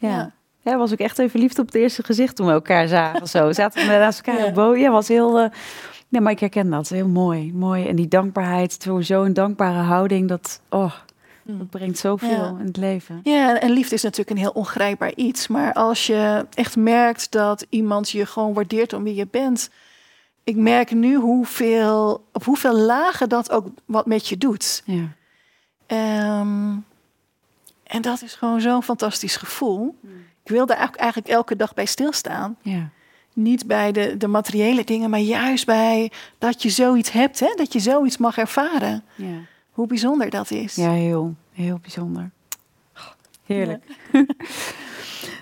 Ja. 0.00 0.08
Ja. 0.08 0.32
Ja, 0.62 0.76
was 0.76 0.92
ook 0.92 0.98
echt 0.98 1.18
even 1.18 1.40
liefde 1.40 1.60
op 1.60 1.66
het 1.66 1.76
eerste 1.76 2.02
gezicht 2.02 2.36
toen 2.36 2.46
we 2.46 2.52
elkaar 2.52 2.88
zagen. 2.88 3.28
Zo 3.28 3.52
zaten 3.52 3.80
we 3.80 3.86
naast 3.92 4.20
elkaar 4.26 4.40
Ja. 4.40 4.46
op 4.46 4.54
boven. 4.54 4.80
Ja, 4.80 4.90
was 4.90 5.08
heel. 5.08 5.38
eh, 5.38 5.50
nee, 6.08 6.20
maar 6.20 6.32
ik 6.32 6.40
herken 6.40 6.70
dat. 6.70 6.88
Heel 6.88 7.08
mooi. 7.08 7.52
Mooi. 7.54 7.86
En 7.88 7.96
die 7.96 8.08
dankbaarheid, 8.08 8.86
een 8.86 9.34
dankbare 9.34 9.78
houding, 9.78 10.28
dat, 10.28 10.60
oh, 10.68 10.92
dat 11.44 11.70
brengt 11.70 11.98
zoveel 11.98 12.28
Ja. 12.30 12.56
in 12.58 12.66
het 12.66 12.76
leven. 12.76 13.20
Ja, 13.22 13.60
en 13.60 13.70
liefde 13.70 13.94
is 13.94 14.02
natuurlijk 14.02 14.30
een 14.30 14.36
heel 14.36 14.50
ongrijpbaar 14.50 15.12
iets. 15.14 15.48
Maar 15.48 15.72
als 15.72 16.06
je 16.06 16.46
echt 16.54 16.76
merkt 16.76 17.30
dat 17.30 17.66
iemand 17.68 18.10
je 18.10 18.26
gewoon 18.26 18.54
waardeert 18.54 18.92
om 18.92 19.02
wie 19.02 19.14
je 19.14 19.26
bent. 19.30 19.70
Ik 20.44 20.56
merk 20.56 20.90
nu 20.90 21.14
hoeveel, 21.16 22.24
op 22.32 22.44
hoeveel 22.44 22.76
lagen 22.78 23.28
dat 23.28 23.50
ook 23.50 23.66
wat 23.84 24.06
met 24.06 24.28
je 24.28 24.36
doet. 24.38 24.82
Ja. 24.84 25.04
Ehm, 25.86 26.72
en 27.82 28.02
dat 28.02 28.22
is 28.22 28.34
gewoon 28.34 28.60
zo'n 28.60 28.82
fantastisch 28.82 29.36
gevoel. 29.36 29.98
Ik 30.02 30.29
wil 30.50 30.66
daar 30.66 30.76
eigenlijk, 30.76 31.02
eigenlijk 31.02 31.34
elke 31.34 31.56
dag 31.56 31.74
bij 31.74 31.86
stilstaan. 31.86 32.56
Ja. 32.62 32.88
Niet 33.32 33.66
bij 33.66 33.92
de, 33.92 34.16
de 34.16 34.26
materiële 34.26 34.84
dingen, 34.84 35.10
maar 35.10 35.20
juist 35.20 35.66
bij 35.66 36.10
dat 36.38 36.62
je 36.62 36.70
zoiets 36.70 37.10
hebt. 37.10 37.40
Hè? 37.40 37.52
Dat 37.56 37.72
je 37.72 37.80
zoiets 37.80 38.18
mag 38.18 38.38
ervaren. 38.38 39.02
Ja. 39.14 39.38
Hoe 39.70 39.86
bijzonder 39.86 40.30
dat 40.30 40.50
is. 40.50 40.74
Ja, 40.74 40.90
heel, 40.90 41.34
heel 41.52 41.78
bijzonder. 41.82 42.30
Heerlijk. 43.46 43.84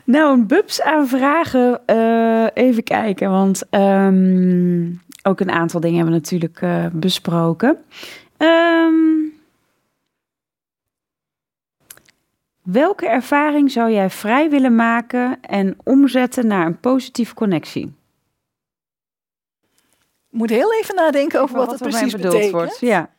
nou, 0.05 0.33
een 0.38 0.47
bubs 0.47 0.83
aan 0.83 1.09
vragen. 1.09 1.87
eh, 1.87 2.47
even 2.64 2.83
kijken, 2.83 3.31
want 3.31 3.62
ehm, 3.71 4.90
ook 5.23 5.40
een 5.40 5.51
aantal 5.51 5.81
dingen 5.81 5.97
hebben 5.97 6.14
we 6.14 6.21
natuurlijk 6.21 6.61
eh, 6.62 6.87
besproken. 6.92 7.79
Ehm, 8.37 8.92
welke 12.72 13.09
ervaring 13.09 13.70
zou 13.70 13.90
jij 13.90 14.11
vrij 14.11 14.50
willen 14.50 14.74
maken 14.74 15.38
en 15.40 15.76
omzetten 15.85 16.46
naar 16.46 16.66
een 16.66 16.81
positieve 16.81 17.35
connectie? 17.35 17.96
Ik 20.31 20.38
moet 20.38 20.50
heel 20.50 20.74
even 20.74 20.94
nadenken 20.94 21.40
over 21.40 21.57
wat, 21.57 21.70
het 21.70 21.81
precies 21.81 22.12
bedoeld 22.12 22.33
betekent. 22.33 22.52
wordt. 22.52 22.78
Ja. 22.81 23.11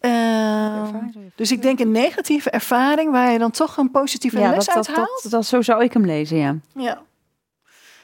Ehm, 0.00 0.96
dus 1.34 1.52
ik 1.52 1.62
denk 1.62 1.80
een 1.80 1.90
negatieve 1.90 2.50
ervaring 2.50 3.10
waar 3.10 3.32
je 3.32 3.38
dan 3.38 3.50
toch 3.50 3.76
een 3.76 3.90
positieve 3.90 4.38
ja, 4.38 4.50
les 4.50 4.66
dat, 4.66 4.76
uit 4.76 4.86
haalt. 4.86 5.20
dat, 5.22 5.32
dat, 5.32 5.46
zo 5.46 5.62
zou 5.62 5.84
ik 5.84 5.92
hem 5.92 6.04
lezen, 6.04 6.36
ja. 6.36 6.56
Ja. 6.74 7.02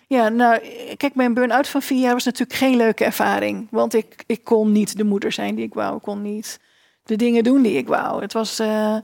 Ja, 0.07 0.29
nou, 0.29 0.61
kijk, 0.97 1.15
mijn 1.15 1.35
burn-out 1.35 1.69
van 1.69 1.83
vier 1.83 2.01
jaar 2.01 2.13
was 2.13 2.25
natuurlijk 2.25 2.59
geen 2.59 2.77
leuke 2.77 3.05
ervaring. 3.05 3.69
Want 3.71 3.95
ik, 3.95 4.25
ik 4.27 4.45
kon 4.45 4.73
niet 4.73 4.97
de 4.97 5.05
moeder 5.05 5.33
zijn 5.33 5.55
die 5.55 5.65
ik 5.65 5.75
wou. 5.75 5.97
Ik 5.97 6.03
kon 6.03 6.23
niet 6.23 6.61
de 7.03 7.17
dingen 7.17 7.45
doen 7.45 7.63
die 7.63 7.77
ik 7.77 7.89
wou. 7.89 8.23
Het 8.23 8.33
was, 8.33 8.59
eh, 8.59 8.97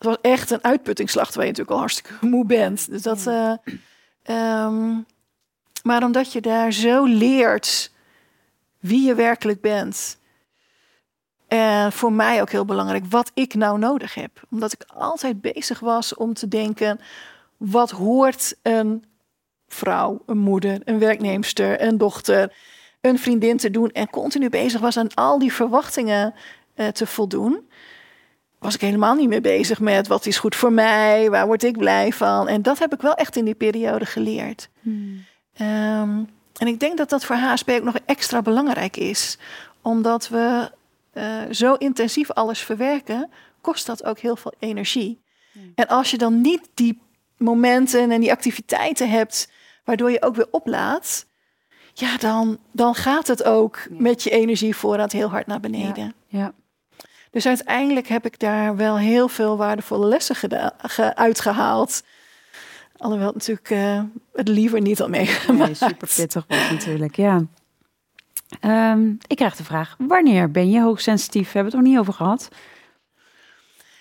het 0.00 0.08
was 0.08 0.32
echt 0.32 0.50
een 0.50 0.64
uitputtingsslag, 0.64 1.30
terwijl 1.30 1.46
je 1.46 1.50
natuurlijk 1.50 1.76
al 1.76 1.78
hartstikke 1.78 2.26
moe 2.36 2.46
bent. 2.46 2.90
Dus 2.90 3.02
dat, 3.02 3.26
eh, 3.26 3.52
ehm, 4.22 4.98
maar 5.82 6.04
omdat 6.04 6.32
je 6.32 6.40
daar 6.40 6.72
zo 6.72 7.04
leert 7.04 7.92
wie 8.78 9.06
je 9.06 9.14
werkelijk 9.14 9.60
bent. 9.60 10.18
En 11.48 11.92
voor 11.92 12.12
mij 12.12 12.40
ook 12.40 12.50
heel 12.50 12.64
belangrijk 12.64 13.04
wat 13.08 13.30
ik 13.34 13.54
nou 13.54 13.78
nodig 13.78 14.14
heb. 14.14 14.42
Omdat 14.50 14.72
ik 14.72 14.84
altijd 14.86 15.40
bezig 15.40 15.80
was 15.80 16.14
om 16.14 16.34
te 16.34 16.48
denken: 16.48 17.00
wat 17.56 17.90
hoort 17.90 18.56
een 18.62 19.04
vrouw, 19.68 20.22
een 20.26 20.38
moeder, 20.38 20.80
een 20.84 20.98
werknemster, 20.98 21.82
een 21.82 21.98
dochter, 21.98 22.56
een 23.00 23.18
vriendin 23.18 23.56
te 23.56 23.70
doen? 23.70 23.90
En 23.90 24.10
continu 24.10 24.48
bezig 24.48 24.80
was 24.80 24.96
aan 24.96 25.14
al 25.14 25.38
die 25.38 25.52
verwachtingen 25.52 26.34
eh, 26.74 26.88
te 26.88 27.06
voldoen. 27.06 27.69
Was 28.60 28.74
ik 28.74 28.80
helemaal 28.80 29.14
niet 29.14 29.28
meer 29.28 29.40
bezig 29.40 29.80
met 29.80 30.06
wat 30.06 30.26
is 30.26 30.38
goed 30.38 30.56
voor 30.56 30.72
mij, 30.72 31.30
waar 31.30 31.46
word 31.46 31.62
ik 31.62 31.78
blij 31.78 32.12
van. 32.12 32.48
En 32.48 32.62
dat 32.62 32.78
heb 32.78 32.94
ik 32.94 33.00
wel 33.00 33.14
echt 33.14 33.36
in 33.36 33.44
die 33.44 33.54
periode 33.54 34.06
geleerd. 34.06 34.68
Ehm, 35.54 36.24
en 36.56 36.66
ik 36.66 36.80
denk 36.80 36.96
dat 36.96 37.10
dat 37.10 37.24
voor 37.24 37.36
HSP 37.36 37.70
ook 37.70 37.82
nog 37.82 37.96
extra 38.06 38.42
belangrijk 38.42 38.96
is. 38.96 39.38
Omdat 39.82 40.28
we 40.28 40.70
eh, 41.12 41.42
zo 41.50 41.74
intensief 41.74 42.30
alles 42.30 42.60
verwerken, 42.60 43.30
kost 43.60 43.86
dat 43.86 44.04
ook 44.04 44.18
heel 44.18 44.36
veel 44.36 44.54
energie. 44.58 45.20
En 45.74 45.88
als 45.88 46.10
je 46.10 46.18
dan 46.18 46.40
niet 46.40 46.68
die 46.74 47.00
momenten 47.36 48.10
en 48.10 48.20
die 48.20 48.32
activiteiten 48.32 49.10
hebt, 49.10 49.50
waardoor 49.84 50.10
je 50.10 50.22
ook 50.22 50.36
weer 50.36 50.48
oplaat, 50.50 51.26
ja, 51.94 52.16
dan, 52.16 52.58
dan 52.72 52.94
gaat 52.94 53.26
het 53.26 53.44
ook 53.44 53.86
met 53.90 54.22
je 54.22 54.30
energievoorraad 54.30 55.12
heel 55.12 55.28
hard 55.28 55.46
naar 55.46 55.60
beneden. 55.60 56.14
Ja. 56.26 56.52
Dus 57.30 57.46
uiteindelijk 57.46 58.06
heb 58.08 58.24
ik 58.26 58.38
daar 58.38 58.76
wel 58.76 58.98
heel 58.98 59.28
veel 59.28 59.56
waardevolle 59.56 60.06
lessen 60.06 60.34
geda- 60.36 60.74
ge- 60.78 61.16
uitgehaald. 61.16 62.02
Alhoewel 62.96 63.32
natuurlijk 63.34 63.70
eh, 63.70 64.02
het 64.32 64.48
liever 64.48 64.80
niet 64.80 65.00
al 65.00 65.08
meegemaakt. 65.08 65.80
Nee, 65.80 65.90
super 65.90 66.08
pittig 66.16 66.44
was 66.48 66.70
natuurlijk, 66.70 67.16
ja. 67.16 67.44
Ehm, 68.60 69.08
ik 69.26 69.36
krijg 69.36 69.56
de 69.56 69.64
vraag, 69.64 69.94
wanneer 69.98 70.50
ben 70.50 70.70
je 70.70 70.80
hoogsensitief? 70.80 71.52
Hebben 71.52 71.72
we 71.72 71.76
het 71.78 71.86
nog 71.86 71.92
niet 71.94 72.00
over 72.00 72.12
gehad. 72.12 72.48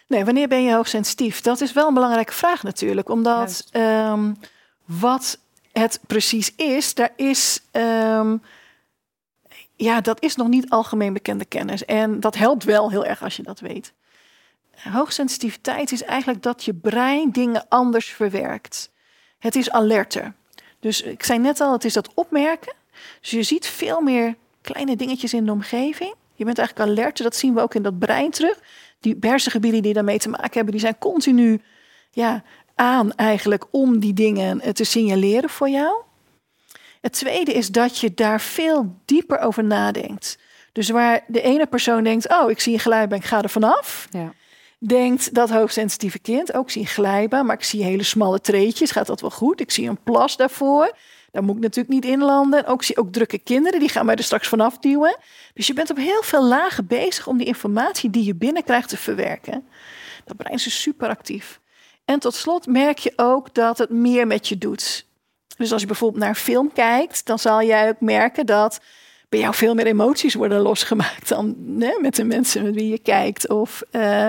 Nee, 0.07 0.25
wanneer 0.25 0.47
ben 0.47 0.63
je 0.63 0.73
hoogsensitief? 0.73 1.41
Dat 1.41 1.61
is 1.61 1.73
wel 1.73 1.87
een 1.87 1.93
belangrijke 1.93 2.33
vraag 2.33 2.63
natuurlijk. 2.63 3.09
Omdat 3.09 3.67
ehm, 3.71 4.33
wat 4.85 5.39
het 5.71 5.99
precies 6.07 6.55
is, 6.55 6.93
daar 6.93 7.11
is 7.15 7.61
ehm, 7.71 8.37
ja, 9.81 10.01
dat 10.01 10.21
is 10.21 10.35
nog 10.35 10.47
niet 10.47 10.69
algemeen 10.69 11.13
bekende 11.13 11.45
kennis. 11.45 11.85
En 11.85 12.19
dat 12.19 12.35
helpt 12.35 12.63
wel 12.63 12.89
heel 12.89 13.05
erg 13.05 13.23
als 13.23 13.35
je 13.35 13.43
dat 13.43 13.59
weet. 13.59 13.93
Hoogsensitiviteit 14.75 15.91
is 15.91 16.03
eigenlijk 16.03 16.41
dat 16.41 16.63
je 16.63 16.73
brein 16.73 17.31
dingen 17.31 17.65
anders 17.69 18.09
verwerkt. 18.09 18.91
Het 19.37 19.55
is 19.55 19.71
alerter. 19.71 20.33
Dus 20.79 21.01
ik 21.01 21.23
zei 21.23 21.39
net 21.39 21.61
al, 21.61 21.71
het 21.71 21.85
is 21.85 21.93
dat 21.93 22.13
opmerken. 22.13 22.73
Dus 23.21 23.29
je 23.29 23.43
ziet 23.43 23.67
veel 23.67 24.01
meer 24.01 24.35
kleine 24.61 24.95
dingetjes 24.95 25.33
in 25.33 25.45
de 25.45 25.51
omgeving. 25.51 26.13
Je 26.33 26.45
bent 26.45 26.57
eigenlijk 26.57 26.89
alerter, 26.89 27.23
dat 27.23 27.35
zien 27.35 27.53
we 27.53 27.61
ook 27.61 27.75
in 27.75 27.83
dat 27.83 27.99
brein 27.99 28.31
terug. 28.31 28.59
Die 28.99 29.17
hersengebieden 29.19 29.81
die 29.81 29.93
daarmee 29.93 30.19
te 30.19 30.29
maken 30.29 30.53
hebben, 30.53 30.71
die 30.71 30.81
zijn 30.81 30.97
continu 30.97 31.61
ja, 32.11 32.43
aan 32.75 33.15
eigenlijk 33.15 33.65
om 33.71 33.99
die 33.99 34.13
dingen 34.13 34.73
te 34.73 34.83
signaleren 34.83 35.49
voor 35.49 35.69
jou. 35.69 36.07
Het 37.01 37.13
tweede 37.13 37.53
is 37.53 37.67
dat 37.67 37.97
je 37.97 38.13
daar 38.13 38.41
veel 38.41 38.95
dieper 39.05 39.39
over 39.39 39.63
nadenkt. 39.63 40.37
Dus 40.71 40.89
waar 40.89 41.23
de 41.27 41.41
ene 41.41 41.65
persoon 41.65 42.03
denkt, 42.03 42.29
oh, 42.31 42.49
ik 42.49 42.59
zie 42.59 42.73
een 42.73 42.79
glijbaan, 42.79 43.17
ik 43.17 43.25
ga 43.25 43.41
er 43.41 43.49
vanaf. 43.49 44.07
Ja. 44.09 44.33
Denkt 44.79 45.33
dat 45.33 45.49
hoogsensitieve 45.49 46.19
kind, 46.19 46.53
ook 46.53 46.69
zie 46.69 46.81
een 46.81 46.87
glijbaan, 46.87 47.45
maar 47.45 47.55
ik 47.55 47.63
zie 47.63 47.83
hele 47.83 48.03
smalle 48.03 48.41
treetjes, 48.41 48.91
gaat 48.91 49.07
dat 49.07 49.21
wel 49.21 49.31
goed? 49.31 49.59
Ik 49.59 49.71
zie 49.71 49.89
een 49.89 50.03
plas 50.03 50.37
daarvoor, 50.37 50.97
daar 51.31 51.43
moet 51.43 51.55
ik 51.55 51.61
natuurlijk 51.61 51.93
niet 51.93 52.05
in 52.05 52.19
landen. 52.19 52.65
Ook 52.65 52.83
zie 52.83 52.97
ook 52.97 53.11
drukke 53.11 53.37
kinderen, 53.37 53.79
die 53.79 53.89
gaan 53.89 54.05
mij 54.05 54.15
er 54.15 54.23
straks 54.23 54.47
vanaf 54.47 54.77
duwen. 54.77 55.17
Dus 55.53 55.67
je 55.67 55.73
bent 55.73 55.89
op 55.89 55.97
heel 55.97 56.23
veel 56.23 56.43
lagen 56.43 56.87
bezig 56.87 57.27
om 57.27 57.37
die 57.37 57.47
informatie 57.47 58.09
die 58.09 58.23
je 58.23 58.35
binnenkrijgt 58.35 58.89
te 58.89 58.97
verwerken. 58.97 59.67
Dat 60.25 60.37
brein 60.37 60.55
is 60.55 60.63
dus 60.63 60.81
super 60.81 61.09
actief. 61.09 61.59
En 62.05 62.19
tot 62.19 62.35
slot 62.35 62.67
merk 62.67 62.97
je 62.97 63.13
ook 63.15 63.53
dat 63.53 63.77
het 63.77 63.89
meer 63.89 64.27
met 64.27 64.47
je 64.47 64.57
doet. 64.57 65.07
Dus 65.59 65.71
als 65.71 65.81
je 65.81 65.87
bijvoorbeeld 65.87 66.21
naar 66.21 66.29
een 66.29 66.35
film 66.35 66.73
kijkt, 66.73 67.25
dan 67.25 67.39
zal 67.39 67.63
jij 67.63 67.89
ook 67.89 67.99
merken 67.99 68.45
dat 68.45 68.79
bij 69.29 69.39
jou 69.39 69.53
veel 69.55 69.73
meer 69.73 69.85
emoties 69.85 70.33
worden 70.33 70.61
losgemaakt 70.61 71.27
dan 71.29 71.55
met 72.01 72.15
de 72.15 72.23
mensen 72.23 72.63
met 72.63 72.73
wie 72.73 72.89
je 72.89 72.99
kijkt. 72.99 73.49
Of 73.49 73.83
uh, 73.91 74.25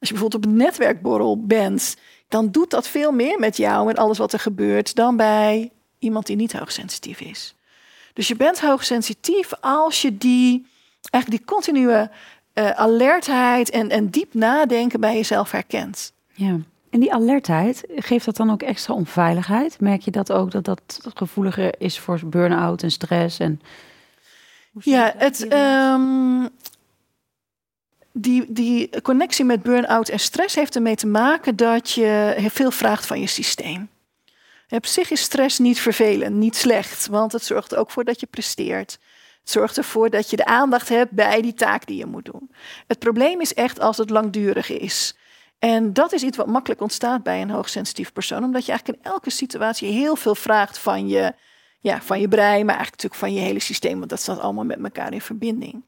als 0.00 0.08
je 0.08 0.14
bijvoorbeeld 0.14 0.34
op 0.34 0.44
een 0.44 0.56
netwerkborrel 0.56 1.46
bent, 1.46 1.96
dan 2.28 2.50
doet 2.50 2.70
dat 2.70 2.88
veel 2.88 3.12
meer 3.12 3.38
met 3.38 3.56
jou 3.56 3.90
en 3.90 3.96
alles 3.96 4.18
wat 4.18 4.32
er 4.32 4.38
gebeurt 4.38 4.94
dan 4.94 5.16
bij 5.16 5.70
iemand 5.98 6.26
die 6.26 6.36
niet 6.36 6.52
hoogsensitief 6.52 7.20
is. 7.20 7.54
Dus 8.12 8.28
je 8.28 8.36
bent 8.36 8.60
hoogsensitief 8.60 9.52
als 9.60 10.02
je 10.02 10.18
die, 10.18 10.66
eigenlijk 11.10 11.44
die 11.44 11.54
continue 11.54 12.08
uh, 12.54 12.70
alertheid 12.70 13.70
en, 13.70 13.90
en 13.90 14.08
diep 14.08 14.34
nadenken 14.34 15.00
bij 15.00 15.14
jezelf 15.14 15.50
herkent. 15.50 16.12
Ja. 16.32 16.58
En 16.90 17.00
die 17.00 17.12
alertheid, 17.12 17.84
geeft 17.96 18.24
dat 18.24 18.36
dan 18.36 18.50
ook 18.50 18.62
extra 18.62 18.94
onveiligheid? 18.94 19.80
Merk 19.80 20.00
je 20.00 20.10
dat 20.10 20.32
ook, 20.32 20.50
dat 20.50 20.64
dat 20.64 21.00
gevoeliger 21.14 21.80
is 21.80 21.98
voor 21.98 22.20
burn-out 22.26 22.82
en 22.82 22.90
stress? 22.90 23.38
En... 23.38 23.60
Ja, 24.80 25.14
het, 25.16 25.52
um, 25.52 26.48
die, 28.12 28.44
die 28.48 29.02
connectie 29.02 29.44
met 29.44 29.62
burn-out 29.62 30.08
en 30.08 30.20
stress 30.20 30.54
heeft 30.54 30.74
ermee 30.74 30.96
te 30.96 31.06
maken 31.06 31.56
dat 31.56 31.90
je 31.90 32.36
veel 32.50 32.70
vraagt 32.70 33.06
van 33.06 33.20
je 33.20 33.26
systeem. 33.26 33.88
Op 34.68 34.86
zich 34.86 35.10
is 35.10 35.20
stress 35.20 35.58
niet 35.58 35.80
vervelend, 35.80 36.36
niet 36.36 36.56
slecht, 36.56 37.06
want 37.06 37.32
het 37.32 37.44
zorgt 37.44 37.74
ook 37.74 37.90
voor 37.90 38.04
dat 38.04 38.20
je 38.20 38.26
presteert. 38.26 38.98
Het 39.40 39.50
zorgt 39.50 39.76
ervoor 39.76 40.10
dat 40.10 40.30
je 40.30 40.36
de 40.36 40.44
aandacht 40.44 40.88
hebt 40.88 41.10
bij 41.10 41.42
die 41.42 41.54
taak 41.54 41.86
die 41.86 41.96
je 41.96 42.06
moet 42.06 42.24
doen. 42.24 42.50
Het 42.86 42.98
probleem 42.98 43.40
is 43.40 43.54
echt 43.54 43.80
als 43.80 43.96
het 43.96 44.10
langdurig 44.10 44.70
is. 44.70 45.16
En 45.58 45.92
dat 45.92 46.12
is 46.12 46.22
iets 46.22 46.36
wat 46.36 46.46
makkelijk 46.46 46.80
ontstaat 46.80 47.22
bij 47.22 47.40
een 47.40 47.50
hoogsensitief 47.50 48.12
persoon, 48.12 48.44
omdat 48.44 48.64
je 48.64 48.70
eigenlijk 48.70 49.02
in 49.02 49.10
elke 49.10 49.30
situatie 49.30 49.92
heel 49.92 50.16
veel 50.16 50.34
vraagt 50.34 50.78
van 50.78 51.08
je, 51.08 51.34
ja, 51.80 52.02
van 52.02 52.20
je 52.20 52.28
brein, 52.28 52.66
maar 52.66 52.76
eigenlijk 52.76 53.02
natuurlijk 53.02 53.20
van 53.20 53.34
je 53.34 53.40
hele 53.40 53.60
systeem, 53.60 53.98
want 53.98 54.10
dat 54.10 54.20
staat 54.20 54.40
allemaal 54.40 54.64
met 54.64 54.82
elkaar 54.82 55.12
in 55.12 55.20
verbinding. 55.20 55.84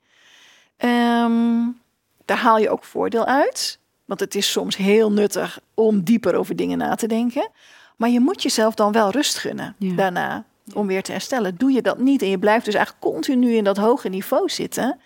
Um, 0.78 1.80
daar 2.24 2.36
haal 2.36 2.58
je 2.58 2.70
ook 2.70 2.84
voordeel 2.84 3.26
uit, 3.26 3.78
want 4.04 4.20
het 4.20 4.34
is 4.34 4.50
soms 4.50 4.76
heel 4.76 5.12
nuttig 5.12 5.60
om 5.74 6.02
dieper 6.02 6.34
over 6.34 6.56
dingen 6.56 6.78
na 6.78 6.94
te 6.94 7.06
denken. 7.06 7.50
Maar 7.96 8.08
je 8.08 8.20
moet 8.20 8.42
jezelf 8.42 8.74
dan 8.74 8.92
wel 8.92 9.10
rust 9.10 9.38
gunnen 9.38 9.76
daarna 9.78 10.44
om 10.74 10.86
weer 10.86 11.02
te 11.02 11.12
herstellen. 11.12 11.56
Doe 11.56 11.72
je 11.72 11.82
dat 11.82 11.98
niet 11.98 12.22
en 12.22 12.28
je 12.28 12.38
blijft 12.38 12.64
dus 12.64 12.74
eigenlijk 12.74 13.04
continu 13.04 13.54
in 13.54 13.64
dat 13.64 13.76
hoge 13.76 14.08
niveau 14.08 14.48
zitten, 14.48 15.00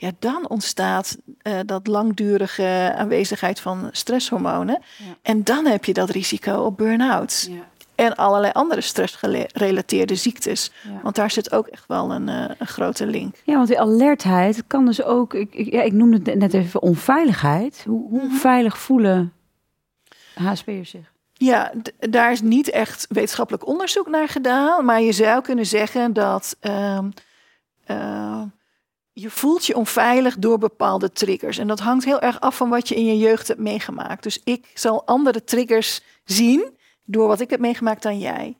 ja, 0.00 0.10
dan 0.18 0.48
ontstaat 0.48 1.16
uh, 1.42 1.58
dat 1.66 1.86
langdurige 1.86 2.94
aanwezigheid 2.96 3.60
van 3.60 3.88
stresshormonen. 3.92 4.82
En 5.22 5.44
dan 5.44 5.66
heb 5.66 5.84
je 5.84 5.92
dat 5.92 6.10
risico 6.10 6.64
op 6.64 6.76
burn-out. 6.76 7.48
Ja. 7.50 7.68
En 7.94 8.14
allerlei 8.14 8.52
andere 8.52 8.80
stressgerelateerde 8.80 10.14
ziektes. 10.14 10.72
Want 11.02 11.14
daar 11.14 11.30
zit 11.30 11.52
ook 11.52 11.66
echt 11.66 11.84
wel 11.86 12.12
een, 12.12 12.28
uh, 12.28 12.44
een, 12.58 12.66
grote 12.66 13.06
link. 13.06 13.36
Ja, 13.44 13.54
want 13.54 13.68
die 13.68 13.80
alertheid 13.80 14.62
kan 14.66 14.86
dus 14.86 15.02
ook... 15.02 15.34
Ik, 15.34 15.54
ik, 15.54 15.72
ja, 15.72 15.82
ik 15.82 15.92
noemde 15.92 16.30
het 16.30 16.38
net 16.38 16.54
even 16.54 16.82
onveiligheid. 16.82 17.82
Hoe, 17.86 18.08
hoe 18.08 18.24
mhm. 18.24 18.34
veilig 18.34 18.78
voelen 18.78 19.32
HSP'ers 20.34 20.90
zich? 20.90 21.12
Ja, 21.32 21.72
daar 21.98 22.32
is 22.32 22.40
niet 22.40 22.70
echt 22.70 23.06
wetenschappelijk 23.08 23.66
onderzoek 23.66 24.08
naar 24.08 24.28
gedaan. 24.28 24.84
Maar 24.84 25.00
je 25.00 25.12
zou 25.12 25.42
kunnen 25.42 25.66
zeggen 25.66 26.12
dat... 26.12 26.56
Uh, 26.62 26.98
je 29.20 29.30
voelt 29.30 29.66
je 29.66 29.76
onveilig 29.76 30.38
door 30.38 30.58
bepaalde 30.58 31.12
triggers. 31.12 31.58
En 31.58 31.66
dat 31.66 31.80
hangt 31.80 32.04
heel 32.04 32.20
erg 32.20 32.40
af 32.40 32.56
van 32.56 32.68
wat 32.68 32.88
je 32.88 32.94
in 32.94 33.04
je 33.04 33.18
jeugd 33.18 33.48
hebt 33.48 33.60
meegemaakt. 33.60 34.22
Dus 34.22 34.40
ik 34.44 34.70
zal 34.74 35.06
andere 35.06 35.44
triggers 35.44 36.00
zien 36.24 36.78
door 37.04 37.28
wat 37.28 37.40
ik 37.40 37.50
heb 37.50 37.60
meegemaakt 37.60 38.02
dan 38.02 38.18
jij. 38.18 38.56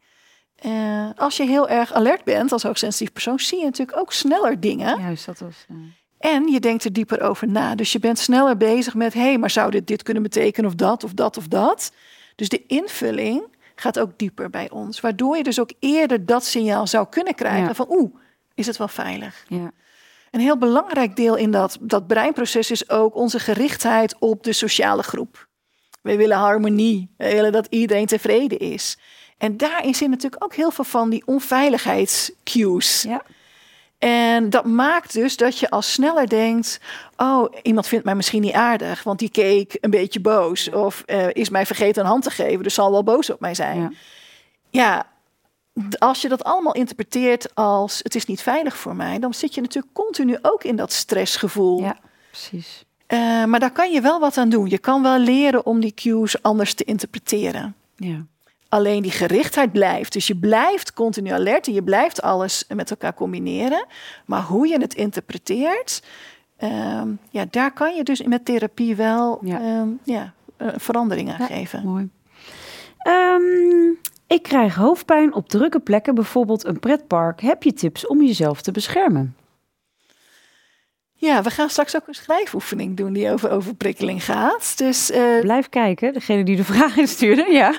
Uh, 0.66 1.11
als 1.16 1.37
je 1.37 1.44
heel 1.44 1.68
erg 1.68 1.92
alert 1.92 2.25
bent 2.25 2.53
als 2.53 2.62
hoogsensitief 2.62 3.12
persoon, 3.12 3.38
zie 3.38 3.59
je 3.59 3.64
natuurlijk 3.64 3.99
ook 3.99 4.12
sneller 4.12 4.61
dingen. 4.61 5.01
Juist, 5.01 5.27
dat 5.27 5.38
was. 5.38 5.66
Uh... 5.70 5.77
En 6.18 6.49
je 6.49 6.61
denkt 6.61 6.85
er 6.85 6.92
dieper 6.92 7.20
over 7.20 7.49
na. 7.49 7.75
Dus 7.75 7.92
je 7.92 7.99
bent 7.99 8.18
sneller 8.18 8.57
bezig 8.57 8.94
met: 8.94 9.14
hé, 9.14 9.20
hey, 9.20 9.38
maar 9.38 9.51
zou 9.51 9.70
dit 9.70 9.87
dit 9.87 10.03
kunnen 10.03 10.23
betekenen 10.23 10.70
of 10.70 10.77
dat 10.77 11.05
of 11.05 11.12
dat 11.12 11.37
of 11.37 11.49
dat? 11.49 11.92
Dus 12.37 12.49
de 12.49 12.66
invulling 12.66 13.42
gaat 13.75 13.99
ook 13.99 14.18
dieper 14.18 14.51
bij 14.51 14.70
ons. 14.70 15.01
Waardoor 15.01 15.37
je 15.37 15.42
dus 15.42 15.61
ook 15.61 15.73
eerder 15.79 16.27
dat 16.27 16.44
signaal 16.44 16.87
zou 16.87 17.07
kunnen 17.11 17.35
krijgen 17.35 17.75
van: 17.75 17.87
oeh, 17.90 18.14
is 18.55 18.66
het 18.66 18.77
wel 18.77 18.88
veilig? 18.88 19.44
Ja. 19.49 19.73
Een 20.31 20.40
heel 20.40 20.59
belangrijk 20.59 21.16
deel 21.16 21.37
in 21.37 21.51
dat, 21.51 21.79
dat 21.81 22.07
breinproces 22.07 22.71
is 22.71 22.90
ook 22.90 23.14
onze 23.14 23.38
gerichtheid 23.38 24.16
op 24.19 24.43
de 24.43 24.53
sociale 24.53 25.03
groep. 25.03 25.49
We 26.03 26.16
willen 26.16 26.37
harmonie. 26.37 27.14
We 27.16 27.33
willen 27.33 27.53
dat 27.53 27.66
iedereen 27.71 28.07
tevreden 28.07 28.59
is. 28.59 28.99
En 29.38 29.57
daarin 29.57 29.95
zit 29.95 30.09
natuurlijk 30.09 30.45
ook 30.45 30.55
heel 30.55 30.71
veel 30.71 30.85
van 30.85 31.11
die 31.11 31.23
onveiligheidscues. 31.27 33.03
Ja. 33.03 33.23
En 33.99 34.51
dat 34.51 34.64
maakt 34.64 35.12
dus 35.12 35.37
dat 35.37 35.59
je 35.59 35.71
al 35.71 35.83
sneller 35.83 36.29
denkt: 36.29 36.81
Oh, 37.16 37.55
iemand 37.62 37.87
vindt 37.87 38.05
mij 38.05 38.14
misschien 38.14 38.40
niet 38.40 38.53
aardig, 38.53 39.03
want 39.03 39.19
die 39.19 39.31
keek 39.31 39.77
een 39.81 39.90
beetje 39.90 40.21
boos. 40.21 40.71
Of 40.71 41.03
uh, 41.07 41.27
is 41.33 41.49
mij 41.49 41.66
vergeten 41.66 42.03
een 42.03 42.09
hand 42.09 42.23
te 42.23 42.31
geven, 42.31 42.62
dus 42.62 42.75
zal 42.75 42.90
wel 42.90 43.03
boos 43.03 43.31
op 43.31 43.40
mij 43.40 43.55
zijn. 43.55 43.81
Ja. 43.81 43.90
ja, 44.71 45.07
als 45.99 46.23
je 46.23 46.29
dat 46.29 46.45
allemaal 46.45 46.75
interpreteert 46.75 47.55
als 47.55 48.01
het 48.03 48.14
is 48.14 48.27
niet 48.27 48.43
veilig 48.43 48.77
voor 48.77 48.97
mij, 48.97 49.19
dan 49.19 49.35
zit 49.35 49.55
je 49.55 49.61
natuurlijk 49.61 49.95
continu 49.95 50.38
ook 50.43 50.64
in 50.64 50.77
dat 50.77 50.93
stressgevoel. 50.93 51.81
Ja, 51.81 51.99
precies. 52.31 52.85
Uh, 53.09 53.45
maar 53.45 53.61
daar 53.61 53.73
kan 53.73 53.93
je 53.93 54.01
wel 54.01 54.21
wat 54.21 54.37
aan 54.37 54.49
doen. 54.49 54.69
Je 54.69 54.79
kan 54.79 55.03
wel 55.03 55.19
leren 55.19 55.66
om 55.66 55.81
die 55.81 55.95
cues 55.95 56.43
anders 56.43 56.75
te 56.75 56.85
interpreteren. 56.85 57.75
Ja. 57.97 58.25
Alleen 58.69 59.03
die 59.03 59.11
gerichtheid 59.11 59.73
blijft. 59.73 60.12
Dus 60.12 60.27
je 60.27 60.37
blijft 60.37 60.93
continu 60.93 61.31
alert 61.31 61.66
en 61.66 61.73
je 61.73 61.83
blijft 61.83 62.23
alles 62.23 62.64
met 62.69 62.90
elkaar 62.90 63.14
combineren. 63.14 63.87
Maar 64.27 64.43
hoe 64.43 64.69
je 64.69 64.81
het 64.81 64.95
interpreteert, 64.95 66.03
uh, 66.61 67.03
ja, 67.31 67.45
daar 67.51 67.73
kan 67.73 67.95
je 67.95 68.03
dus 68.03 68.23
met 68.23 68.45
therapie 68.45 68.97
wel 68.97 69.38
ja. 69.43 69.61
Uh, 69.61 69.83
ja, 70.05 70.33
verandering 70.59 71.31
aan 71.31 71.37
ja, 71.38 71.47
geven. 71.47 71.85
Mooi. 71.85 72.09
Um, 73.07 73.99
ik 74.31 74.43
krijg 74.43 74.75
hoofdpijn 74.75 75.35
op 75.35 75.49
drukke 75.49 75.81
plekken, 75.81 76.14
bijvoorbeeld 76.14 76.64
een 76.64 76.81
pretpark. 76.81 77.40
Heb 77.40 77.62
je 77.62 77.73
tips 77.73 78.07
om 78.07 78.23
jezelf 78.23 78.62
te 78.62 78.73
beschermen? 78.73 79.37
Ja, 81.12 81.43
we 81.43 81.51
gaan 81.51 81.71
straks 81.71 81.97
ook 81.97 82.07
een 82.07 82.14
schrijfoefening 82.14 82.97
doen 82.97 83.12
die 83.12 83.31
over 83.31 83.51
overprikkeling 83.51 84.25
gaat. 84.25 84.79
Dus, 84.79 85.11
uh... 85.11 85.40
Blijf 85.40 85.69
kijken, 85.69 86.12
degene 86.12 86.45
die 86.45 86.57
de 86.57 86.64
vraag 86.64 86.97
instuurde, 86.97 87.53
ja. 87.53 87.75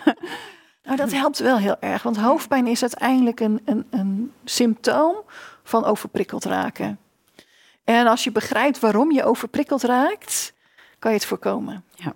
Nou, 0.84 0.98
dat 0.98 1.12
helpt 1.12 1.40
wel 1.40 1.58
heel 1.58 1.78
erg, 1.80 2.04
want 2.04 2.18
hoofdpijn 2.18 2.68
is 2.68 2.82
uiteindelijk 2.82 3.40
een, 3.40 3.62
een, 3.66 3.86
een 3.90 4.32
symptoom 4.44 5.16
van 5.64 5.86
overprikkeld 5.86 6.46
raken. 6.46 7.00
En 7.84 8.08
als 8.08 8.24
je 8.24 8.32
begrijpt 8.32 8.80
waarom 8.80 9.12
je 9.12 9.24
overprikkeld 9.24 9.84
raakt, 9.84 10.54
kan 10.99 11.12
je 11.12 11.18
het 11.18 11.26
voorkomen. 11.26 11.84
Ja. 11.95 12.14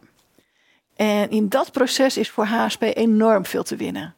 En 0.96 1.30
in 1.30 1.50
dat 1.50 1.72
proces 1.72 2.18
is 2.18 2.30
voor 2.30 2.46
HSP 2.46 2.82
enorm 2.82 3.46
veel 3.46 3.64
te 3.64 3.76
winnen. 3.76 4.16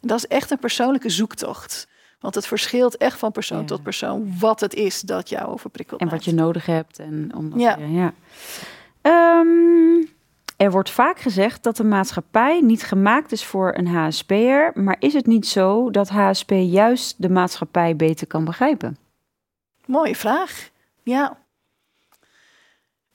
Dat 0.00 0.18
is 0.18 0.26
echt 0.26 0.50
een 0.50 0.58
persoonlijke 0.58 1.08
zoektocht. 1.10 1.88
Want 2.20 2.34
het 2.34 2.46
verschilt 2.46 2.96
echt 2.96 3.18
van 3.18 3.32
persoon 3.32 3.66
tot 3.66 3.82
persoon 3.82 4.38
wat 4.38 4.60
het 4.60 4.74
is 4.74 5.00
dat 5.00 5.28
jou 5.28 5.48
overprikkelt. 5.48 6.00
En 6.00 6.08
wat 6.08 6.24
je 6.24 6.34
nodig 6.34 6.66
hebt. 6.66 6.98
En 6.98 7.30
omdat 7.36 7.60
ja. 7.60 7.76
Je, 7.76 7.92
ja. 7.92 8.12
Um, 9.40 10.08
er 10.56 10.70
wordt 10.70 10.90
vaak 10.90 11.18
gezegd 11.18 11.62
dat 11.62 11.76
de 11.76 11.84
maatschappij 11.84 12.60
niet 12.60 12.82
gemaakt 12.82 13.32
is 13.32 13.44
voor 13.44 13.74
een 13.74 13.86
HSP'er. 13.86 14.70
Maar 14.74 14.96
is 14.98 15.12
het 15.12 15.26
niet 15.26 15.46
zo 15.46 15.90
dat 15.90 16.08
HSP 16.08 16.50
juist 16.50 17.14
de 17.22 17.30
maatschappij 17.30 17.96
beter 17.96 18.26
kan 18.26 18.44
begrijpen? 18.44 18.96
mooie 19.90 20.16
vraag. 20.16 20.70
Ja. 21.02 21.38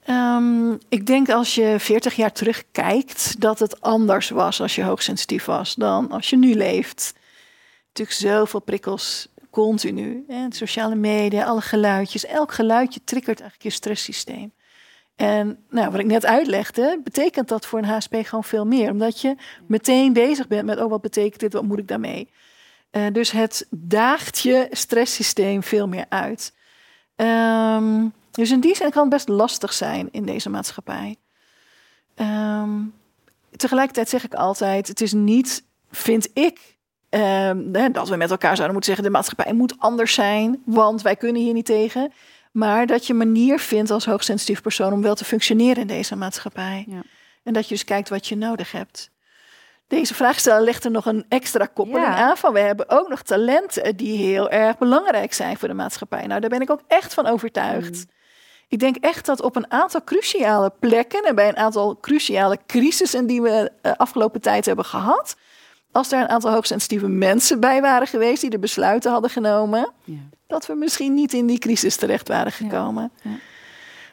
Ehm, 0.05 0.71
ik 0.89 1.05
denk 1.05 1.29
als 1.29 1.55
je 1.55 1.75
40 1.79 2.15
jaar 2.15 2.31
terugkijkt, 2.31 3.41
dat 3.41 3.59
het 3.59 3.81
anders 3.81 4.29
was 4.29 4.61
als 4.61 4.75
je 4.75 4.83
hoogsensitief 4.83 5.45
was 5.45 5.75
dan 5.75 6.11
als 6.11 6.29
je 6.29 6.37
nu 6.37 6.55
leeft. 6.55 7.13
Natuurlijk 7.87 8.17
zoveel 8.17 8.59
prikkels 8.59 9.27
continu. 9.49 10.23
Hè? 10.27 10.45
Sociale 10.49 10.95
media, 10.95 11.45
alle 11.45 11.61
geluidjes. 11.61 12.25
Elk 12.25 12.53
geluidje 12.53 12.99
triggert 13.03 13.39
eigenlijk 13.39 13.69
je 13.69 13.77
stresssysteem. 13.77 14.53
En 15.15 15.65
nou, 15.69 15.91
wat 15.91 15.99
ik 15.99 16.05
net 16.05 16.25
uitlegde, 16.25 16.99
betekent 17.03 17.47
dat 17.47 17.65
voor 17.65 17.79
een 17.79 17.85
HSP 17.85 18.15
gewoon 18.23 18.43
veel 18.43 18.65
meer. 18.65 18.91
Omdat 18.91 19.21
je 19.21 19.35
meteen 19.67 20.13
bezig 20.13 20.47
bent 20.47 20.65
met, 20.65 20.79
oh 20.79 20.89
wat 20.89 21.01
betekent 21.01 21.39
dit, 21.39 21.53
wat 21.53 21.63
moet 21.63 21.79
ik 21.79 21.87
daarmee? 21.87 22.29
Uh, 22.91 23.05
dus 23.11 23.31
het 23.31 23.67
daagt 23.69 24.39
je 24.39 24.67
stresssysteem 24.71 25.63
veel 25.63 25.87
meer 25.87 26.05
uit. 26.09 26.53
Um, 27.15 28.13
dus 28.35 28.51
in 28.51 28.59
die 28.59 28.75
zin 28.75 28.89
kan 28.89 29.01
het 29.01 29.09
best 29.09 29.27
lastig 29.27 29.73
zijn 29.73 30.07
in 30.11 30.25
deze 30.25 30.49
maatschappij. 30.49 31.15
Um, 32.15 32.93
tegelijkertijd 33.55 34.09
zeg 34.09 34.23
ik 34.23 34.33
altijd, 34.33 34.87
het 34.87 35.01
is 35.01 35.13
niet, 35.13 35.65
vind 35.91 36.29
ik, 36.33 36.77
um, 37.09 37.71
dat 37.91 38.09
we 38.09 38.15
met 38.15 38.31
elkaar 38.31 38.55
zouden 38.55 38.71
moeten 38.71 38.93
zeggen, 38.93 39.03
de 39.03 39.17
maatschappij 39.17 39.53
moet 39.53 39.79
anders 39.79 40.13
zijn, 40.13 40.61
want 40.65 41.01
wij 41.01 41.15
kunnen 41.15 41.41
hier 41.41 41.53
niet 41.53 41.65
tegen. 41.65 42.13
Maar 42.51 42.85
dat 42.85 43.07
je 43.07 43.13
een 43.13 43.19
manier 43.19 43.59
vindt 43.59 43.91
als 43.91 44.05
hoogsensitief 44.05 44.61
persoon 44.61 44.93
om 44.93 45.01
wel 45.01 45.15
te 45.15 45.25
functioneren 45.25 45.81
in 45.81 45.87
deze 45.87 46.15
maatschappij. 46.15 46.85
Ja. 46.87 47.01
En 47.43 47.53
dat 47.53 47.67
je 47.67 47.73
dus 47.73 47.83
kijkt 47.83 48.09
wat 48.09 48.27
je 48.27 48.35
nodig 48.35 48.71
hebt. 48.71 49.11
Deze 49.87 50.13
vraagsteller 50.13 50.61
legt 50.61 50.85
er 50.85 50.91
nog 50.91 51.05
een 51.05 51.25
extra 51.29 51.65
koppeling 51.65 52.05
aan 52.05 52.37
van 52.37 52.53
we 52.53 52.59
hebben 52.59 52.89
ook 52.89 53.09
nog 53.09 53.21
talenten 53.21 53.97
die 53.97 54.17
heel 54.17 54.49
erg 54.49 54.77
belangrijk 54.77 55.33
zijn 55.33 55.57
voor 55.57 55.67
de 55.67 55.73
maatschappij. 55.73 56.27
Nou, 56.27 56.39
daar 56.41 56.49
ben 56.49 56.61
ik 56.61 56.69
ook 56.69 56.81
echt 56.87 57.13
van 57.13 57.25
overtuigd. 57.25 57.95
Mm. 57.95 58.13
Ik 58.67 58.79
denk 58.79 58.95
echt 58.95 59.25
dat 59.25 59.41
op 59.41 59.55
een 59.55 59.71
aantal 59.71 60.03
cruciale 60.03 60.71
plekken 60.79 61.23
en 61.23 61.35
bij 61.35 61.47
een 61.47 61.57
aantal 61.57 61.97
cruciale 61.99 62.59
crisissen 62.67 63.27
die 63.27 63.41
we 63.41 63.49
de 63.81 63.89
uh, 63.89 63.95
afgelopen 63.95 64.41
tijd 64.41 64.65
hebben 64.65 64.85
gehad, 64.85 65.35
als 65.91 66.11
er 66.11 66.21
een 66.21 66.29
aantal 66.29 66.51
hoogsensitieve 66.51 67.07
mensen 67.07 67.59
bij 67.59 67.81
waren 67.81 68.07
geweest 68.07 68.41
die 68.41 68.49
de 68.49 68.59
besluiten 68.59 69.11
hadden 69.11 69.29
genomen, 69.29 69.91
ja. 70.03 70.17
dat 70.47 70.65
we 70.65 70.73
misschien 70.73 71.13
niet 71.13 71.33
in 71.33 71.45
die 71.45 71.59
crisis 71.59 71.95
terecht 71.95 72.27
waren 72.27 72.51
gekomen. 72.51 73.11
Ja. 73.21 73.29
Ja. 73.31 73.37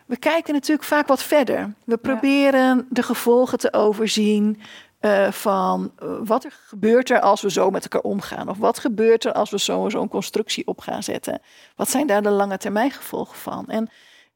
We 0.07 0.16
kijken 0.16 0.55
natuurlijk 0.55 0.88
vaak 0.88 1.07
wat 1.07 1.22
verder. 1.22 1.74
We 1.84 1.96
proberen 1.96 2.86
de 2.90 3.03
gevolgen 3.03 3.59
te 3.59 3.72
overzien 3.72 4.61
uh, 5.00 5.30
van 5.30 5.92
uh, 6.03 6.14
wat 6.24 6.44
er 6.44 6.59
gebeurt 6.66 7.11
er 7.11 7.20
als 7.20 7.40
we 7.40 7.50
zo 7.50 7.70
met 7.70 7.82
elkaar 7.82 8.11
omgaan? 8.11 8.48
Of 8.48 8.59
wat 8.59 8.78
gebeurt 8.78 9.24
er 9.24 9.32
als 9.32 9.50
we 9.50 9.59
zo 9.59 9.88
zo'n 9.88 10.09
constructie 10.09 10.66
op 10.66 10.80
gaan 10.80 11.03
zetten? 11.03 11.40
Wat 11.76 11.90
zijn 11.90 12.07
daar 12.07 12.22
de 12.22 12.30
lange 12.30 12.59
termijn 12.59 12.90
gevolgen 12.90 13.36
van? 13.36 13.66
En 13.68 13.90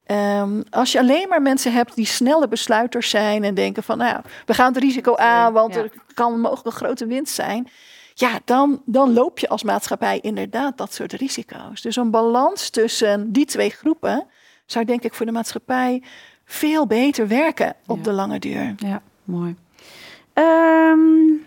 um, 0.07 0.63
als 0.71 0.93
je 0.93 0.99
alleen 0.99 1.29
maar 1.29 1.43
mensen 1.43 1.73
hebt 1.73 1.95
die 1.95 2.07
snelle 2.07 2.49
besluiters 2.49 3.11
zijn 3.11 3.45
en 3.45 3.55
denken 3.55 3.83
van, 3.83 3.99
nou, 3.99 4.21
we 4.47 4.55
gaan 4.55 4.73
het 4.73 4.83
risico 4.83 5.15
aan, 5.17 5.53
want 5.53 5.75
ja. 5.75 5.81
er 5.81 5.91
kan 6.15 6.41
mogelijk 6.41 6.67
een 6.67 6.73
grote 6.73 7.07
winst 7.07 7.35
zijn. 7.35 7.69
Ja, 8.15 8.41
dan, 8.45 8.83
dan 8.85 9.13
loop 9.13 9.39
je 9.39 9.49
als 9.49 9.63
maatschappij 9.63 10.19
inderdaad 10.21 10.79
dat 10.79 10.95
soort 10.95 11.13
risico's. 11.13 11.83
Dus 11.83 11.97
een 11.97 12.11
balans 12.11 12.71
tussen 12.71 13.33
die 13.33 13.45
twee 13.45 13.71
groepen 13.71 14.27
zou 14.67 14.85
denk 14.85 15.03
ik 15.03 15.15
voor 15.15 15.27
de 15.27 15.33
maatschappij 15.33 16.03
veel 16.45 16.87
beter 16.87 17.29
werken 17.29 17.75
op 17.87 17.97
ja. 17.97 18.03
de 18.03 18.13
lange 18.13 18.39
duur. 18.39 18.75
Ja, 18.77 19.03
mooi. 19.25 19.57
Um, 20.35 21.47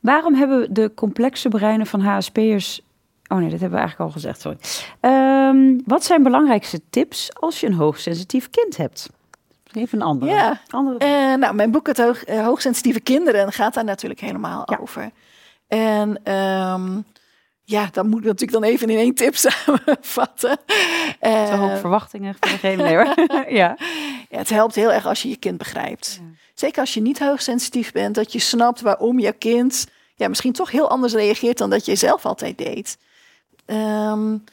waarom 0.00 0.34
hebben 0.34 0.74
de 0.74 0.92
complexe 0.94 1.48
breinen 1.48 1.86
van 1.86 2.00
HSP'ers... 2.00 2.82
Oh 3.28 3.38
nee, 3.38 3.50
dat 3.50 3.60
hebben 3.60 3.78
we 3.78 3.84
eigenlijk 3.84 4.10
al 4.10 4.20
gezegd, 4.20 4.40
sorry. 4.40 4.58
Um, 5.00 5.82
wat 5.86 6.04
zijn 6.04 6.22
belangrijkste 6.22 6.80
tips 6.90 7.30
als 7.40 7.60
je 7.60 7.66
een 7.66 7.74
hoogsensitief 7.74 8.50
kind 8.50 8.76
hebt? 8.76 9.08
Even 9.72 10.00
een 10.00 10.06
andere. 10.06 10.32
Ja, 10.32 10.60
andere... 10.68 11.04
Uh, 11.04 11.38
nou, 11.38 11.54
mijn 11.54 11.70
boek 11.70 11.86
Het 11.86 11.98
hoog, 11.98 12.28
uh, 12.28 12.44
Hoogsensitieve 12.44 13.00
Kinderen 13.00 13.52
gaat 13.52 13.74
daar 13.74 13.84
natuurlijk 13.84 14.20
helemaal 14.20 14.62
ja. 14.66 14.78
over. 14.80 15.10
En 15.68 16.32
um, 16.32 17.04
ja, 17.64 17.88
dan 17.92 18.08
moet 18.08 18.18
ik 18.18 18.24
natuurlijk 18.24 18.52
dan 18.52 18.70
even 18.70 18.88
in 18.88 18.98
één 18.98 19.14
tip 19.14 19.36
samenvatten. 19.46 20.58
Uh, 21.20 21.44
Te 21.44 21.54
hoog 21.54 21.78
verwachtingen 21.78 22.36
voor 22.40 22.50
degene. 22.50 22.82
Nee, 22.86 22.96
hoor. 22.96 23.14
ja. 23.48 23.76
ja. 24.28 24.38
Het 24.38 24.50
helpt 24.50 24.74
heel 24.74 24.92
erg 24.92 25.06
als 25.06 25.22
je 25.22 25.28
je 25.28 25.36
kind 25.36 25.58
begrijpt. 25.58 26.20
Ja. 26.20 26.26
Zeker 26.54 26.80
als 26.80 26.94
je 26.94 27.00
niet 27.00 27.18
hoogsensitief 27.18 27.92
bent, 27.92 28.14
dat 28.14 28.32
je 28.32 28.38
snapt 28.38 28.80
waarom 28.80 29.18
je 29.18 29.32
kind 29.32 29.86
ja, 30.14 30.28
misschien 30.28 30.52
toch 30.52 30.70
heel 30.70 30.90
anders 30.90 31.12
reageert 31.12 31.58
dan 31.58 31.70
dat 31.70 31.84
je 31.84 31.94
zelf 31.94 32.26
altijd 32.26 32.58
deed. 32.58 32.98
Um, 33.66 34.44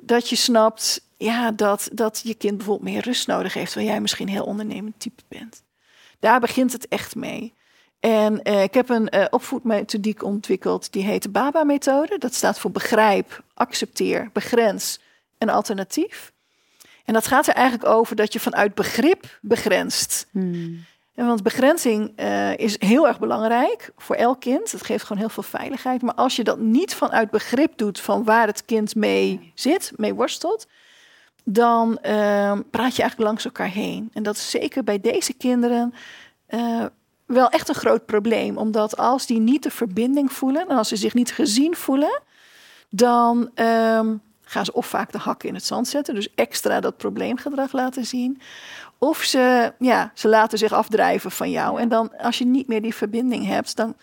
dat 0.00 0.28
je 0.28 0.36
snapt 0.36 1.06
ja, 1.16 1.50
dat, 1.50 1.88
dat 1.92 2.20
je 2.24 2.34
kind 2.34 2.56
bijvoorbeeld 2.56 2.90
meer 2.90 3.02
rust 3.02 3.26
nodig 3.26 3.54
heeft, 3.54 3.72
terwijl 3.72 3.90
jij 3.90 4.00
misschien 4.00 4.28
heel 4.28 4.44
ondernemend 4.44 5.00
type 5.00 5.22
bent. 5.28 5.62
Daar 6.18 6.40
begint 6.40 6.72
het 6.72 6.88
echt 6.88 7.14
mee. 7.14 7.54
En 8.00 8.40
uh, 8.42 8.62
ik 8.62 8.74
heb 8.74 8.88
een 8.88 9.14
uh, 9.14 9.24
opvoedmethodiek 9.30 10.22
ontwikkeld, 10.22 10.92
die 10.92 11.04
heet 11.04 11.22
de 11.22 11.28
BABA-methode. 11.28 12.18
Dat 12.18 12.34
staat 12.34 12.58
voor 12.58 12.70
begrijp, 12.70 13.42
accepteer, 13.54 14.30
begrens 14.32 15.00
en 15.38 15.48
alternatief. 15.48 16.32
En 17.04 17.14
dat 17.14 17.26
gaat 17.26 17.46
er 17.46 17.54
eigenlijk 17.54 17.88
over 17.88 18.16
dat 18.16 18.32
je 18.32 18.40
vanuit 18.40 18.74
begrip 18.74 19.38
begrenst. 19.40 20.26
Hmm. 20.30 20.84
Want 21.26 21.42
begrenzing 21.42 22.12
uh, 22.16 22.56
is 22.56 22.80
heel 22.80 23.06
erg 23.06 23.18
belangrijk 23.18 23.90
voor 23.96 24.16
elk 24.16 24.40
kind. 24.40 24.72
Het 24.72 24.82
geeft 24.82 25.02
gewoon 25.02 25.18
heel 25.18 25.28
veel 25.28 25.42
veiligheid. 25.42 26.02
Maar 26.02 26.14
als 26.14 26.36
je 26.36 26.44
dat 26.44 26.58
niet 26.58 26.94
vanuit 26.94 27.30
begrip 27.30 27.76
doet 27.76 28.00
van 28.00 28.24
waar 28.24 28.46
het 28.46 28.64
kind 28.64 28.94
mee 28.94 29.52
zit, 29.54 29.92
mee 29.96 30.14
worstelt, 30.14 30.66
dan 31.44 31.90
uh, 31.90 32.52
praat 32.70 32.96
je 32.96 33.02
eigenlijk 33.02 33.18
langs 33.18 33.44
elkaar 33.44 33.70
heen. 33.70 34.10
En 34.12 34.22
dat 34.22 34.36
is 34.36 34.50
zeker 34.50 34.84
bij 34.84 35.00
deze 35.00 35.32
kinderen 35.32 35.94
uh, 36.48 36.84
wel 37.26 37.48
echt 37.48 37.68
een 37.68 37.74
groot 37.74 38.06
probleem. 38.06 38.56
Omdat 38.56 38.96
als 38.96 39.26
die 39.26 39.40
niet 39.40 39.62
de 39.62 39.70
verbinding 39.70 40.32
voelen 40.32 40.68
en 40.68 40.76
als 40.76 40.88
ze 40.88 40.96
zich 40.96 41.14
niet 41.14 41.32
gezien 41.32 41.76
voelen, 41.76 42.20
dan 42.90 43.50
um, 43.54 44.20
gaan 44.42 44.64
ze 44.64 44.72
of 44.72 44.86
vaak 44.86 45.12
de 45.12 45.18
hakken 45.18 45.48
in 45.48 45.54
het 45.54 45.64
zand 45.64 45.88
zetten, 45.88 46.14
dus 46.14 46.34
extra 46.34 46.80
dat 46.80 46.96
probleemgedrag 46.96 47.72
laten 47.72 48.04
zien. 48.04 48.40
Of 48.98 49.22
ze, 49.22 49.72
ja, 49.78 50.10
ze 50.14 50.28
laten 50.28 50.58
zich 50.58 50.72
afdrijven 50.72 51.30
van 51.30 51.50
jou. 51.50 51.80
En 51.80 51.88
dan, 51.88 52.10
als 52.18 52.38
je 52.38 52.46
niet 52.46 52.68
meer 52.68 52.82
die 52.82 52.94
verbinding 52.94 53.46
hebt, 53.46 53.76
dan 53.76 53.94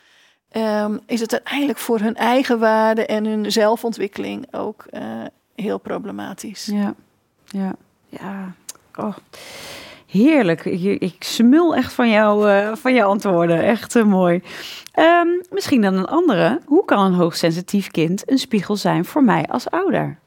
um, 0.52 1.00
is 1.06 1.20
het 1.20 1.32
uiteindelijk 1.32 1.80
voor 1.80 2.00
hun 2.00 2.16
eigen 2.16 2.60
waarde 2.60 3.06
en 3.06 3.26
hun 3.26 3.52
zelfontwikkeling 3.52 4.54
ook 4.54 4.86
uh, 4.91 5.02
heel 5.56 5.78
problematisch. 5.78 6.66
Ja, 6.66 6.93
ja, 7.46 7.76
ja. 8.10 8.54
Oh. 8.96 9.16
Heerlijk. 10.08 10.66
Ik, 10.66 11.02
ik 11.02 11.16
smul 11.24 11.76
echt 11.76 11.93
van, 11.93 12.10
jou, 12.10 12.50
uh, 12.50 12.76
van 12.76 12.93
jouw 12.93 13.10
antwoorden. 13.10 13.64
Echt 13.64 13.96
uh, 13.96 14.04
mooi. 14.04 14.41
Um, 15.00 15.41
misschien 15.50 15.82
dan 15.82 15.93
een 15.93 16.08
andere. 16.08 16.62
Hoe 16.66 16.86
kan 16.86 17.06
een 17.06 17.14
hoogsensitief 17.14 17.91
kind 17.91 18.32
een 18.32 18.38
spiegel 18.38 18.76
zijn 18.76 19.06
voor 19.06 19.24
mij 19.24 19.46
als 19.48 19.70
ouder? 19.70 20.20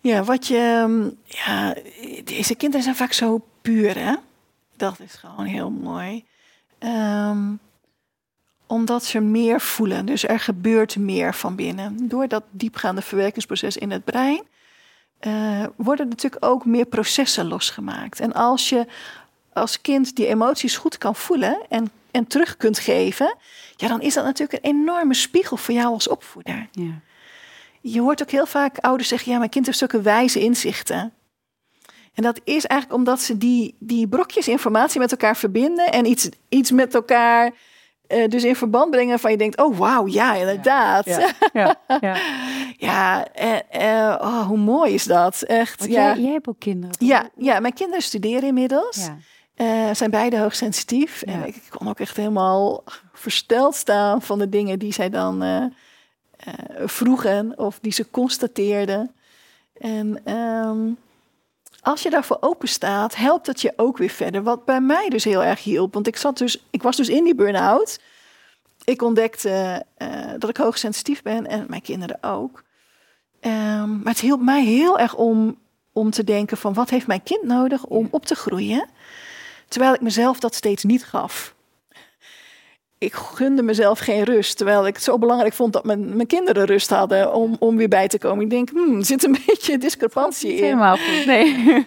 Ja, 0.00 0.22
wat 0.24 0.46
je. 0.46 0.56
ehm, 0.56 1.10
Ja, 1.24 1.74
deze 2.24 2.54
kinderen 2.54 2.82
zijn 2.84 2.96
vaak 2.96 3.12
zo 3.12 3.44
puur, 3.62 3.98
hè? 3.98 4.14
Dat 4.76 5.00
is 5.00 5.14
gewoon 5.14 5.44
heel 5.44 5.70
mooi. 5.70 6.24
Um, 6.78 7.58
omdat 8.66 9.04
ze 9.04 9.20
meer 9.20 9.60
voelen. 9.60 10.06
Dus 10.06 10.24
er 10.28 10.40
gebeurt 10.40 10.96
meer 10.96 11.34
van 11.34 11.54
binnen. 11.54 12.08
Door 12.08 12.28
dat 12.28 12.42
diepgaande 12.50 13.02
verwerkingsproces 13.02 13.76
in 13.76 13.90
het 13.90 14.04
brein. 14.04 14.42
Uh, 15.26 15.64
worden 15.76 16.08
natuurlijk 16.08 16.44
ook 16.44 16.64
meer 16.64 16.86
processen 16.86 17.46
losgemaakt. 17.48 18.20
En 18.20 18.32
als 18.32 18.68
je 18.68 18.86
als 19.52 19.80
kind 19.80 20.16
die 20.16 20.26
emoties 20.26 20.76
goed 20.76 20.98
kan 20.98 21.14
voelen 21.14 21.58
en, 21.68 21.90
en 22.10 22.26
terug 22.26 22.56
kunt 22.56 22.78
geven, 22.78 23.36
ja, 23.76 23.88
dan 23.88 24.00
is 24.00 24.14
dat 24.14 24.24
natuurlijk 24.24 24.64
een 24.64 24.70
enorme 24.70 25.14
spiegel 25.14 25.56
voor 25.56 25.74
jou 25.74 25.92
als 25.92 26.08
opvoeder. 26.08 26.68
Ja 26.72 27.00
je 27.80 28.00
hoort 28.00 28.22
ook 28.22 28.30
heel 28.30 28.46
vaak 28.46 28.78
ouders 28.78 29.08
zeggen: 29.08 29.32
ja, 29.32 29.38
mijn 29.38 29.50
kind 29.50 29.66
heeft 29.66 29.78
zulke 29.78 30.00
wijze 30.00 30.40
inzichten. 30.40 31.12
En 32.14 32.22
dat 32.22 32.40
is 32.44 32.66
eigenlijk 32.66 33.00
omdat 33.00 33.20
ze 33.20 33.38
die, 33.38 33.76
die 33.78 34.08
brokjes 34.08 34.48
informatie 34.48 35.00
met 35.00 35.10
elkaar 35.10 35.36
verbinden 35.36 35.92
en 35.92 36.06
iets, 36.06 36.28
iets 36.48 36.70
met 36.70 36.94
elkaar 36.94 37.52
uh, 38.08 38.28
dus 38.28 38.44
in 38.44 38.56
verband 38.56 38.90
brengen 38.90 39.18
van 39.18 39.30
je 39.30 39.36
denkt: 39.36 39.60
oh 39.60 39.78
wauw, 39.78 40.06
ja, 40.06 40.34
inderdaad. 40.34 41.04
Ja, 41.04 41.30
ja, 41.52 41.76
ja, 42.00 42.16
ja. 42.76 43.26
uh, 43.72 43.82
uh, 43.82 44.16
oh, 44.20 44.46
hoe 44.46 44.58
mooi 44.58 44.94
is 44.94 45.04
dat? 45.04 45.42
Echt. 45.42 45.78
Want 45.78 45.92
ja. 45.92 46.14
Jij, 46.14 46.22
jij 46.22 46.32
hebt 46.32 46.48
ook 46.48 46.58
kinderen. 46.58 46.96
Ja, 46.98 47.28
ja, 47.36 47.60
mijn 47.60 47.74
kinderen 47.74 48.02
studeren 48.02 48.42
inmiddels. 48.42 49.10
Zijn 49.92 50.10
beide 50.10 50.38
hoogsensitief. 50.38 51.22
En 51.22 51.46
ik 51.46 51.62
kon 51.68 51.88
ook 51.88 52.00
echt 52.00 52.16
helemaal 52.16 52.84
versteld 53.12 53.74
staan 53.74 54.22
van 54.22 54.38
de 54.38 54.48
dingen 54.48 54.78
die 54.78 54.92
zij 54.92 55.10
dan 55.10 55.42
vroegen 56.84 57.58
of 57.58 57.78
die 57.80 57.92
ze 57.92 58.10
constateerden. 58.10 59.14
En 59.80 60.34
um, 60.34 60.98
als 61.82 62.02
je 62.02 62.10
daarvoor 62.10 62.36
open 62.40 62.68
staat, 62.68 63.16
helpt 63.16 63.46
het 63.46 63.60
je 63.60 63.72
ook 63.76 63.98
weer 63.98 64.08
verder. 64.08 64.42
Wat 64.42 64.64
bij 64.64 64.80
mij 64.80 65.08
dus 65.08 65.24
heel 65.24 65.42
erg 65.42 65.62
hielp. 65.62 65.94
Want 65.94 66.06
ik, 66.06 66.16
zat 66.16 66.38
dus, 66.38 66.64
ik 66.70 66.82
was 66.82 66.96
dus 66.96 67.08
in 67.08 67.24
die 67.24 67.34
burn-out. 67.34 68.00
Ik 68.84 69.02
ontdekte 69.02 69.84
uh, 69.98 70.30
dat 70.38 70.50
ik 70.50 70.56
hoogsensitief 70.56 71.22
ben 71.22 71.46
en 71.46 71.64
mijn 71.68 71.82
kinderen 71.82 72.22
ook. 72.22 72.64
Ehm, 73.40 73.98
maar 73.98 74.12
het 74.12 74.20
hielp 74.20 74.40
mij 74.40 74.64
heel 74.64 74.98
erg 74.98 75.14
om, 75.14 75.58
om 75.92 76.10
te 76.10 76.24
denken 76.24 76.56
van 76.56 76.74
wat 76.74 76.90
heeft 76.90 77.06
mijn 77.06 77.22
kind 77.22 77.42
nodig 77.42 77.84
om 77.84 78.08
op 78.10 78.26
te 78.26 78.34
groeien. 78.34 78.88
Terwijl 79.68 79.94
ik 79.94 80.00
mezelf 80.00 80.40
dat 80.40 80.54
steeds 80.54 80.84
niet 80.84 81.04
gaf. 81.04 81.54
Ik 82.98 83.14
gunde 83.14 83.62
mezelf 83.62 83.98
geen 83.98 84.22
rust. 84.22 84.56
Terwijl 84.56 84.86
ik 84.86 84.94
het 84.94 85.02
zo 85.02 85.18
belangrijk 85.18 85.52
vond 85.52 85.72
dat 85.72 85.84
mijn, 85.84 86.16
mijn 86.16 86.26
kinderen 86.26 86.64
rust 86.64 86.90
hadden 86.90 87.32
om, 87.32 87.56
om 87.58 87.76
weer 87.76 87.88
bij 87.88 88.08
te 88.08 88.18
komen. 88.18 88.44
Ik 88.44 88.50
denk, 88.50 88.70
hmm, 88.70 88.98
er 88.98 89.04
zit 89.04 89.24
een 89.24 89.38
beetje 89.46 89.78
discrepantie 89.78 90.54
in. 90.54 90.62
Helemaal 90.62 90.96
goed. 90.96 91.26
Nee. 91.26 91.64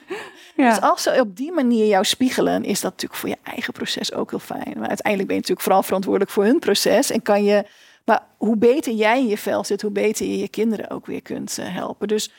ja. 0.55 0.69
Dus 0.69 0.81
als 0.81 1.03
ze 1.03 1.19
op 1.19 1.37
die 1.37 1.51
manier 1.51 1.85
jou 1.85 2.05
spiegelen, 2.05 2.63
is 2.63 2.81
dat 2.81 2.91
natuurlijk 2.91 3.19
voor 3.19 3.29
je 3.29 3.37
eigen 3.43 3.73
proces 3.73 4.13
ook 4.13 4.29
heel 4.29 4.39
fijn. 4.39 4.73
Maar 4.77 4.87
uiteindelijk 4.87 5.27
ben 5.27 5.35
je 5.35 5.41
natuurlijk 5.41 5.61
vooral 5.61 5.83
verantwoordelijk 5.83 6.31
voor 6.31 6.43
hun 6.43 6.59
proces. 6.59 7.11
En 7.11 7.21
kan 7.21 7.43
je, 7.43 7.65
maar 8.05 8.23
hoe 8.37 8.57
beter 8.57 8.93
jij 8.93 9.19
in 9.19 9.27
je 9.27 9.37
vel 9.37 9.63
zit, 9.63 9.81
hoe 9.81 9.91
beter 9.91 10.25
je 10.25 10.37
je 10.37 10.49
kinderen 10.49 10.89
ook 10.89 11.05
weer 11.05 11.21
kunt 11.21 11.57
eh, 11.57 11.75
helpen. 11.75 12.07
Dus 12.07 12.31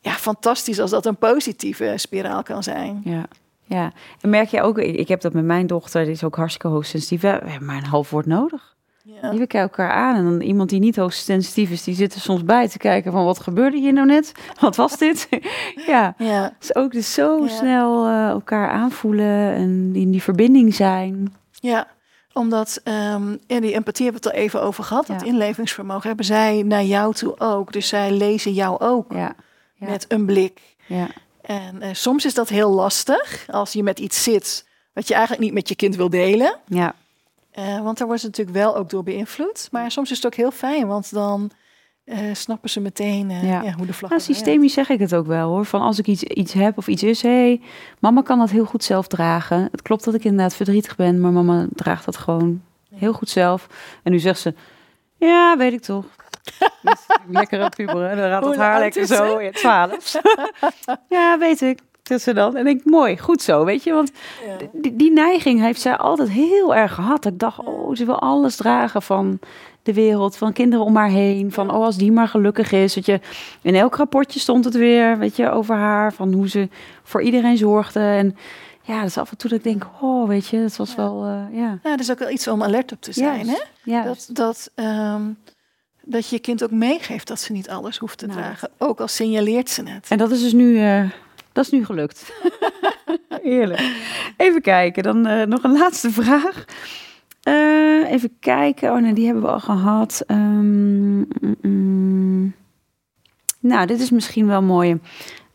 ja, 0.00 0.12
fantastisch 0.12 0.80
als 0.80 0.90
dat 0.90 1.06
een 1.06 1.18
positieve 1.18 1.92
spiraal 1.96 2.42
kan 2.42 2.62
zijn. 2.62 3.00
Ja. 3.04 3.28
Ja, 3.66 3.92
en 4.20 4.30
merk 4.30 4.48
je 4.48 4.62
ook, 4.62 4.78
ik 4.78 5.08
heb 5.08 5.20
dat 5.20 5.32
met 5.32 5.44
mijn 5.44 5.66
dochter, 5.66 6.04
die 6.04 6.12
is 6.12 6.24
ook 6.24 6.36
hartstikke 6.36 6.68
hoogsensitief. 6.68 7.20
We 7.20 7.26
hebben 7.28 7.64
maar 7.64 7.76
een 7.76 7.84
half 7.84 8.10
woord 8.10 8.26
nodig. 8.26 8.76
Ja. 9.02 9.30
Die 9.30 9.38
we 9.38 9.46
kijken 9.46 9.60
elkaar 9.60 9.90
aan. 9.90 10.16
En 10.16 10.24
dan 10.24 10.40
iemand 10.40 10.70
die 10.70 10.80
niet 10.80 10.96
hoogsensitief 10.96 11.70
is, 11.70 11.84
die 11.84 11.94
zit 11.94 12.14
er 12.14 12.20
soms 12.20 12.44
bij 12.44 12.68
te 12.68 12.78
kijken 12.78 13.12
van 13.12 13.24
wat 13.24 13.40
gebeurde 13.40 13.78
hier 13.78 13.92
nou 13.92 14.06
net? 14.06 14.32
Wat 14.60 14.76
was 14.76 14.98
dit? 14.98 15.28
ja. 15.86 16.14
ja. 16.18 16.54
Dus 16.58 16.74
ook 16.74 16.92
dus 16.92 17.14
zo 17.14 17.46
snel 17.46 18.06
uh, 18.06 18.28
elkaar 18.28 18.70
aanvoelen 18.70 19.54
en 19.54 19.90
in 19.94 20.10
die 20.10 20.22
verbinding 20.22 20.74
zijn. 20.74 21.34
Ja, 21.50 21.86
omdat, 22.32 22.80
um, 22.84 23.38
en 23.46 23.60
die 23.60 23.72
empathie 23.72 24.04
hebben 24.04 24.22
we 24.22 24.28
het 24.28 24.36
al 24.36 24.44
even 24.44 24.62
over 24.62 24.84
gehad, 24.84 25.06
dat 25.06 25.22
inlevingsvermogen 25.22 26.08
hebben 26.08 26.26
zij 26.26 26.62
naar 26.62 26.84
jou 26.84 27.14
toe 27.14 27.40
ook. 27.40 27.72
Dus 27.72 27.88
zij 27.88 28.12
lezen 28.12 28.52
jou 28.52 28.80
ook 28.80 29.12
ja. 29.12 29.34
met 29.78 30.04
een 30.08 30.26
blik. 30.26 30.60
Ja. 30.86 31.08
En 31.46 31.76
uh, 31.82 31.88
soms 31.92 32.24
is 32.24 32.34
dat 32.34 32.48
heel 32.48 32.70
lastig 32.70 33.46
als 33.50 33.72
je 33.72 33.82
met 33.82 33.98
iets 33.98 34.22
zit 34.22 34.66
wat 34.92 35.08
je 35.08 35.14
eigenlijk 35.14 35.44
niet 35.44 35.54
met 35.54 35.68
je 35.68 35.74
kind 35.74 35.96
wil 35.96 36.10
delen. 36.10 36.58
Ja. 36.66 36.94
Uh, 37.58 37.82
want 37.82 37.98
daar 37.98 38.06
wordt 38.06 38.22
ze 38.22 38.28
natuurlijk 38.28 38.56
wel 38.56 38.76
ook 38.76 38.90
door 38.90 39.02
beïnvloed. 39.02 39.68
Maar 39.70 39.90
soms 39.90 40.10
is 40.10 40.16
het 40.16 40.26
ook 40.26 40.34
heel 40.34 40.50
fijn, 40.50 40.86
want 40.86 41.12
dan 41.12 41.50
uh, 42.04 42.18
snappen 42.32 42.70
ze 42.70 42.80
meteen 42.80 43.30
ja. 43.30 43.62
Ja, 43.62 43.72
hoe 43.72 43.86
de 43.86 43.92
vlag 43.92 44.10
nou, 44.10 44.22
Systemisch 44.22 44.72
zeg 44.72 44.88
ik 44.88 44.98
het 44.98 45.14
ook 45.14 45.26
wel 45.26 45.48
hoor. 45.48 45.64
Van 45.64 45.80
als 45.80 45.98
ik 45.98 46.06
iets, 46.06 46.22
iets 46.22 46.52
heb 46.52 46.78
of 46.78 46.88
iets 46.88 47.02
is, 47.02 47.22
hé, 47.22 47.28
hey, 47.28 47.60
mama 47.98 48.22
kan 48.22 48.38
dat 48.38 48.50
heel 48.50 48.64
goed 48.64 48.84
zelf 48.84 49.06
dragen. 49.06 49.68
Het 49.70 49.82
klopt 49.82 50.04
dat 50.04 50.14
ik 50.14 50.24
inderdaad 50.24 50.54
verdrietig 50.54 50.96
ben, 50.96 51.20
maar 51.20 51.32
mama 51.32 51.66
draagt 51.74 52.04
dat 52.04 52.16
gewoon 52.16 52.62
heel 52.94 53.12
goed 53.12 53.28
zelf. 53.28 53.66
En 54.02 54.12
nu 54.12 54.18
zegt 54.18 54.40
ze, 54.40 54.54
ja, 55.16 55.56
weet 55.56 55.72
ik 55.72 55.82
toch. 55.82 56.04
Lekkere 57.28 57.68
puber, 57.68 58.16
dan 58.16 58.30
gaat 58.30 58.44
het 58.44 58.56
haar 58.56 58.78
lekker 58.78 59.06
zo. 59.06 59.40
Ja, 59.40 59.50
twaalf. 59.50 60.20
ja, 61.08 61.38
weet 61.38 61.60
ik. 61.60 61.78
Tussen 62.02 62.34
dan. 62.34 62.56
En 62.56 62.66
ik, 62.66 62.84
mooi, 62.84 63.18
goed 63.18 63.42
zo, 63.42 63.64
weet 63.64 63.82
je. 63.82 63.92
Want 63.92 64.10
die, 64.72 64.96
die, 64.96 65.12
neiging 65.12 65.60
heeft 65.60 65.80
zij 65.80 65.96
altijd 65.96 66.28
heel 66.28 66.74
erg 66.74 66.94
gehad. 66.94 67.26
Ik 67.26 67.38
dacht, 67.38 67.58
oh, 67.58 67.94
ze 67.94 68.04
wil 68.04 68.20
alles 68.20 68.56
dragen 68.56 69.02
van 69.02 69.38
de 69.82 69.92
wereld, 69.92 70.36
van 70.36 70.52
kinderen 70.52 70.84
om 70.84 70.96
haar 70.96 71.08
heen. 71.08 71.52
Van, 71.52 71.70
oh, 71.70 71.84
als 71.84 71.96
die 71.96 72.12
maar 72.12 72.28
gelukkig 72.28 72.72
is. 72.72 72.94
Weet 72.94 73.06
je, 73.06 73.20
in 73.62 73.74
elk 73.74 73.96
rapportje 73.96 74.40
stond 74.40 74.64
het 74.64 74.74
weer, 74.74 75.18
weet 75.18 75.36
je, 75.36 75.50
over 75.50 75.74
haar. 75.74 76.12
Van 76.12 76.32
hoe 76.32 76.48
ze 76.48 76.68
voor 77.02 77.22
iedereen 77.22 77.56
zorgde. 77.56 78.00
En 78.00 78.36
ja, 78.82 79.00
dat 79.00 79.08
is 79.08 79.18
af 79.18 79.30
en 79.30 79.36
toe 79.36 79.50
dat 79.50 79.58
ik 79.58 79.64
denk, 79.64 79.86
oh, 80.00 80.28
weet 80.28 80.46
je, 80.46 80.56
het 80.56 80.76
was 80.76 80.94
wel, 80.94 81.26
uh, 81.26 81.58
ja. 81.58 81.78
Ja, 81.82 81.90
dat 81.90 82.00
is 82.00 82.10
ook 82.10 82.18
wel 82.18 82.30
iets 82.30 82.48
om 82.48 82.62
alert 82.62 82.92
op 82.92 83.00
te 83.00 83.12
zijn, 83.12 83.48
hè? 83.48 83.58
Ja. 83.82 84.02
Dat, 84.02 84.28
dat 84.32 84.70
um, 84.74 85.38
dat 86.08 86.28
je 86.28 86.36
je 86.36 86.42
kind 86.42 86.64
ook 86.64 86.70
meegeeft 86.70 87.28
dat 87.28 87.40
ze 87.40 87.52
niet 87.52 87.68
alles 87.68 87.98
hoeft 87.98 88.18
te 88.18 88.26
nou, 88.26 88.38
dragen. 88.38 88.70
Ook 88.78 89.00
al 89.00 89.08
signaleert 89.08 89.70
ze 89.70 89.82
het. 89.88 90.06
En 90.08 90.18
dat 90.18 90.30
is 90.30 90.40
dus 90.40 90.52
nu, 90.52 90.64
uh, 90.64 91.10
dat 91.52 91.64
is 91.64 91.70
nu 91.70 91.84
gelukt. 91.84 92.32
Heerlijk. 93.42 93.90
Even 94.36 94.60
kijken, 94.60 95.02
dan 95.02 95.26
uh, 95.26 95.42
nog 95.42 95.62
een 95.62 95.72
laatste 95.72 96.10
vraag. 96.10 96.64
Uh, 97.48 98.10
even 98.10 98.36
kijken. 98.40 98.92
Oh 98.92 98.98
nee, 98.98 99.12
die 99.12 99.24
hebben 99.24 99.42
we 99.42 99.50
al 99.50 99.60
gehad. 99.60 100.24
Um, 100.26 101.28
mm, 101.40 101.56
mm. 101.62 102.54
Nou, 103.60 103.86
dit 103.86 104.00
is 104.00 104.10
misschien 104.10 104.46
wel 104.46 104.62
mooi. 104.62 105.00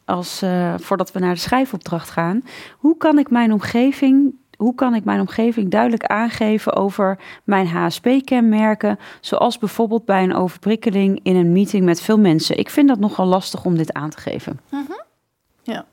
Als, 0.05 0.43
voordat 0.77 1.11
we 1.11 1.19
naar 1.19 1.33
de 1.33 1.39
schrijfopdracht 1.39 2.09
gaan. 2.09 2.43
Hoe 2.77 2.97
kan 2.97 3.19
ik 3.19 3.29
mijn 3.29 3.53
omgeving 3.53 4.33
hoe 4.61 4.75
kan 4.75 4.95
ik 4.95 5.03
mijn 5.03 5.19
omgeving 5.19 5.69
duidelijk 5.69 6.05
aangeven 6.05 6.73
over 6.73 7.17
mijn 7.43 7.67
HSP-kenmerken, 7.67 8.99
zoals 9.21 9.57
bijvoorbeeld 9.57 10.05
bij 10.05 10.23
een 10.23 10.35
overprikkeling 10.35 11.19
in 11.23 11.35
een 11.35 11.51
meeting 11.51 11.85
met 11.85 12.01
veel 12.01 12.19
mensen. 12.19 12.57
Ik 12.57 12.69
vind 12.69 12.87
dat 12.87 12.99
nogal 12.99 13.25
lastig 13.25 13.65
om 13.65 13.77
dit 13.77 13.93
aan 13.93 14.09
te 14.09 14.17
geven. 14.17 14.59
Mm. 14.69 15.03
Ja, 15.63 15.85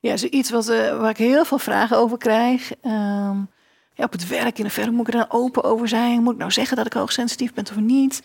ja 0.00 0.16
zoiets 0.16 0.50
wat, 0.50 0.68
uh, 0.68 0.98
waar 0.98 1.10
ik 1.10 1.16
heel 1.16 1.44
veel 1.44 1.58
vragen 1.58 1.98
over 1.98 2.18
krijg. 2.18 2.70
Um, 2.82 3.48
ja, 3.94 4.04
op 4.04 4.12
het 4.12 4.28
werk 4.28 4.58
in 4.58 4.64
de 4.64 4.70
verre 4.70 4.90
moet 4.90 5.08
ik 5.08 5.14
er 5.14 5.20
dan 5.20 5.40
open 5.40 5.64
over 5.64 5.88
zijn? 5.88 6.22
Moet 6.22 6.32
ik 6.32 6.38
nou 6.38 6.50
zeggen 6.50 6.76
dat 6.76 6.86
ik 6.86 6.92
hoogsensitief 6.92 7.54
ben 7.54 7.64
of 7.64 7.76
niet? 7.76 8.22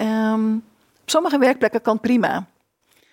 Um, 0.00 0.54
op 1.00 1.10
sommige 1.10 1.38
werkplekken 1.38 1.82
kan 1.82 2.00
prima. 2.00 2.46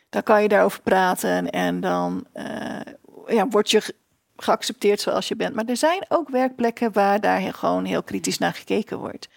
Dan 0.09 0.23
kan 0.23 0.41
je 0.41 0.47
daarover 0.47 0.81
praten 0.81 1.49
en 1.49 1.79
dan 1.79 2.25
uh, 2.33 2.79
ja, 3.27 3.47
word 3.47 3.71
je 3.71 3.93
geaccepteerd 4.38 5.01
zoals 5.01 5.27
je 5.27 5.36
bent. 5.36 5.55
Maar 5.55 5.65
er 5.65 5.77
zijn 5.77 6.05
ook 6.09 6.29
werkplekken 6.29 6.93
waar 6.93 7.21
daar 7.21 7.53
gewoon 7.53 7.86
heel 7.86 8.03
kritisch 8.03 8.38
naar 8.38 8.53
gekeken 8.53 8.97
wordt. 8.97 9.27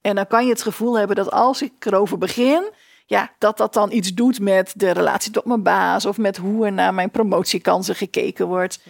En 0.00 0.14
dan 0.14 0.26
kan 0.26 0.44
je 0.44 0.50
het 0.50 0.62
gevoel 0.62 0.98
hebben 0.98 1.16
dat 1.16 1.30
als 1.30 1.62
ik 1.62 1.72
erover 1.78 2.18
begin, 2.18 2.70
ja, 3.06 3.30
dat 3.38 3.56
dat 3.56 3.72
dan 3.72 3.92
iets 3.92 4.14
doet 4.14 4.40
met 4.40 4.72
de 4.76 4.90
relatie 4.90 5.32
tot 5.32 5.44
mijn 5.44 5.62
baas 5.62 6.06
of 6.06 6.18
met 6.18 6.36
hoe 6.36 6.66
er 6.66 6.72
naar 6.72 6.94
mijn 6.94 7.10
promotiekansen 7.10 7.94
gekeken 7.94 8.46
wordt. 8.46 8.80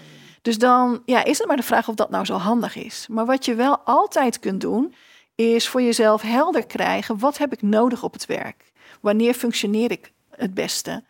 Dus 0.42 0.58
dan 0.58 1.02
ja, 1.04 1.24
is 1.24 1.38
het 1.38 1.46
maar 1.46 1.56
de 1.56 1.62
vraag 1.62 1.88
of 1.88 1.94
dat 1.94 2.10
nou 2.10 2.24
zo 2.24 2.34
handig 2.34 2.76
is. 2.76 3.06
Maar 3.10 3.26
wat 3.26 3.44
je 3.44 3.54
wel 3.54 3.78
altijd 3.78 4.38
kunt 4.38 4.60
doen, 4.60 4.94
is 5.34 5.68
voor 5.68 5.82
jezelf 5.82 6.22
helder 6.22 6.66
krijgen: 6.66 7.18
wat 7.18 7.38
heb 7.38 7.52
ik 7.52 7.62
nodig 7.62 8.02
op 8.02 8.12
het 8.12 8.26
werk? 8.26 8.72
Wanneer 9.00 9.34
functioneer 9.34 9.90
ik 9.90 10.12
het 10.30 10.54
beste? 10.54 11.04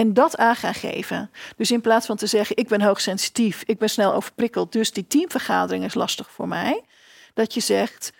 En 0.00 0.14
dat 0.14 0.36
aan 0.36 0.56
gaan 0.56 0.74
geven. 0.74 1.30
Dus 1.56 1.70
in 1.70 1.80
plaats 1.80 2.06
van 2.06 2.16
te 2.16 2.26
zeggen, 2.26 2.56
ik 2.56 2.68
ben 2.68 2.82
hoogsensitief, 2.82 3.62
ik 3.66 3.78
ben 3.78 3.90
snel 3.90 4.14
overprikkeld, 4.14 4.72
dus 4.72 4.92
die 4.92 5.06
teamvergadering 5.06 5.84
is 5.84 5.94
lastig 5.94 6.30
voor 6.30 6.48
mij. 6.48 6.82
Dat 7.34 7.54
je 7.54 7.60
zegt, 7.60 8.12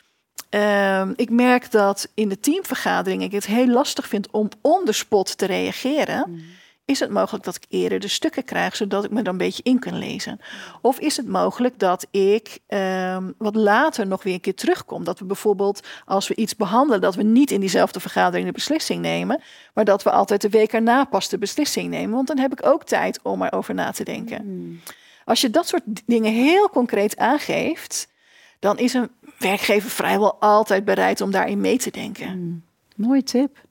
uh, 0.51 1.09
ik 1.17 1.31
merk 1.31 1.71
dat 1.71 2.09
in 2.15 2.29
de 2.29 2.41
teamvergadering 2.41 3.23
ik 3.23 3.33
het 3.33 3.47
heel 3.47 3.67
lastig 3.67 4.09
vind 4.09 4.31
om 4.31 4.49
on 4.61 4.83
spot 4.91 5.39
te 5.39 5.47
reageren. 5.47 6.25
Mm 6.29 6.59
is 6.91 7.01
het 7.01 7.11
mogelijk 7.11 7.45
dat 7.45 7.57
ik 7.57 7.65
eerder 7.69 8.01
de 8.01 8.09
stukken 8.09 8.45
krijg, 8.45 8.77
zodat 8.77 9.05
ik 9.05 9.11
me 9.11 9.23
dan 9.23 9.33
een 9.33 9.39
beetje 9.39 9.63
in 9.63 9.79
kan 9.79 9.99
lezen? 9.99 10.41
Of 10.81 10.99
is 10.99 11.17
het 11.17 11.29
mogelijk 11.29 11.79
dat 11.79 12.07
ik 12.11 12.59
um, 12.69 13.35
wat 13.39 13.55
later 13.55 14.07
nog 14.07 14.23
weer 14.23 14.35
een 14.35 14.41
keer 14.41 14.55
terugkom? 14.55 15.05
Dat 15.05 15.19
we 15.19 15.25
bijvoorbeeld, 15.25 15.87
als 16.05 16.29
we 16.29 16.35
iets 16.35 16.57
behandelen, 16.57 17.01
dat 17.01 17.15
we 17.15 17.23
niet 17.23 17.51
in 17.51 17.61
diezelfde 17.61 18.01
vergadering 18.01 18.47
de 18.47 18.53
beslissing 18.53 19.03
nemen, 19.03 19.43
maar 19.75 19.85
dat 19.85 20.03
we 20.03 20.11
altijd 20.11 20.41
de 20.41 20.49
week 20.49 20.73
erna 20.73 21.05
pas 21.05 21.29
de 21.29 21.39
beslissing 21.39 21.89
nemen. 21.89 22.15
Want 22.15 22.27
dan 22.27 22.39
heb 22.39 22.53
ik 22.53 22.67
ook 22.67 22.85
tijd 22.85 23.21
om 23.23 23.43
erover 23.43 23.75
na 23.75 23.91
te 23.91 24.05
denken. 24.05 24.41
Hmm. 24.41 24.81
Als 25.25 25.41
je 25.41 25.51
dat 25.51 25.69
soort 25.69 25.83
dingen 26.07 26.33
heel 26.33 26.71
concreet 26.71 27.17
aangeeft, 27.17 28.09
dan 28.59 28.79
is 28.79 28.95
een 28.95 29.11
werkgever 29.39 29.91
vrijwel 29.91 30.35
altijd 30.41 30.85
bereid 30.85 31.21
om 31.21 31.31
daarin 31.31 31.61
mee 31.61 31.79
te 31.79 31.91
denken. 31.91 32.29
Hmm. 32.29 32.63
Mooie 32.97 33.23
tip. 33.23 33.69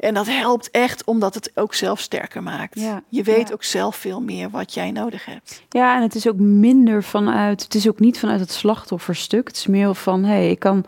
En 0.00 0.14
dat 0.14 0.26
helpt 0.26 0.70
echt 0.70 1.04
omdat 1.04 1.34
het 1.34 1.50
ook 1.54 1.74
zelf 1.74 2.00
sterker 2.00 2.42
maakt. 2.42 2.80
je 3.08 3.22
weet 3.22 3.52
ook 3.52 3.64
zelf 3.64 3.96
veel 3.96 4.20
meer 4.20 4.50
wat 4.50 4.74
jij 4.74 4.90
nodig 4.90 5.24
hebt. 5.24 5.62
Ja, 5.68 5.96
en 5.96 6.02
het 6.02 6.14
is 6.14 6.28
ook 6.28 6.36
minder 6.38 7.02
vanuit, 7.02 7.62
het 7.62 7.74
is 7.74 7.88
ook 7.88 7.98
niet 7.98 8.18
vanuit 8.18 8.40
het 8.40 8.52
slachtofferstuk. 8.52 9.46
Het 9.48 9.56
is 9.56 9.66
meer 9.66 9.94
van, 9.94 10.24
hé, 10.24 10.30
hey, 10.30 10.50
ik 10.50 10.58
kan 10.58 10.84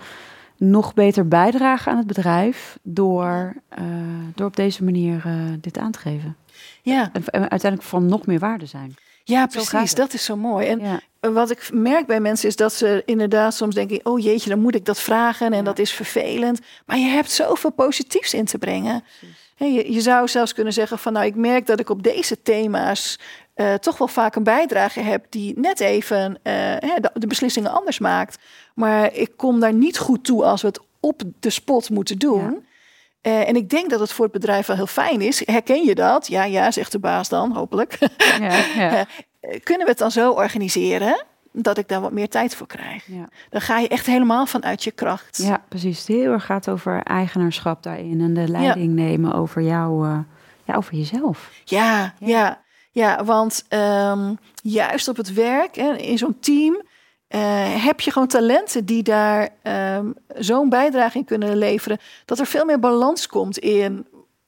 nog 0.57 0.95
beter 0.95 1.29
bijdragen 1.29 1.93
aan 1.93 1.99
het 1.99 2.07
bedrijf 2.07 2.79
door, 2.83 3.55
uh, 3.79 3.85
door 4.35 4.47
op 4.47 4.57
deze 4.57 4.85
manier 4.85 5.23
uh, 5.27 5.35
dit 5.61 5.79
aan 5.79 5.91
te 5.91 5.99
geven. 5.99 6.37
Ja. 6.83 7.11
En, 7.13 7.25
en 7.25 7.41
uiteindelijk 7.51 7.91
van 7.91 8.07
nog 8.07 8.27
meer 8.27 8.39
waarde 8.39 8.67
zijn. 8.67 8.95
Ja, 9.25 9.47
precies. 9.47 9.95
Dat 9.95 10.13
is 10.13 10.25
zo 10.25 10.37
mooi. 10.37 10.67
En 10.67 11.03
wat 11.33 11.51
ik 11.51 11.71
merk 11.73 12.07
bij 12.07 12.21
mensen 12.21 12.49
is 12.49 12.57
dat 12.57 12.73
ze 12.73 13.03
inderdaad 13.07 13.55
soms 13.55 13.75
denken: 13.75 14.01
oh 14.03 14.21
jeetje, 14.21 14.49
dan 14.49 14.61
moet 14.61 14.75
ik 14.75 14.85
dat 14.85 15.01
vragen 15.01 15.53
en 15.53 15.65
dat 15.65 15.79
is 15.79 15.93
vervelend. 15.93 16.61
Maar 16.87 16.99
je 16.99 17.09
hebt 17.09 17.31
zoveel 17.31 17.73
positiefs 17.73 18.35
in 18.35 18.45
te 18.45 18.59
brengen. 18.59 19.05
Je, 19.57 19.93
je, 19.93 20.01
zou 20.01 20.29
zelfs 20.29 20.55
kunnen 20.55 20.73
zeggen: 20.73 20.99
van 20.99 21.13
nou, 21.13 21.27
ik 21.27 21.35
merk 21.35 21.67
dat 21.67 21.81
ik 21.81 21.91
op 21.91 22.03
deze 22.03 22.43
thema's 22.43 23.19
uh, 23.57 23.75
toch 23.75 23.99
wel 23.99 24.09
vaak 24.09 24.37
een 24.37 24.43
bijdrage 24.43 25.01
heb 25.01 25.27
die 25.29 25.59
net 25.59 25.81
even 25.81 26.31
uh, 26.31 26.35
de, 26.43 27.11
de, 27.15 27.27
beslissingen 27.27 27.73
anders 27.73 27.99
maakt. 27.99 28.39
Maar 28.75 29.15
ik 29.15 29.33
kom 29.37 29.61
daar 29.61 29.75
niet 29.75 29.99
goed 29.99 30.25
toe 30.25 30.45
als 30.45 30.61
we 30.61 30.67
het 30.67 30.81
op 31.01 31.23
de 31.41 31.51
spot 31.51 31.91
moeten 31.91 32.19
doen. 32.19 32.67
Uh, 33.23 33.49
en 33.49 33.57
ik 33.57 33.71
denk 33.71 33.91
dat 33.91 34.01
het 34.01 34.13
voor 34.13 34.25
het 34.25 34.33
bedrijf 34.33 34.67
wel 34.67 34.77
heel 34.77 34.87
fijn 34.87 35.21
is. 35.21 35.43
Herken 35.47 35.85
je 35.85 35.95
dat? 35.95 36.27
Ja, 36.27 36.45
ja, 36.45 36.71
zegt 36.71 36.93
de 36.93 36.99
baas 36.99 37.29
dan, 37.29 37.53
hopelijk. 37.53 37.99
Ja, 38.39 38.65
ja. 38.77 39.07
Eh, 39.43 39.61
kunnen 39.63 39.85
we 39.85 39.91
het 39.91 39.99
dan 40.01 40.11
zo 40.11 40.31
organiseren 40.31 41.25
dat 41.53 41.79
ik 41.79 41.89
daar 41.89 42.01
wat 42.01 42.13
meer 42.13 42.29
tijd 42.29 42.55
voor 42.55 42.67
krijg? 42.67 43.07
Ja. 43.07 43.29
Dan 43.51 43.61
ga 43.61 43.79
je 43.79 43.89
echt 43.89 44.07
helemaal 44.07 44.47
vanuit 44.47 44.85
je 44.85 44.91
kracht. 44.91 45.37
Ja, 45.43 45.65
precies. 45.69 45.99
Het 45.99 46.07
heel 46.07 46.33
erg 46.33 46.45
gaat 46.45 46.69
over 46.69 47.03
eigenaarschap 47.03 47.83
daarin 47.83 48.21
en 48.21 48.35
de 48.35 48.49
leiding 48.49 48.93
nemen 48.93 49.33
over 49.33 49.63
jouw, 49.63 50.05
uh, 50.05 50.19
ja, 50.65 50.75
over 50.75 50.95
jezelf. 50.95 51.51
Ja, 51.65 52.15
ja, 52.19 52.61
ja, 52.91 53.25
want 53.25 53.65
ehm, 53.69 54.35
juist 54.63 55.09
op 55.09 55.17
het 55.17 55.33
werk 55.33 55.77
en 55.77 55.99
in 55.99 56.19
zo'n 56.19 56.37
team 56.41 56.83
eh, 57.33 57.85
heb 57.85 58.01
je 58.01 58.11
gewoon 58.11 58.29
talenten 58.29 58.85
die 58.85 59.03
daar 59.03 59.49
ehm, 59.63 60.11
zo'n 60.37 60.69
bijdrage 60.69 61.19
in 61.19 61.25
kunnen 61.25 61.57
leveren, 61.57 61.99
dat 62.25 62.39
er 62.39 62.47
veel 62.47 62.65
meer 62.65 62.79
balans 62.79 63.27
komt 63.27 63.59
in 63.59 64.07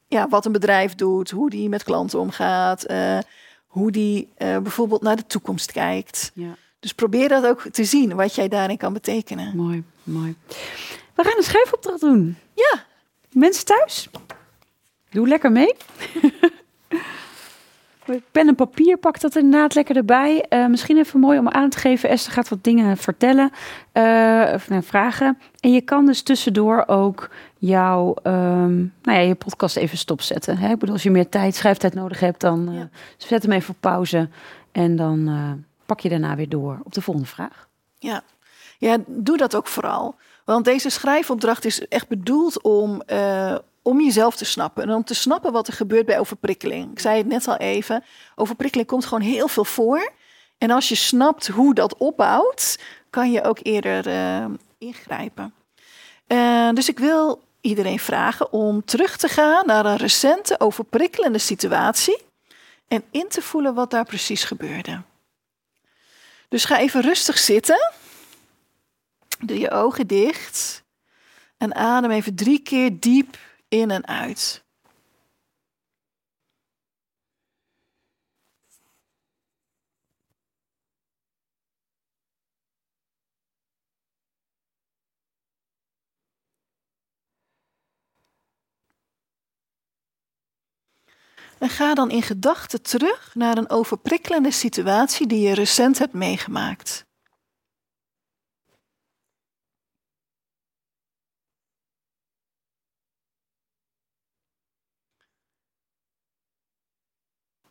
ja, 0.08 0.28
wat 0.28 0.44
een 0.44 0.52
bedrijf 0.52 0.94
doet, 0.94 1.30
hoe 1.30 1.50
die 1.50 1.68
met 1.68 1.82
klanten 1.82 2.18
omgaat, 2.18 2.90
uh, 2.90 3.18
hoe 3.66 3.90
die 3.90 4.28
uh, 4.38 4.58
bijvoorbeeld 4.58 5.02
naar 5.02 5.16
de 5.16 5.26
toekomst 5.26 5.72
kijkt. 5.72 6.30
Ja. 6.34 6.56
Dus 6.80 6.92
probeer 6.92 7.28
dat 7.28 7.46
ook 7.46 7.62
te 7.70 7.84
zien, 7.84 8.14
wat 8.14 8.34
jij 8.34 8.48
daarin 8.48 8.76
kan 8.76 8.92
betekenen. 8.92 9.56
Mooi, 9.56 9.84
mooi. 10.02 10.36
We 11.14 11.24
gaan 11.24 11.36
een 11.36 11.42
schrijfopdracht 11.42 12.00
doen. 12.00 12.36
Ja. 12.54 12.84
Mensen 13.30 13.64
thuis, 13.64 14.08
doe 15.10 15.28
lekker 15.28 15.52
mee. 15.52 15.74
Pen 18.30 18.48
en 18.48 18.54
papier, 18.54 18.96
pak 18.96 19.20
dat 19.20 19.36
inderdaad 19.36 19.74
lekker 19.74 19.96
erbij. 19.96 20.46
Uh, 20.50 20.66
misschien 20.66 20.96
even 20.96 21.20
mooi 21.20 21.38
om 21.38 21.48
aan 21.48 21.70
te 21.70 21.78
geven. 21.78 22.08
Esther 22.08 22.32
gaat 22.32 22.48
wat 22.48 22.64
dingen 22.64 22.96
vertellen 22.96 23.50
uh, 23.92 24.50
of 24.54 24.68
nou, 24.68 24.82
vragen. 24.82 25.38
En 25.60 25.72
je 25.72 25.80
kan 25.80 26.06
dus 26.06 26.22
tussendoor 26.22 26.84
ook 26.86 27.30
jouw 27.58 28.14
um, 28.22 28.92
nou 29.02 29.18
ja, 29.18 29.24
je 29.24 29.34
podcast 29.34 29.76
even 29.76 29.98
stopzetten. 29.98 30.58
Hè? 30.58 30.70
Ik 30.70 30.78
bedoel, 30.78 30.94
als 30.94 31.02
je 31.02 31.10
meer 31.10 31.28
tijd, 31.28 31.54
schrijftijd 31.54 31.94
nodig 31.94 32.20
hebt, 32.20 32.40
dan 32.40 32.72
uh, 32.72 32.80
zet 33.16 33.42
hem 33.42 33.52
even 33.52 33.74
op 33.74 33.80
pauze. 33.80 34.28
En 34.72 34.96
dan 34.96 35.30
pak 35.86 36.00
je 36.00 36.08
daarna 36.08 36.36
weer 36.36 36.48
door 36.48 36.80
op 36.82 36.92
de 36.92 37.02
volgende 37.02 37.28
vraag. 37.28 37.68
Ja. 37.98 38.22
ja, 38.78 38.96
doe 39.06 39.36
dat 39.36 39.56
ook 39.56 39.66
vooral. 39.66 40.16
Want 40.44 40.64
deze 40.64 40.90
schrijfopdracht 40.90 41.64
is 41.64 41.88
echt 41.88 42.08
bedoeld 42.08 42.62
om 42.62 43.02
om 43.84 44.00
jezelf 44.00 44.36
te 44.36 44.44
snappen 44.44 44.82
en 44.82 44.94
om 44.94 45.04
te 45.04 45.14
snappen 45.14 45.52
wat 45.52 45.66
er 45.66 45.72
gebeurt 45.72 46.06
bij 46.06 46.18
overprikkeling. 46.18 46.92
Ik 46.92 46.98
zei 46.98 47.18
het 47.18 47.26
net 47.26 47.48
al 47.48 47.56
even, 47.56 48.04
overprikkeling 48.34 48.88
komt 48.88 49.04
gewoon 49.04 49.22
heel 49.22 49.48
veel 49.48 49.64
voor. 49.64 50.12
En 50.58 50.70
als 50.70 50.88
je 50.88 50.94
snapt 50.94 51.46
hoe 51.46 51.74
dat 51.74 51.96
opbouwt, 51.96 52.78
kan 53.10 53.32
je 53.32 53.42
ook 53.42 53.58
eerder 53.62 54.06
uh, 54.06 54.44
ingrijpen. 54.78 55.54
Uh, 56.28 56.70
dus 56.70 56.88
ik 56.88 56.98
wil 56.98 57.42
iedereen 57.60 57.98
vragen 57.98 58.52
om 58.52 58.84
terug 58.84 59.16
te 59.16 59.28
gaan 59.28 59.66
naar 59.66 59.86
een 59.86 59.96
recente 59.96 60.60
overprikkelende 60.60 61.38
situatie 61.38 62.22
en 62.88 63.04
in 63.10 63.28
te 63.28 63.42
voelen 63.42 63.74
wat 63.74 63.90
daar 63.90 64.04
precies 64.04 64.44
gebeurde. 64.44 65.02
Dus 66.48 66.64
ga 66.64 66.78
even 66.78 67.00
rustig 67.00 67.38
zitten. 67.38 67.92
Doe 69.38 69.58
je 69.58 69.70
ogen 69.70 70.06
dicht. 70.06 70.82
En 71.56 71.74
adem 71.74 72.10
even 72.10 72.34
drie 72.34 72.58
keer 72.58 73.00
diep 73.00 73.36
in 73.74 73.90
en 73.90 74.06
uit. 74.06 74.64
En 91.58 91.70
ga 91.70 91.94
dan 91.94 92.10
in 92.10 92.22
gedachten 92.22 92.82
terug 92.82 93.34
naar 93.34 93.58
een 93.58 93.70
overprikkelende 93.70 94.50
situatie 94.50 95.26
die 95.26 95.40
je 95.40 95.54
recent 95.54 95.98
hebt 95.98 96.12
meegemaakt. 96.12 97.06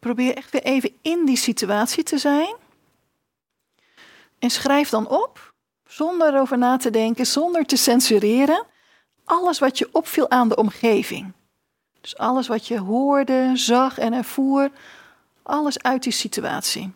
Probeer 0.04 0.36
echt 0.36 0.52
weer 0.52 0.64
even 0.64 0.92
in 1.02 1.26
die 1.26 1.38
situatie 1.38 2.04
te 2.04 2.18
zijn. 2.18 2.56
En 4.40 4.50
schrijf 4.50 4.90
dan 4.90 5.08
op, 5.08 5.54
zonder 5.88 6.34
erover 6.34 6.58
na 6.58 6.78
te 6.78 6.90
denken, 6.90 7.26
zonder 7.26 7.66
te 7.66 7.76
censureren, 7.78 8.66
alles 9.26 9.60
wat 9.60 9.78
je 9.78 9.90
opviel 9.92 10.30
aan 10.30 10.50
de 10.50 10.56
omgeving. 10.56 11.32
Dus 12.02 12.18
alles 12.18 12.48
wat 12.48 12.68
je 12.68 12.80
hoorde, 12.80 13.52
zag 13.54 13.98
en 13.98 14.14
ervoer, 14.14 14.72
alles 15.44 15.82
uit 15.82 16.04
die 16.04 16.12
situatie. 16.12 16.92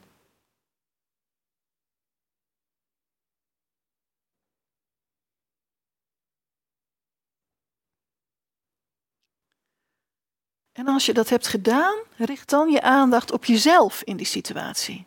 En 10.77 10.87
als 10.87 11.05
je 11.05 11.13
dat 11.13 11.29
hebt 11.29 11.47
gedaan, 11.47 11.97
richt 12.17 12.49
dan 12.49 12.69
je 12.69 12.81
aandacht 12.81 13.31
op 13.31 13.45
jezelf 13.45 14.01
in 14.01 14.17
die 14.17 14.25
situatie. 14.25 15.05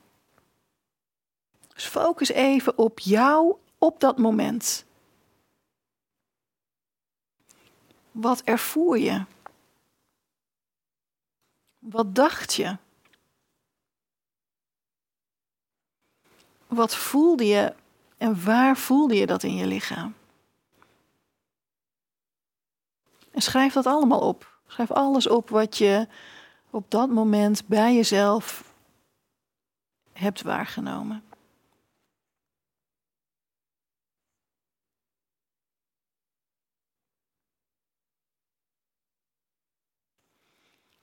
Dus 1.75 1.85
focus 1.85 2.29
even 2.29 2.79
op 2.79 2.99
jou 2.99 3.57
op 3.79 4.01
dat 4.01 4.19
moment. 4.19 4.85
Wat 8.11 8.43
ervoer 8.43 8.99
je? 8.99 9.25
Wat 11.79 12.15
dacht 12.15 12.55
je? 12.55 12.77
Wat 16.67 16.97
voelde 16.97 17.47
je 17.47 17.75
en 18.17 18.45
waar 18.45 18.77
voelde 18.77 19.15
je 19.15 19.27
dat 19.27 19.43
in 19.43 19.55
je 19.55 19.67
lichaam? 19.67 20.15
En 23.31 23.41
schrijf 23.41 23.73
dat 23.73 23.87
allemaal 23.87 24.21
op. 24.21 24.60
Schrijf 24.71 24.91
alles 24.91 25.29
op 25.29 25.49
wat 25.49 25.79
je 25.79 26.07
op 26.71 26.91
dat 26.91 27.09
moment 27.09 27.67
bij 27.67 27.95
jezelf 27.95 28.65
hebt 30.13 30.43
waargenomen. 30.43 31.23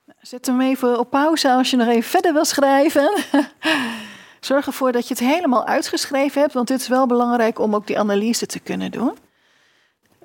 Nou, 0.06 0.20
zet 0.22 0.46
hem 0.46 0.62
even 0.62 1.00
op 1.00 1.10
pauze 1.10 1.52
als 1.52 1.70
je 1.70 1.78
nog 1.78 1.88
even 1.88 2.10
verder 2.10 2.34
wil 2.34 2.46
schrijven. 2.46 3.24
Zorg 4.40 4.66
ervoor 4.66 4.92
dat 4.92 5.08
je 5.08 5.14
het 5.14 5.24
helemaal 5.24 5.66
uitgeschreven 5.66 6.42
hebt, 6.42 6.54
want 6.54 6.68
dit 6.68 6.80
is 6.80 6.88
wel 6.88 7.08
belangrijk 7.08 7.60
om 7.60 7.76
ook 7.76 7.88
die 7.88 8.00
analyse 8.00 8.46
te 8.46 8.60
kunnen 8.60 8.92
doen. 8.92 9.18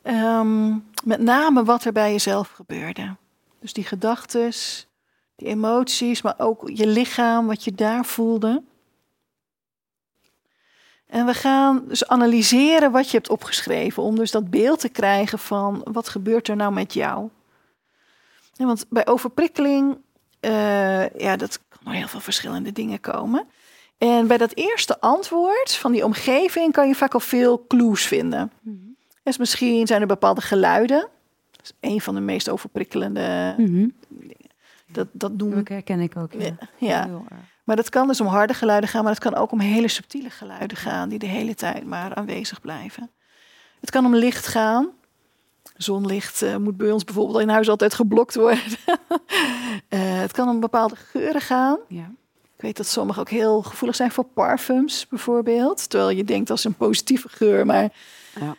Um, 0.03 0.91
met 1.05 1.21
name 1.21 1.65
wat 1.65 1.85
er 1.85 1.93
bij 1.93 2.11
jezelf 2.11 2.51
gebeurde. 2.51 3.17
Dus 3.63 3.73
die 3.73 3.85
gedachten, 3.85 4.53
die 5.37 5.49
emoties, 5.49 6.23
maar 6.23 6.35
ook 6.39 6.71
je 6.75 6.87
lichaam, 6.87 7.47
wat 7.47 7.65
je 7.65 7.73
daar 7.73 8.05
voelde. 8.05 8.63
En 11.07 11.27
we 11.27 11.35
gaan 11.35 11.85
dus 11.89 12.07
analyseren 12.07 12.93
wat 12.93 13.11
je 13.11 13.17
hebt 13.17 13.29
opgeschreven, 13.29 14.03
om 14.03 14.17
dus 14.17 14.31
dat 14.31 14.51
beeld 14.51 14.81
te 14.81 14.89
krijgen 14.89 15.39
van 15.39 15.81
wat 15.93 16.09
gebeurt 16.09 16.49
er 16.49 16.57
nou 16.57 16.73
met 16.73 16.95
jou. 16.95 17.29
Ja, 18.53 18.67
want 18.67 18.87
bij 18.89 19.07
overprikkeling, 19.07 19.99
uh, 20.41 21.11
ja, 21.11 21.37
dat 21.37 21.61
kan 21.69 21.93
heel 21.93 22.09
veel 22.09 22.21
verschillende 22.21 22.73
dingen 22.73 23.01
komen. 23.01 23.47
En 23.99 24.27
bij 24.27 24.39
dat 24.39 24.55
eerste 24.55 25.01
antwoord 25.01 25.75
van 25.75 25.93
die 25.93 26.05
omgeving 26.05 26.73
kan 26.73 26.89
je 26.89 26.95
vaak 26.95 27.15
al 27.15 27.21
veel 27.21 27.65
clues 27.67 28.05
vinden. 28.05 28.53
Mm 28.61 28.97
Dus 29.23 29.37
misschien 29.37 29.87
zijn 29.87 30.01
er 30.01 30.07
bepaalde 30.07 30.41
geluiden 30.41 31.09
is 31.63 31.73
een 31.81 32.01
van 32.01 32.15
de 32.15 32.21
meest 32.21 32.49
overprikkelende 32.49 33.55
mm 33.59 33.67
-hmm. 33.67 33.93
dingen. 34.09 34.51
Dat, 34.87 35.07
dat 35.13 35.33
noemen... 35.33 35.59
Dat 35.59 35.69
herken 35.69 36.01
ik 36.01 36.17
ook, 36.17 36.33
ja. 36.33 36.55
ja. 36.79 37.09
Maar 37.65 37.77
dat 37.77 37.89
kan 37.89 38.07
dus 38.07 38.21
om 38.21 38.27
harde 38.27 38.55
geluiden 38.55 38.89
gaan, 38.89 39.03
maar 39.03 39.13
het 39.13 39.23
kan 39.23 39.35
ook 39.35 39.53
om 39.53 39.61
hele 39.61 39.89
subtiele 39.89 40.31
geluiden 40.31 40.77
gaan, 40.77 41.09
die 41.09 41.19
de 41.19 41.27
hele 41.27 41.55
tijd 41.55 41.85
maar 41.85 42.15
aanwezig 42.15 42.61
blijven. 42.61 43.11
Het 43.81 43.91
kan 43.91 44.07
om 44.07 44.15
licht 44.15 44.47
gaan. 44.47 44.91
Zonlicht 45.77 46.43
uh, 46.43 46.57
moet 46.57 46.77
bij 46.77 46.91
ons 46.91 47.05
bijvoorbeeld 47.05 47.41
in 47.41 47.49
huis 47.49 47.69
altijd 47.69 47.95
geblokt 47.95 48.35
worden. 48.35 48.59
uh, 48.87 50.21
het 50.25 50.33
kan 50.33 50.49
om 50.49 50.61
bepaalde 50.61 50.97
geuren 50.97 51.41
gaan. 51.41 51.79
Ja. 51.89 52.11
Ik 52.57 52.69
weet 52.69 52.77
dat 52.77 52.87
sommigen 52.87 53.21
ook 53.21 53.31
heel 53.31 53.63
gevoelig 53.63 53.97
zijn 53.97 54.11
voor 54.11 54.25
parfums 54.25 55.07
bijvoorbeeld. 55.09 55.91
Terwijl 55.91 56.11
je 56.11 56.25
denkt 56.25 56.51
als 56.51 56.65
een 56.65 56.75
positieve 56.75 57.29
geur, 57.29 57.67
maar... 57.67 57.93
Ja, 58.41 58.57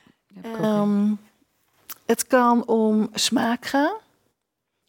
het 2.13 2.27
kan 2.27 2.67
om 2.67 3.09
smaak 3.13 3.65
gaan. 3.65 3.93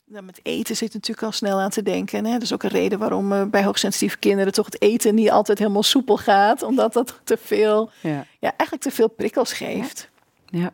Nou, 0.05 0.25
met 0.25 0.41
eten 0.43 0.77
zit 0.77 0.93
natuurlijk 0.93 1.27
al 1.27 1.33
snel 1.33 1.61
aan 1.61 1.70
te 1.70 1.83
denken. 1.83 2.25
Hè? 2.25 2.33
Dat 2.33 2.43
is 2.43 2.53
ook 2.53 2.62
een 2.62 2.70
reden 2.70 2.99
waarom 2.99 3.33
uh, 3.33 3.43
bij 3.43 3.64
hoogsensitieve 3.64 4.18
kinderen 4.18 4.53
toch 4.53 4.64
het 4.64 4.83
eten 4.83 5.14
niet 5.14 5.31
altijd 5.31 5.59
helemaal 5.59 5.83
soepel 5.83 6.16
gaat. 6.16 6.62
Omdat 6.62 6.93
dat 6.93 7.20
te 7.25 7.37
veel, 7.41 7.91
ja. 8.01 8.27
ja 8.41 8.49
eigenlijk 8.57 8.83
te 8.83 8.91
veel 8.91 9.09
prikkels 9.09 9.53
geeft. 9.53 10.09
Ja. 10.47 10.70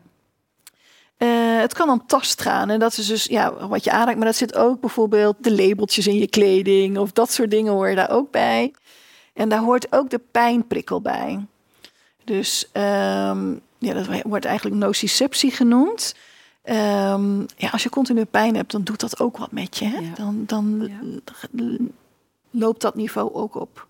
Uh, 1.17 1.59
het 1.59 1.73
kan 1.73 1.89
om 1.89 2.05
tast 2.07 2.41
gaan. 2.41 2.69
En 2.69 2.79
dat 2.79 2.97
is 2.97 3.07
dus 3.07 3.25
ja, 3.25 3.67
wat 3.67 3.83
je 3.83 3.91
aanraakt. 3.91 4.17
Maar 4.17 4.25
dat 4.25 4.35
zit 4.35 4.55
ook 4.55 4.79
bijvoorbeeld 4.79 5.35
de 5.39 5.55
labeltjes 5.55 6.07
in 6.07 6.17
je 6.17 6.27
kleding. 6.27 6.97
Of 6.97 7.11
dat 7.11 7.31
soort 7.31 7.51
dingen 7.51 7.73
horen 7.73 7.95
daar 7.95 8.11
ook 8.11 8.31
bij. 8.31 8.73
En 9.33 9.49
daar 9.49 9.59
hoort 9.59 9.87
ook 9.89 10.09
de 10.09 10.21
pijnprikkel 10.31 11.01
bij. 11.01 11.45
Dus 12.23 12.69
um, 12.73 13.61
ja, 13.77 13.93
dat 13.93 14.07
wordt 14.23 14.45
eigenlijk 14.45 14.75
nociceptie 14.75 15.51
genoemd. 15.51 16.15
Ehm, 16.63 17.39
ja, 17.57 17.69
als 17.71 17.83
je 17.83 17.89
continu 17.89 18.25
pijn 18.25 18.55
hebt, 18.55 18.71
dan 18.71 18.83
doet 18.83 18.99
dat 18.99 19.19
ook 19.19 19.37
wat 19.37 19.51
met 19.51 19.77
je. 19.77 19.85
Hè? 19.85 19.97
Ja. 19.97 20.13
Dan, 20.15 20.43
dan 20.45 20.89
Ja. 20.89 21.89
loopt 22.51 22.81
dat 22.81 22.95
niveau 22.95 23.33
ook 23.33 23.55
op. 23.55 23.87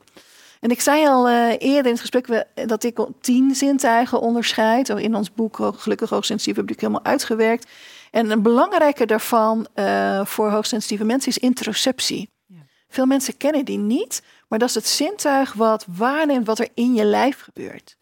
En 0.59 0.69
ik 0.69 0.81
zei 0.81 1.07
al 1.07 1.27
eh, 1.27 1.49
eerder 1.49 1.85
in 1.85 1.91
het 1.91 1.99
gesprek 1.99 2.27
we- 2.27 2.47
dat 2.65 2.83
ik 2.83 3.05
tien 3.21 3.55
zintuigen 3.55 4.19
onderscheid. 4.21 4.89
Oh, 4.89 4.99
In 4.99 5.15
ons 5.15 5.33
boek 5.33 5.57
Gelukkig 5.75 6.09
Hoogsensitief 6.09 6.55
heb 6.55 6.71
ik 6.71 6.79
helemaal 6.79 7.03
uitgewerkt. 7.03 7.69
En 8.11 8.29
een 8.31 8.41
belangrijke 8.41 9.05
daarvan 9.05 9.67
eh, 9.73 10.25
voor 10.25 10.49
hoogsensitieve 10.49 11.03
mensen 11.03 11.29
is 11.31 11.37
interoceptie. 11.37 12.29
Ja. 12.45 12.55
Veel 12.89 13.05
mensen 13.05 13.37
kennen 13.37 13.65
die 13.65 13.77
niet, 13.77 14.21
maar 14.47 14.59
dat 14.59 14.69
is 14.69 14.75
het 14.75 14.87
zintuig 14.87 15.53
wat 15.53 15.85
waarneemt 15.95 16.45
wat 16.45 16.59
er 16.59 16.67
in 16.73 16.93
je 16.93 17.03
lijf 17.05 17.39
gebeurt. 17.41 17.97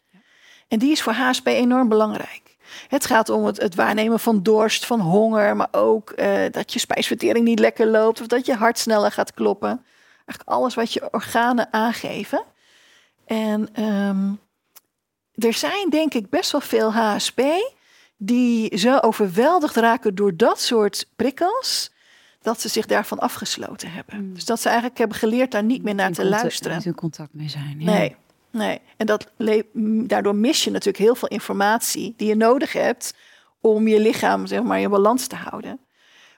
En 0.68 0.80
die 0.80 0.92
is 0.92 1.02
voor 1.02 1.14
HSP 1.14 1.48
enorm 1.48 1.88
belangrijk. 1.90 2.49
Het 2.88 3.06
gaat 3.06 3.30
om 3.30 3.46
het, 3.46 3.62
het 3.62 3.76
waarnemen 3.76 4.20
van 4.20 4.44
dorst, 4.44 4.86
van 4.86 5.00
honger, 5.00 5.56
maar 5.56 5.68
ook 5.72 6.10
eh, 6.10 6.42
dat 6.52 6.74
je 6.74 6.80
spijsvertering 6.80 7.46
niet 7.46 7.60
lekker 7.60 7.88
loopt 7.88 8.22
of 8.22 8.28
dat 8.28 8.46
je 8.46 8.56
hart 8.56 8.78
sneller 8.78 9.12
gaat 9.12 9.34
kloppen. 9.34 9.86
Eigenlijk 10.26 10.50
alles 10.50 10.76
wat 10.76 10.94
je 10.94 11.08
organen 11.12 11.74
aangeven. 11.74 12.44
En 13.26 13.70
ehm, 13.74 14.32
er 15.34 15.54
zijn 15.54 15.90
denk 15.90 16.14
ik 16.14 16.30
best 16.30 16.52
wel 16.52 16.62
veel 16.62 16.94
HSP 16.94 17.42
die 18.18 18.78
zo 18.78 18.98
overweldigd 18.98 19.76
raken 19.76 20.16
door 20.16 20.38
dat 20.38 20.62
soort 20.62 21.08
prikkels, 21.16 21.92
dat 22.42 22.62
ze 22.62 22.68
zich 22.70 22.86
daarvan 22.86 23.20
afgesloten 23.20 23.92
hebben. 23.92 24.26
Mm. 24.26 24.34
Dus 24.34 24.46
dat 24.46 24.60
ze 24.60 24.68
eigenlijk 24.68 24.98
hebben 24.98 25.18
geleerd 25.18 25.52
daar 25.52 25.64
niet 25.64 25.84
meer 25.84 25.96
naar 25.96 26.08
In 26.08 26.14
te 26.14 26.26
luisteren. 26.26 26.78
Niet 26.78 26.86
in 26.86 26.96
contact 26.96 27.34
mee 27.34 27.50
zijn. 27.50 27.76
Ja. 27.80 27.92
Nee, 27.92 28.16
nee. 28.52 28.82
En 28.98 29.06
dat 29.06 29.32
le- 29.38 29.64
m, 29.74 30.08
daardoor 30.08 30.36
mis 30.36 30.64
je 30.64 30.72
natuurlijk 30.72 31.04
heel 31.04 31.16
veel 31.16 31.28
informatie 31.28 32.14
die 32.18 32.28
je 32.28 32.36
nodig 32.36 32.74
hebt 32.74 33.14
om 33.62 33.88
je 33.88 34.00
lichaam 34.00 34.48
zeg 34.48 34.64
maar 34.64 34.80
in 34.80 34.90
balans 34.90 35.28
te 35.28 35.36
houden. 35.36 35.80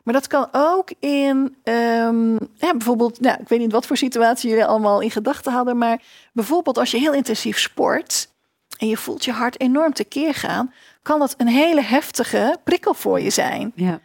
Maar 0.03 0.13
dat 0.13 0.27
kan 0.27 0.47
ook 0.51 0.91
in, 0.99 1.55
ehm, 1.63 2.31
ja, 2.33 2.71
bijvoorbeeld, 2.71 3.19
nou, 3.19 3.41
ik 3.41 3.49
weet 3.49 3.59
niet 3.59 3.71
wat 3.71 3.85
voor 3.85 3.97
situatie 3.97 4.49
jullie 4.49 4.65
allemaal 4.65 5.01
in 5.01 5.11
gedachten 5.11 5.51
hadden, 5.51 5.77
maar 5.77 6.01
bijvoorbeeld 6.33 6.77
als 6.77 6.91
je 6.91 6.97
heel 6.97 7.13
intensief 7.13 7.59
sport 7.59 8.29
en 8.77 8.87
je 8.87 8.97
voelt 8.97 9.25
je 9.25 9.31
hart 9.31 9.59
enorm 9.59 9.93
tekeer 9.93 10.33
gaan, 10.33 10.73
kan 11.01 11.19
dat 11.19 11.33
een 11.37 11.47
hele 11.47 11.81
heftige 11.81 12.57
prikkel 12.63 12.93
voor 12.93 13.19
je 13.19 13.29
zijn. 13.29 13.71
Ja. 13.75 13.99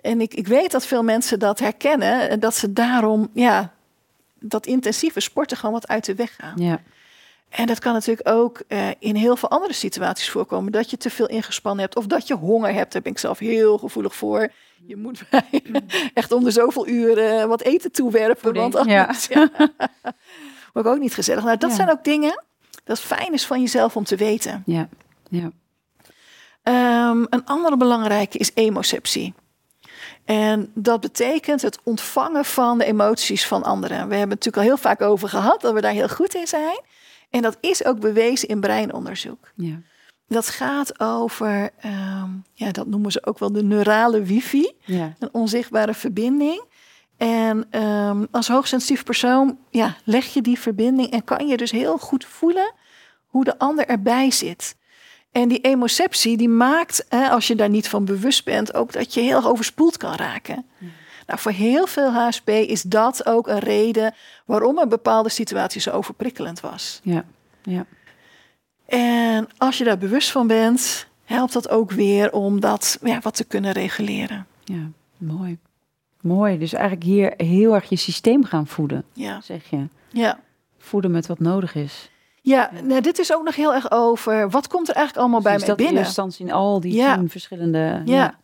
En 0.00 0.20
ik, 0.20 0.34
ik 0.34 0.46
weet 0.46 0.70
dat 0.70 0.86
veel 0.86 1.02
mensen 1.02 1.38
dat 1.38 1.58
herkennen 1.58 2.28
en 2.28 2.40
dat 2.40 2.54
ze 2.54 2.72
daarom, 2.72 3.28
ja, 3.32 3.72
dat 4.40 4.66
intensieve 4.66 5.20
sporten 5.20 5.56
gewoon 5.56 5.74
wat 5.74 5.88
uit 5.88 6.04
de 6.04 6.14
weg 6.14 6.36
gaan. 6.36 6.52
Ja. 6.56 6.80
En 7.48 7.66
dat 7.66 7.78
kan 7.78 7.92
natuurlijk 7.92 8.28
ook 8.28 8.62
eh, 8.68 8.88
in 8.98 9.14
heel 9.14 9.36
veel 9.36 9.50
andere 9.50 9.72
situaties 9.72 10.30
voorkomen. 10.30 10.72
Dat 10.72 10.90
je 10.90 10.96
te 10.96 11.10
veel 11.10 11.28
ingespannen 11.28 11.84
hebt 11.84 11.96
of 11.96 12.06
dat 12.06 12.26
je 12.26 12.34
honger 12.34 12.74
hebt. 12.74 12.92
Daar 12.92 13.02
ben 13.02 13.12
ik 13.12 13.18
zelf 13.18 13.38
heel 13.38 13.78
gevoelig 13.78 14.14
voor. 14.14 14.48
Je 14.86 14.96
moet 14.96 15.22
echt 16.14 16.32
om 16.32 16.44
de 16.44 16.50
zoveel 16.50 16.88
uren 16.88 17.48
wat 17.48 17.60
eten 17.60 17.92
toewerpen. 17.92 18.54
Want 18.54 18.74
ja. 18.84 19.00
anders 19.02 19.26
ja. 19.26 19.50
word 20.72 20.86
ik 20.86 20.92
ook 20.92 20.98
niet 20.98 21.14
gezellig. 21.14 21.44
Nou, 21.44 21.56
dat 21.56 21.70
Ja. 21.70 21.76
zijn 21.76 21.90
ook 21.90 22.04
dingen 22.04 22.44
dat 22.84 23.00
fijn 23.00 23.32
is 23.32 23.46
van 23.46 23.60
jezelf 23.60 23.96
om 23.96 24.04
te 24.04 24.16
weten. 24.16 24.62
Ja. 24.66 24.88
Ja. 25.30 25.50
Ehm, 26.62 27.24
een 27.30 27.44
andere 27.44 27.76
belangrijke 27.76 28.38
is 28.38 28.50
emoceptie. 28.54 29.34
En 30.24 30.70
dat 30.74 31.00
betekent 31.00 31.62
het 31.62 31.78
ontvangen 31.82 32.44
van 32.44 32.78
de 32.78 32.84
emoties 32.84 33.46
van 33.46 33.62
anderen. 33.62 33.96
We 33.96 34.14
hebben 34.14 34.18
het 34.20 34.28
natuurlijk 34.28 34.56
al 34.56 34.62
heel 34.62 34.76
vaak 34.76 35.00
over 35.02 35.28
gehad 35.28 35.60
dat 35.60 35.74
we 35.74 35.80
daar 35.80 35.92
heel 35.92 36.08
goed 36.08 36.34
in 36.34 36.46
zijn. 36.46 36.80
En 37.30 37.42
dat 37.42 37.56
is 37.60 37.84
ook 37.84 38.00
bewezen 38.00 38.48
in 38.48 38.60
breinonderzoek. 38.60 39.52
Ja. 39.54 39.80
Dat 40.26 40.48
gaat 40.48 41.00
over, 41.00 41.70
ehm, 41.78 42.30
ja, 42.54 42.70
dat 42.72 42.86
noemen 42.86 43.12
ze 43.12 43.26
ook 43.26 43.38
wel 43.38 43.52
de 43.52 43.62
neurale 43.62 44.22
wifi, 44.22 44.72
Ja. 44.84 45.14
een 45.18 45.28
onzichtbare 45.32 45.94
verbinding. 45.94 46.62
En 47.16 47.66
ehm, 47.70 48.24
als 48.30 48.48
hoogsensitief 48.48 49.04
persoon 49.04 49.58
ja, 49.70 49.96
leg 50.04 50.26
je 50.34 50.40
die 50.42 50.58
verbinding 50.58 51.10
en 51.10 51.24
kan 51.24 51.46
je 51.46 51.56
dus 51.56 51.70
heel 51.70 51.98
goed 51.98 52.24
voelen 52.24 52.72
hoe 53.26 53.44
de 53.44 53.58
ander 53.58 53.86
erbij 53.86 54.30
zit. 54.30 54.76
En 55.32 55.48
die 55.48 55.60
emoceptie 55.60 56.36
die 56.36 56.48
maakt, 56.48 57.04
hè, 57.08 57.28
als 57.28 57.46
je 57.46 57.54
daar 57.54 57.68
niet 57.68 57.88
van 57.88 58.04
bewust 58.04 58.44
bent, 58.44 58.74
ook 58.74 58.92
dat 58.92 59.14
je 59.14 59.20
heel 59.20 59.44
overspoeld 59.44 59.96
kan 59.96 60.14
raken. 60.14 60.66
Nou, 61.28 61.40
voor 61.40 61.52
heel 61.52 61.86
veel 61.86 62.12
HSP 62.12 62.48
is 62.48 62.82
dat 62.82 63.26
ook 63.26 63.46
een 63.48 63.58
reden 63.58 64.14
waarom 64.44 64.78
een 64.78 64.88
bepaalde 64.88 65.28
situatie 65.28 65.80
zo 65.80 65.90
overprikkelend 65.90 66.60
was. 66.60 67.00
Ja. 67.02 67.24
Ja. 67.62 67.84
En 68.86 69.48
als 69.56 69.78
je 69.78 69.84
daar 69.84 69.98
bewust 69.98 70.30
van 70.30 70.46
bent, 70.46 71.06
helpt 71.24 71.52
dat 71.52 71.68
ook 71.68 71.90
weer 71.92 72.32
om 72.32 72.60
dat 72.60 72.98
ja, 73.02 73.18
wat 73.20 73.34
te 73.36 73.44
kunnen 73.44 73.72
reguleren. 73.72 74.46
Ja. 74.64 74.90
Mooi. 75.16 75.58
Mooi. 76.20 76.58
Dus 76.58 76.72
eigenlijk 76.72 77.04
hier 77.04 77.34
heel 77.36 77.74
erg 77.74 77.88
je 77.88 77.96
systeem 77.96 78.44
gaan 78.44 78.66
voeden, 78.66 79.04
Ja, 79.12 79.40
zeg 79.40 79.70
je. 79.70 79.86
ja. 80.12 80.38
Voeden 80.78 81.10
met 81.10 81.26
wat 81.26 81.38
nodig 81.38 81.74
is. 81.74 82.10
ja 82.42 82.70
nou, 82.84 83.00
dit 83.00 83.18
is 83.18 83.34
ook 83.34 83.44
nog 83.44 83.54
heel 83.56 83.74
erg 83.74 83.90
over 83.90 84.50
wat 84.50 84.68
komt 84.68 84.88
er 84.88 84.94
eigenlijk 84.94 85.24
allemaal 85.24 85.42
bij 85.42 85.52
dus 85.56 85.60
mij 85.60 85.70
dat 85.70 85.78
in 85.78 85.84
binnen. 85.84 86.02
eerste 86.04 86.20
instantie 86.22 86.46
in 86.46 86.60
al 86.62 86.80
die 86.80 86.94
Ja. 86.94 87.22
verschillende... 87.26 88.02
Ja. 88.04 88.38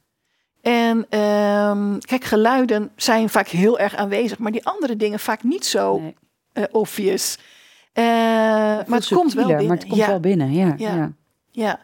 En 0.64 1.06
ehm, 1.08 1.98
kijk, 1.98 2.24
geluiden 2.24 2.90
zijn 2.96 3.28
vaak 3.28 3.48
heel 3.48 3.78
erg 3.78 3.94
aanwezig, 3.94 4.38
maar 4.38 4.52
die 4.52 4.66
andere 4.66 4.96
dingen 4.96 5.18
vaak 5.18 5.42
niet 5.42 5.66
zo 5.66 5.98
Nee. 5.98 6.14
eh, 6.52 6.64
obvious. 6.70 7.38
Eh, 7.92 8.04
maar 8.04 8.84
het 8.88 9.08
komt 9.08 9.32
wel 9.32 9.46
binnen. 9.46 9.66
Maar 9.66 9.76
het 9.76 9.86
komt 9.86 10.00
ja, 10.00 10.06
wel 10.06 10.20
binnen, 10.20 10.52
ja. 10.52 10.74
Ja. 10.76 10.94
ja. 10.94 11.12
ja. 11.50 11.80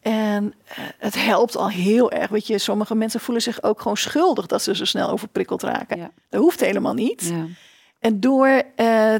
En 0.00 0.54
eh, 0.66 0.76
het 0.98 1.24
helpt 1.24 1.56
al 1.56 1.68
heel 1.68 2.10
erg. 2.10 2.30
Weet 2.30 2.46
je, 2.46 2.58
sommige 2.58 2.94
mensen 2.94 3.20
voelen 3.20 3.42
zich 3.42 3.62
ook 3.62 3.80
gewoon 3.80 3.96
schuldig 3.96 4.46
dat 4.46 4.62
ze 4.62 4.76
zo 4.76 4.84
snel 4.84 5.08
overprikkeld 5.08 5.62
raken. 5.62 5.98
Ja. 5.98 6.10
Dat 6.28 6.40
hoeft 6.40 6.60
helemaal 6.60 6.94
niet. 6.94 7.32
Ja. 7.34 7.46
En 7.98 8.20
door 8.20 8.62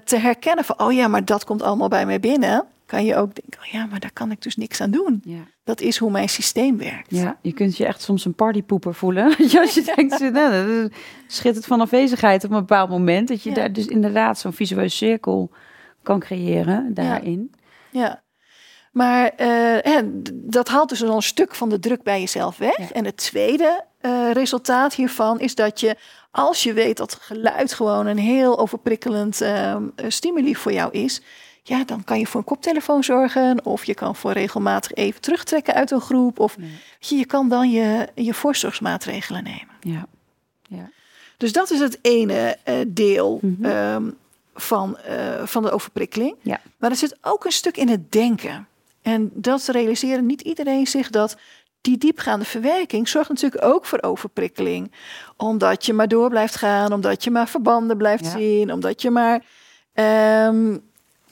te 0.05 0.17
herkennen 0.17 0.65
van, 0.65 0.79
oh 0.79 0.93
ja, 0.93 1.09
maar 1.09 1.25
dat 1.25 1.45
komt 1.45 1.63
allemaal 1.63 1.89
bij 1.89 2.07
mij 2.07 2.21
binnen, 2.21 2.65
kan 2.87 3.05
je 3.05 3.17
ook 3.17 3.35
denken, 3.35 3.61
oh 3.61 3.67
ja, 3.67 3.87
maar 3.87 4.01
daar 4.01 4.13
kan 4.13 4.31
ik 4.31 4.43
dus 4.43 4.57
niks 4.57 4.81
aan 4.81 4.91
doen. 4.91 5.23
Ja. 5.25 5.53
Dat 5.65 5.81
is 5.81 5.97
hoe 5.99 6.11
mijn 6.11 6.29
systeem 6.29 6.79
werkt. 6.79 7.11
Ja, 7.11 7.39
je 7.43 7.53
kunt 7.53 7.77
je 7.77 7.87
echt 7.87 8.03
soms 8.03 8.25
een 8.25 8.35
partypoeper 8.35 8.95
voelen. 8.95 9.25
Als 9.61 9.75
je 9.75 9.93
denkt, 9.95 10.21
nou, 10.33 10.67
dat 10.83 10.93
schittert 11.27 11.67
van 11.67 11.81
afwezigheid 11.81 12.45
op 12.45 12.51
een 12.51 12.59
bepaald 12.59 12.91
moment. 12.91 13.29
Dat 13.29 13.43
je 13.43 13.49
Ja. 13.49 13.55
daar 13.55 13.73
dus 13.73 13.87
inderdaad 13.87 14.39
zo'n 14.39 14.53
visuele 14.53 14.89
cirkel 14.89 15.51
kan 16.03 16.21
creëren 16.21 16.95
daarin. 16.95 17.53
Ja. 17.91 18.23
Maar 18.93 19.29
eh, 19.29 19.99
dat 20.33 20.69
haalt 20.69 20.89
dus 20.89 21.05
al 21.05 21.17
een 21.17 21.23
stuk 21.23 21.55
van 21.55 21.69
de 21.69 21.79
druk 21.79 22.03
bij 22.03 22.21
jezelf 22.21 22.57
weg. 22.57 22.79
Ja. 22.79 22.91
En 22.93 23.05
het 23.05 23.17
tweede 23.17 23.85
eh, 24.01 24.31
resultaat 24.33 24.95
hiervan 24.95 25.41
is 25.41 25.55
dat 25.55 25.81
je, 25.81 25.97
als 26.31 26.63
je 26.63 26.73
weet 26.73 26.97
dat 26.97 27.15
geluid 27.15 27.73
gewoon 27.75 28.07
een 28.07 28.19
heel 28.19 28.59
overprikkelend 28.59 29.41
eh, 29.41 29.77
stimuli 30.09 30.57
voor 30.57 30.73
jou 30.73 30.93
is, 30.93 31.23
ja, 31.67 31.85
dan 31.85 32.05
kan 32.05 32.19
je 32.19 32.27
voor 32.27 32.41
een 32.41 32.47
koptelefoon 32.47 33.05
zorgen. 33.05 33.65
Of 33.65 33.85
je 33.85 33.95
kan 33.95 34.17
voor 34.17 34.33
regelmatig 34.33 34.93
even 34.93 35.21
terugtrekken 35.21 35.75
uit 35.75 35.91
een 35.91 36.01
groep. 36.01 36.39
Of 36.39 36.57
je, 36.99 37.17
je 37.17 37.27
kan 37.27 37.49
dan 37.49 37.71
je, 37.71 38.09
je 38.15 38.35
voorzorgsmaatregelen 38.35 39.43
nemen. 39.45 39.69
Ja. 39.81 40.07
ja. 40.69 40.91
Dus 41.37 41.53
dat 41.53 41.71
is 41.71 41.81
het 41.81 41.99
ene 42.03 42.57
eh, 42.63 42.75
deel 42.87 43.39
Mhm. 43.43 43.65
ehm, 43.65 44.11
van, 44.55 44.99
eh, 44.99 45.43
van 45.47 45.63
de 45.63 45.71
overprikkeling. 45.71 46.37
Ja. 46.43 46.61
Maar 46.79 46.91
er 46.91 46.97
zit 46.97 47.17
ook 47.21 47.45
een 47.45 47.53
stuk 47.53 47.77
in 47.77 47.89
het 47.89 48.13
denken. 48.13 48.67
En 49.03 49.31
dat 49.35 49.67
realiseren 49.67 50.27
niet 50.27 50.41
iedereen 50.41 50.87
zich 50.87 51.11
dat 51.11 51.37
die 51.81 51.99
diepgaande 51.99 52.45
verwerking 52.45 53.09
zorgt 53.09 53.29
natuurlijk 53.29 53.65
ook 53.65 53.85
voor 53.87 54.03
overprikkeling. 54.03 54.93
Omdat 55.37 55.87
je 55.87 55.93
maar 55.93 56.09
door 56.09 56.29
blijft 56.31 56.57
gaan, 56.57 56.93
omdat 56.93 57.25
je 57.25 57.31
maar 57.31 57.49
verbanden 57.49 57.97
blijft 57.97 58.25
Ja. 58.25 58.31
zien, 58.31 58.73
omdat 58.73 59.03
je 59.03 59.11
maar 59.11 59.45
ehm 59.93 60.77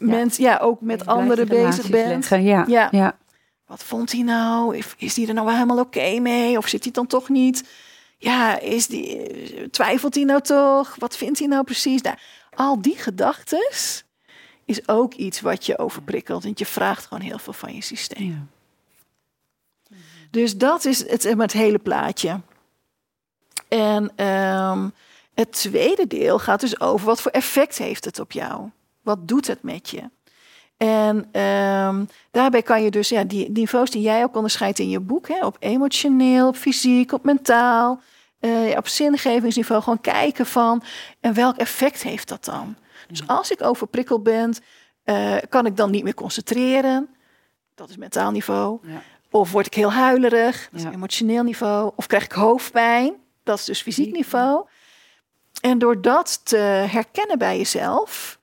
mens, 0.02 0.36
ja, 0.36 0.58
ook 0.58 0.80
met 0.80 1.06
anderen 1.06 1.48
bezig 1.48 1.88
bent. 1.90 2.06
leggen, 2.30 2.42
Ja. 2.42 2.64
Ja. 2.68 2.88
Ja. 2.90 3.16
Wat 3.66 3.84
vond 3.84 4.12
hij 4.12 4.22
nou? 4.22 4.82
Is- 4.96 5.14
die 5.14 5.26
er 5.28 5.34
nou 5.34 5.46
wel 5.46 5.54
helemaal 5.54 5.78
oké 5.78 6.18
mee? 6.20 6.58
Of 6.58 6.68
zit 6.68 6.82
hij 6.82 6.92
dan 6.92 7.06
toch 7.06 7.28
niet? 7.28 7.68
Ja, 8.18 8.58
is 8.60 8.86
die, 8.86 9.70
twijfelt 9.70 10.14
hij 10.14 10.24
nou 10.24 10.40
toch? 10.40 10.94
Wat 10.98 11.16
vindt 11.16 11.38
hij 11.38 11.48
nou 11.48 11.64
precies? 11.64 12.02
Nou, 12.02 12.16
al 12.54 12.82
die 12.82 12.96
gedachten 12.96 13.68
is 14.64 14.88
ook 14.88 15.14
iets 15.14 15.40
wat 15.40 15.66
je 15.66 15.78
overprikkelt. 15.78 16.44
Want 16.44 16.58
je 16.58 16.66
vraagt 16.66 17.06
gewoon 17.06 17.22
heel 17.22 17.38
veel 17.38 17.52
van 17.52 17.74
je 17.74 17.82
systeem. 17.82 18.48
Ja. 19.88 19.96
Dus 20.30 20.56
dat 20.56 20.84
is 20.84 21.08
het, 21.10 21.22
het 21.22 21.52
hele 21.52 21.78
plaatje. 21.78 22.40
En 23.68 24.12
ehm, 24.16 24.88
het 25.34 25.52
tweede 25.52 26.06
deel 26.06 26.38
gaat 26.38 26.60
dus 26.60 26.80
over 26.80 27.06
wat 27.06 27.20
voor 27.22 27.30
effect 27.30 27.78
heeft 27.78 28.04
het 28.04 28.18
op 28.18 28.32
jou? 28.32 28.70
Wat 29.02 29.28
doet 29.28 29.46
het 29.46 29.62
met 29.62 29.90
je? 29.90 30.02
En 30.76 31.28
ehm, 31.32 32.04
daarbij 32.30 32.62
kan 32.62 32.82
je 32.82 32.90
dus 32.90 33.08
ja, 33.08 33.24
die 33.24 33.50
niveaus 33.50 33.90
die 33.90 34.02
jij 34.02 34.22
ook 34.22 34.36
onderscheidt 34.36 34.78
in 34.78 34.88
je 34.88 35.00
boek, 35.00 35.28
hè, 35.28 35.46
op 35.46 35.56
emotioneel, 35.58 36.48
op 36.48 36.56
fysiek, 36.56 37.12
op 37.12 37.24
mentaal, 37.24 38.00
eh, 38.40 38.76
op 38.76 38.88
zingevingsniveau, 38.88 39.82
gewoon 39.82 40.00
kijken 40.00 40.46
van 40.46 40.82
en 41.20 41.34
welk 41.34 41.56
effect 41.56 42.02
heeft 42.02 42.28
dat 42.28 42.44
dan? 42.44 42.76
Dus 43.08 43.26
als 43.26 43.50
ik 43.50 43.62
overprikkeld 43.62 44.22
ben, 44.22 44.54
eh, 45.04 45.36
kan 45.48 45.66
ik 45.66 45.76
dan 45.76 45.90
niet 45.90 46.04
meer 46.04 46.14
concentreren? 46.14 47.08
Dat 47.74 47.88
is 47.88 47.96
mentaal 47.96 48.30
niveau. 48.30 48.78
Ja. 48.82 49.02
Of 49.30 49.52
word 49.52 49.66
ik 49.66 49.74
heel 49.74 49.92
huilerig, 49.92 50.68
dat 50.70 50.80
is 50.80 50.86
Ja. 50.86 50.92
emotioneel 50.92 51.42
niveau. 51.42 51.92
Of 51.96 52.06
krijg 52.06 52.24
ik 52.24 52.32
hoofdpijn, 52.32 53.14
dat 53.42 53.58
is 53.58 53.64
dus 53.64 53.82
Fysiek, 53.82 54.12
niveau. 54.12 54.66
En 55.60 55.78
door 55.78 56.00
dat 56.00 56.40
te 56.44 56.56
herkennen 56.90 57.38
bij 57.38 57.56
jezelf, 57.56 58.38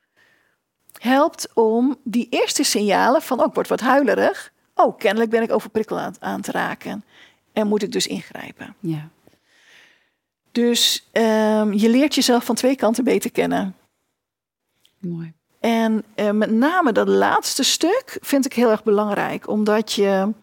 helpt 0.99 1.47
om 1.53 1.97
die 2.03 2.27
eerste 2.29 2.63
signalen 2.63 3.21
van, 3.21 3.39
oh, 3.39 3.45
ik 3.45 3.53
word 3.53 3.67
wat 3.67 3.79
huilerig. 3.79 4.51
Oh, 4.75 4.97
kennelijk 4.97 5.31
ben 5.31 5.41
ik 5.41 5.51
overprikkeld 5.51 5.99
aan, 5.99 6.15
aan 6.19 6.41
te 6.41 6.51
raken. 6.51 7.03
En 7.53 7.67
moet 7.67 7.83
ik 7.83 7.91
dus 7.91 8.07
ingrijpen. 8.07 8.75
Ja. 8.79 9.09
Dus 10.51 11.07
ehm, 11.11 11.73
je 11.73 11.89
leert 11.89 12.15
jezelf 12.15 12.45
van 12.45 12.55
twee 12.55 12.75
kanten 12.75 13.03
beter 13.03 13.31
kennen. 13.31 13.75
Mooi. 14.99 15.33
En 15.59 16.03
eh, 16.15 16.31
met 16.31 16.51
name 16.51 16.91
dat 16.91 17.07
laatste 17.07 17.63
stuk 17.63 18.17
vind 18.21 18.45
ik 18.45 18.53
heel 18.53 18.69
erg 18.69 18.83
belangrijk. 18.83 19.47
Omdat 19.47 19.91
je, 19.91 20.33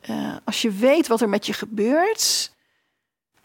eh, 0.00 0.36
als 0.44 0.62
je 0.62 0.70
weet 0.70 1.06
wat 1.06 1.20
er 1.20 1.28
met 1.28 1.46
je 1.46 1.52
gebeurt, 1.52 2.52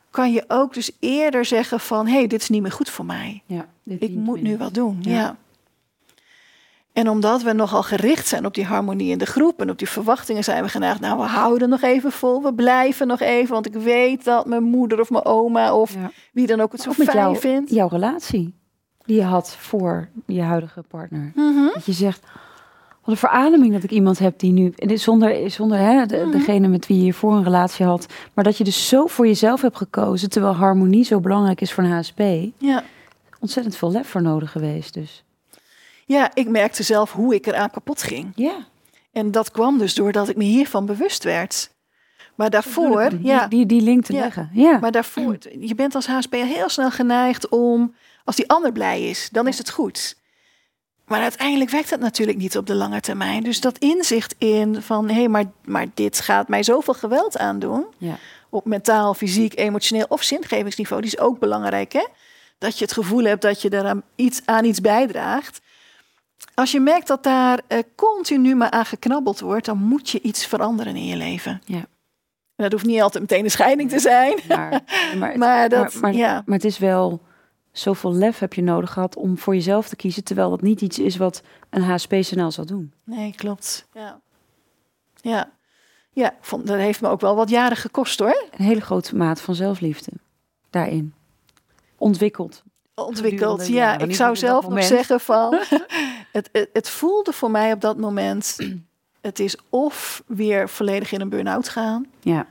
kan 0.09 0.31
je 0.31 0.43
ook 0.47 0.73
dus 0.73 0.91
eerder 0.99 1.45
zeggen 1.45 1.79
van... 1.79 2.07
hé, 2.07 2.13
hey, 2.13 2.27
dit 2.27 2.41
is 2.41 2.49
niet 2.49 2.61
meer 2.61 2.71
goed 2.71 2.89
voor 2.89 3.05
mij. 3.05 3.43
Ja, 3.45 3.67
dit 3.83 4.01
Ik 4.01 4.11
moet 4.11 4.41
nu 4.41 4.57
wat 4.57 4.73
doen. 4.73 4.99
Ja. 5.01 5.11
Ja. 5.11 5.37
En 6.93 7.09
omdat 7.09 7.41
we 7.43 7.53
nogal 7.53 7.83
gericht 7.83 8.27
zijn 8.27 8.45
op 8.45 8.53
die 8.53 8.65
harmonie 8.65 9.11
in 9.11 9.17
de 9.17 9.25
groep... 9.25 9.61
en 9.61 9.69
op 9.69 9.77
die 9.77 9.89
verwachtingen 9.89 10.43
zijn 10.43 10.63
we 10.63 10.69
geneigd... 10.69 10.99
nou, 10.99 11.17
we 11.17 11.23
houden 11.25 11.69
nog 11.69 11.81
even 11.81 12.11
vol, 12.11 12.43
we 12.43 12.53
blijven 12.53 13.07
nog 13.07 13.19
even... 13.19 13.53
want 13.53 13.65
ik 13.65 13.73
weet 13.73 14.23
dat 14.23 14.45
mijn 14.45 14.63
moeder 14.63 14.99
of 14.99 15.09
mijn 15.09 15.25
oma 15.25 15.75
of 15.75 15.93
Ja. 15.93 16.11
wie 16.33 16.47
dan 16.47 16.59
ook 16.61 16.71
het 16.71 16.81
zo 16.81 16.89
Ook 16.89 16.97
met 16.97 17.09
fijn 17.09 17.17
jou, 17.23 17.37
vindt. 17.37 17.69
jouw 17.71 17.87
relatie 17.87 18.53
die 19.05 19.15
je 19.15 19.23
had 19.23 19.55
voor 19.59 20.07
je 20.25 20.41
huidige 20.41 20.81
partner. 20.87 21.31
Mhm. 21.35 21.63
Dat 21.73 21.85
je 21.85 21.91
zegt, 21.91 22.19
wat 23.01 23.11
een 23.13 23.17
verademing 23.17 23.73
dat 23.73 23.83
ik 23.83 23.91
iemand 23.91 24.19
heb 24.19 24.39
die 24.39 24.51
nu... 24.51 24.73
En 24.75 24.87
dit 24.87 25.01
zonder, 25.01 25.51
zonder 25.51 25.77
hè, 25.77 26.05
de- 26.05 26.17
Mhm. 26.17 26.31
degene 26.31 26.67
met 26.67 26.87
wie 26.87 26.97
je 26.97 27.03
hiervoor 27.03 27.33
een 27.33 27.43
relatie 27.43 27.85
had. 27.85 28.05
Maar 28.33 28.43
dat 28.43 28.57
je 28.57 28.63
dus 28.63 28.87
zo 28.87 29.07
voor 29.07 29.27
jezelf 29.27 29.61
hebt 29.61 29.77
gekozen... 29.77 30.29
terwijl 30.29 30.53
harmonie 30.53 31.03
zo 31.03 31.19
belangrijk 31.19 31.61
is 31.61 31.73
voor 31.73 31.83
een 31.83 31.91
HSP. 31.91 32.19
Ja. 32.57 32.83
Ontzettend 33.39 33.75
veel 33.75 33.91
lef 33.91 34.07
voor 34.07 34.21
nodig 34.21 34.51
geweest 34.51 34.93
dus. 34.93 35.23
Ja, 36.05 36.31
ik 36.33 36.47
merkte 36.49 36.83
zelf 36.83 37.11
hoe 37.11 37.33
ik 37.33 37.45
eraan 37.47 37.69
kapot 37.71 38.03
ging. 38.03 38.31
Ja. 38.35 38.67
En 39.11 39.31
dat 39.31 39.51
kwam 39.51 39.77
dus 39.77 39.93
doordat 39.93 40.29
ik 40.29 40.35
me 40.35 40.43
hiervan 40.43 40.85
bewust 40.85 41.23
werd. 41.23 41.71
Maar 42.35 42.49
daarvoor, 42.49 43.09
die, 43.09 43.23
ja, 43.23 43.47
die, 43.47 43.65
die 43.65 43.81
link 43.81 44.05
te 44.05 44.13
Ja. 44.13 44.19
leggen. 44.19 44.49
Ja. 44.53 44.77
maar 44.77 44.91
daarvoor, 44.91 45.37
je 45.69 45.75
bent 45.75 45.95
als 45.95 46.07
HSP 46.07 46.33
heel 46.33 46.69
snel 46.69 46.91
geneigd 46.91 47.49
om, 47.49 47.95
als 48.23 48.35
die 48.35 48.49
ander 48.49 48.71
blij 48.71 49.09
is, 49.09 49.29
dan 49.31 49.47
is 49.47 49.57
het 49.57 49.69
goed. 49.69 50.21
Maar 51.05 51.21
uiteindelijk 51.21 51.69
werkt 51.69 51.89
dat 51.89 51.99
natuurlijk 51.99 52.37
niet 52.37 52.57
op 52.57 52.67
de 52.67 52.75
lange 52.75 52.99
termijn. 52.99 53.43
Dus 53.43 53.61
dat 53.61 53.77
inzicht 53.77 54.35
in 54.37 54.81
van, 54.81 55.07
hé, 55.07 55.13
hey, 55.13 55.27
maar, 55.27 55.45
maar 55.65 55.85
dit 55.93 56.19
gaat 56.19 56.47
mij 56.47 56.63
zoveel 56.63 56.93
geweld 56.93 57.37
aandoen. 57.37 57.85
Ja. 57.97 58.17
Op 58.49 58.65
mentaal, 58.65 59.13
fysiek, 59.13 59.57
emotioneel 59.59 60.05
of 60.09 60.23
zingevingsniveau, 60.23 61.01
die 61.01 61.11
is 61.11 61.19
ook 61.19 61.39
belangrijk, 61.39 61.93
hè? 61.93 62.07
Dat 62.57 62.77
je 62.77 62.83
het 62.83 62.93
gevoel 62.93 63.23
hebt 63.23 63.41
dat 63.41 63.61
je 63.61 63.69
daaraan 63.69 64.03
iets, 64.15 64.41
aan 64.45 64.65
iets 64.65 64.81
bijdraagt. 64.81 65.61
Als 66.53 66.71
je 66.71 66.79
merkt 66.79 67.07
dat 67.07 67.23
daar 67.23 67.61
eh, 67.67 67.79
continu 67.95 68.55
maar 68.55 68.69
aan 68.69 68.85
geknabbeld 68.85 69.39
wordt, 69.39 69.65
dan 69.65 69.77
moet 69.77 70.09
je 70.09 70.21
iets 70.21 70.45
veranderen 70.45 70.95
in 70.95 71.05
je 71.05 71.15
leven. 71.15 71.61
Ja. 71.65 71.85
En 72.55 72.63
dat 72.63 72.71
hoeft 72.71 72.85
niet 72.85 73.01
altijd 73.01 73.23
meteen 73.23 73.43
een 73.43 73.51
scheiding 73.51 73.89
te 73.89 73.99
zijn. 73.99 74.39
Maar, 74.47 74.81
maar, 75.19 75.37
Maar 75.37 75.69
dat, 75.69 75.93
maar, 75.93 76.13
ja. 76.13 76.43
maar 76.45 76.55
het 76.55 76.65
is 76.65 76.77
wel... 76.77 77.21
Zoveel 77.71 78.13
lef 78.13 78.39
heb 78.39 78.53
je 78.53 78.61
nodig 78.61 78.91
gehad 78.91 79.15
om 79.15 79.37
voor 79.37 79.53
jezelf 79.53 79.87
te 79.87 79.95
kiezen... 79.95 80.23
terwijl 80.23 80.49
dat 80.49 80.61
niet 80.61 80.81
iets 80.81 80.99
is 80.99 81.17
wat 81.17 81.41
een 81.69 81.81
HSP 81.81 82.15
snel 82.19 82.51
zal 82.51 82.65
doen. 82.65 82.93
Nee, 83.03 83.33
klopt. 83.35 83.87
Ja. 83.93 84.21
Ja. 85.21 85.51
Ja, 86.11 86.35
vond, 86.41 86.67
dat 86.67 86.77
heeft 86.77 87.01
me 87.01 87.07
ook 87.07 87.21
wel 87.21 87.35
wat 87.35 87.49
jaren 87.49 87.77
gekost 87.77 88.19
hoor. 88.19 88.47
Een 88.57 88.65
hele 88.65 88.81
grote 88.81 89.15
maat 89.15 89.41
van 89.41 89.55
zelfliefde 89.55 90.11
daarin. 90.69 91.13
Ontwikkeld. 91.97 92.63
Ontwikkeld. 92.95 93.67
Ja, 93.67 93.97
ik 93.97 94.15
zou 94.15 94.35
zelf 94.35 94.67
nog 94.67 94.83
zeggen 94.83 95.19
van. 95.19 95.53
het, 96.31 96.49
het, 96.51 96.69
het 96.73 96.89
voelde 96.89 97.33
voor 97.33 97.51
mij 97.51 97.71
op 97.71 97.81
dat 97.81 97.97
moment. 97.97 98.57
Het 99.21 99.39
is 99.39 99.57
of 99.69 100.23
weer 100.27 100.69
volledig 100.69 101.11
in 101.11 101.21
een 101.21 101.29
burn-out 101.29 101.69
gaan. 101.69 102.05
Ja, 102.19 102.47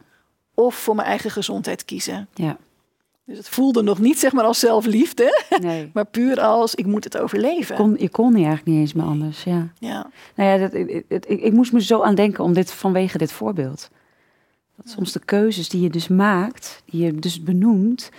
Of 0.55 0.75
voor 0.75 0.95
mijn 0.95 1.09
eigen 1.09 1.31
gezondheid 1.31 1.85
kiezen. 1.85 2.29
ja. 2.35 2.57
Dus 3.25 3.37
het 3.37 3.49
voelde 3.49 3.83
nog 3.83 3.99
niet 3.99 4.19
zeg 4.19 4.33
maar 4.33 4.45
als 4.45 4.59
zelfliefde. 4.59 5.43
Nee. 5.63 5.91
Maar 5.93 6.07
puur 6.07 6.41
als 6.41 6.75
ik 6.75 6.87
moet 6.87 7.05
het 7.05 7.13
Je 7.13 7.21
overleven. 7.21 7.77
kon, 7.77 7.97
je 7.99 8.09
kon 8.09 8.27
niet 8.27 8.45
eigenlijk 8.45 8.67
niet 8.67 8.79
eens 8.79 8.93
meer 8.93 9.05
anders, 9.07 9.45
ja. 9.45 9.69
Ja. 9.79 10.11
Nou 10.35 10.51
ja, 10.51 10.57
dat, 10.57 10.75
ik, 10.75 11.05
ik, 11.09 11.25
ik, 11.25 11.53
moest 11.53 11.73
me 11.73 11.83
zo 11.83 12.03
aan 12.03 12.15
denken 12.15 12.45
om 12.45 12.53
dit, 12.53 12.73
vanwege 12.73 13.19
dit 13.19 13.33
voorbeeld. 13.33 13.91
Dat 14.77 14.89
soms 14.89 15.13
de 15.13 15.25
keuzes 15.25 15.69
die 15.69 15.81
je 15.81 15.91
dus 15.91 16.09
maakt, 16.09 16.83
die 16.85 17.05
je 17.05 17.15
dus 17.15 17.43
benoemt, 17.43 18.11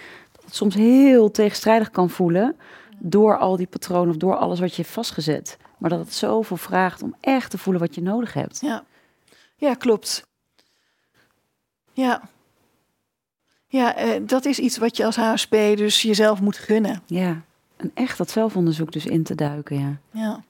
het 0.54 0.62
soms 0.62 0.76
heel 0.76 1.32
tegenstrijdig 1.32 1.90
kan 1.90 2.10
voelen 2.10 2.56
door 3.00 3.38
al 3.38 3.58
die 3.58 3.68
patronen 3.68 4.10
of 4.10 4.18
door 4.18 4.36
alles 4.36 4.60
wat 4.60 4.76
je 4.76 4.82
hebt 4.82 4.94
vastgezet. 4.94 5.58
Maar 5.78 5.90
dat 5.90 6.00
het 6.00 6.14
zoveel 6.14 6.58
vraagt 6.58 7.02
om 7.02 7.16
echt 7.20 7.52
te 7.52 7.58
voelen 7.58 7.82
wat 7.82 7.96
je 7.96 8.02
nodig 8.02 8.34
hebt. 8.34 8.62
Ja, 8.62 8.84
ja 9.56 9.74
klopt. 9.74 10.28
Ja. 11.92 12.22
Ja, 13.68 13.96
eh, 13.96 14.22
dat 14.22 14.46
is 14.46 14.60
iets 14.60 14.78
wat 14.78 14.98
je 14.98 15.06
als 15.06 15.16
HSP 15.16 15.52
dus 15.52 16.02
jezelf 16.02 16.42
moet 16.42 16.58
gunnen. 16.58 17.04
Ja, 17.06 17.42
en 17.78 17.92
echt 17.94 18.18
dat 18.18 18.30
zelfonderzoek 18.30 18.92
dus 18.92 19.06
in 19.06 19.24
te 19.24 19.36
duiken, 19.36 19.80
ja. 19.80 19.98
Ja. 20.12 20.44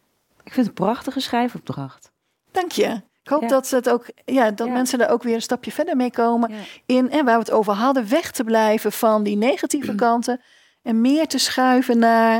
Ik 0.43 0.53
vind 0.53 0.55
het 0.55 0.67
een 0.67 0.85
prachtige 0.85 1.19
schrijfopdracht. 1.19 2.11
Dank 2.51 2.71
je. 2.71 3.01
Ik 3.23 3.29
hoop 3.29 3.41
Ja. 3.41 3.47
dat, 3.47 3.69
het 3.69 3.89
ook, 3.89 4.05
ja, 4.25 4.51
dat 4.51 4.67
Ja. 4.67 4.73
mensen 4.73 4.99
daar 4.99 5.09
ook 5.11 5.23
weer 5.23 5.35
een 5.35 5.41
stapje 5.41 5.71
verder 5.71 5.95
mee 5.95 6.11
komen. 6.11 6.49
Ja. 6.51 6.57
In, 6.85 7.11
en 7.11 7.25
waar 7.25 7.33
we 7.33 7.39
het 7.39 7.51
over 7.51 7.73
hadden, 7.73 8.09
weg 8.09 8.31
te 8.31 8.43
blijven 8.43 8.91
van 8.91 9.23
die 9.23 9.35
negatieve 9.37 9.95
kanten. 10.05 10.41
En 10.81 11.01
meer 11.01 11.27
te 11.27 11.37
schuiven 11.37 11.99
naar, 11.99 12.35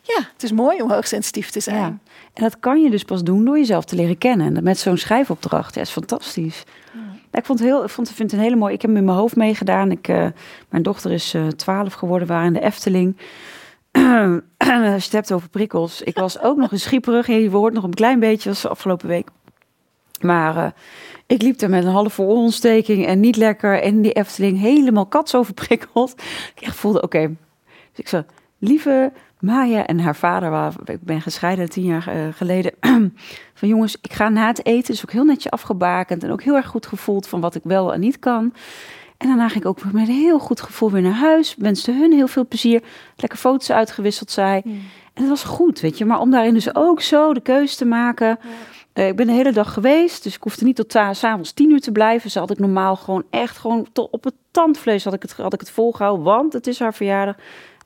ja, 0.00 0.18
het 0.32 0.42
is 0.42 0.52
mooi 0.52 0.82
om 0.82 0.90
hoogsensitief 0.90 1.50
te 1.50 1.60
zijn. 1.60 1.76
Ja. 1.76 1.98
En 2.34 2.42
dat 2.42 2.58
kan 2.60 2.82
je 2.82 2.90
dus 2.90 3.02
pas 3.04 3.22
doen 3.22 3.44
door 3.44 3.58
jezelf 3.58 3.84
te 3.84 3.96
leren 3.96 4.18
kennen. 4.18 4.46
En 4.46 4.54
dat 4.54 4.62
met 4.62 4.78
zo'n 4.78 4.96
schrijfopdracht, 4.96 5.74
ja, 5.74 5.80
is 5.80 5.90
fantastisch. 5.90 6.62
Ja, 7.32 7.38
ik 7.38 7.44
vond 7.44 7.58
het 7.58 7.68
heel, 7.68 7.82
ik 7.84 7.90
vond, 7.90 8.08
vind 8.10 8.30
het 8.30 8.40
een 8.40 8.44
hele 8.46 8.56
mooi. 8.56 8.74
Ik 8.74 8.80
heb 8.80 8.90
hem 8.90 8.98
in 8.98 9.04
mijn 9.04 9.16
hoofd 9.18 9.36
meegedaan. 9.36 9.90
Ik, 9.90 10.08
eh, 10.08 10.26
mijn 10.68 10.82
dochter 10.82 11.12
is 11.12 11.34
eh 11.34 11.46
12 11.46 11.92
geworden, 11.94 12.26
we 12.28 12.32
waren 12.34 12.46
in 12.48 12.52
de 12.60 12.66
Efteling. 12.66 13.16
Als 14.58 15.02
je 15.04 15.04
het 15.04 15.12
hebt 15.12 15.32
over 15.32 15.48
prikkels. 15.48 16.02
Ik 16.02 16.14
was 16.18 16.40
ook 16.40 16.56
nog 16.56 16.72
een 16.72 16.80
schieperig. 16.80 17.26
Je 17.26 17.50
hoort 17.50 17.72
nog 17.74 17.84
een 17.84 17.94
klein 17.94 18.20
beetje, 18.20 18.48
was 18.48 18.60
de 18.62 18.68
afgelopen 18.68 19.08
week. 19.08 19.28
Maar 20.22 20.56
eh, 20.56 20.70
ik 21.26 21.42
liep 21.42 21.60
er 21.60 21.70
met 21.70 21.84
een 21.84 21.90
halve 21.90 22.22
oorontsteking 22.22 23.06
en 23.06 23.20
niet 23.20 23.36
lekker. 23.36 23.82
En 23.82 24.02
die 24.02 24.12
Efteling 24.12 24.60
helemaal 24.60 25.06
katsoverprikkeld. 25.06 26.14
Ik 26.54 26.62
echt 26.62 26.76
voelde, 26.76 27.02
oké. 27.02 27.26
Dus 27.66 27.98
ik 28.04 28.08
zei, 28.08 28.24
lieve 28.58 29.12
Maya 29.40 29.86
en 29.86 30.00
haar 30.00 30.16
vader, 30.16 30.50
waar, 30.50 30.72
ik 30.84 31.02
ben 31.02 31.20
gescheiden 31.20 31.70
tien 31.70 31.84
jaar 31.84 32.08
eh, 32.08 32.16
geleden. 32.32 32.72
van 33.54 33.68
jongens, 33.68 33.96
ik 34.02 34.12
ga 34.12 34.28
na 34.28 34.46
het 34.46 34.66
eten, 34.66 34.92
dus 34.92 35.02
ook 35.02 35.12
heel 35.12 35.24
netjes 35.24 35.52
afgebakend. 35.52 36.24
En 36.24 36.30
ook 36.32 36.42
heel 36.42 36.56
erg 36.56 36.66
goed 36.66 36.86
gevoeld 36.86 37.28
van 37.28 37.40
wat 37.40 37.54
ik 37.54 37.62
wel 37.64 37.92
en 37.92 38.00
niet 38.00 38.18
kan. 38.18 38.52
En 39.16 39.28
daarna 39.28 39.48
ging 39.48 39.64
ik 39.64 39.68
ook 39.70 39.92
met 39.92 40.08
een 40.08 40.14
heel 40.14 40.38
goed 40.38 40.60
gevoel 40.60 40.90
weer 40.90 41.02
naar 41.02 41.12
huis. 41.12 41.54
Wenste 41.58 41.92
hun 41.92 42.12
heel 42.12 42.28
veel 42.28 42.46
plezier. 42.46 42.82
Lekker 43.16 43.38
foto's 43.38 43.70
uitgewisseld, 43.70 44.30
zei. 44.30 44.60
En 45.14 45.22
het 45.22 45.28
was 45.28 45.44
goed, 45.44 45.80
weet 45.80 45.98
je. 45.98 46.04
Maar 46.04 46.20
om 46.20 46.30
daarin 46.30 46.54
dus 46.54 46.74
ook 46.74 47.00
zo 47.00 47.34
de 47.34 47.40
keuze 47.40 47.76
te 47.76 47.84
maken. 47.84 48.38
Eh, 48.96 49.08
ik 49.08 49.16
ben 49.16 49.26
de 49.26 49.32
hele 49.32 49.52
dag 49.52 49.72
geweest, 49.72 50.22
dus 50.22 50.34
ik 50.34 50.42
hoefde 50.42 50.64
niet 50.64 50.76
tot 50.76 50.88
ta- 50.88 51.12
's 51.12 51.24
avonds 51.24 51.52
tien 51.52 51.70
uur 51.70 51.80
te 51.80 51.92
blijven. 51.92 52.22
Dus 52.22 52.34
had 52.34 52.50
ik 52.50 52.58
normaal 52.58 52.96
gewoon 52.96 53.24
echt 53.30 53.58
gewoon 53.58 53.86
tot 53.92 54.10
op 54.10 54.24
het 54.24 54.34
tandvlees 54.50 55.04
had 55.04 55.12
ik 55.12 55.22
het, 55.22 55.32
had 55.32 55.52
ik 55.52 55.60
het 55.60 55.70
volgehouden. 55.70 56.24
Want 56.24 56.52
het 56.52 56.66
is 56.66 56.78
haar 56.78 56.94
verjaardag. 56.94 57.36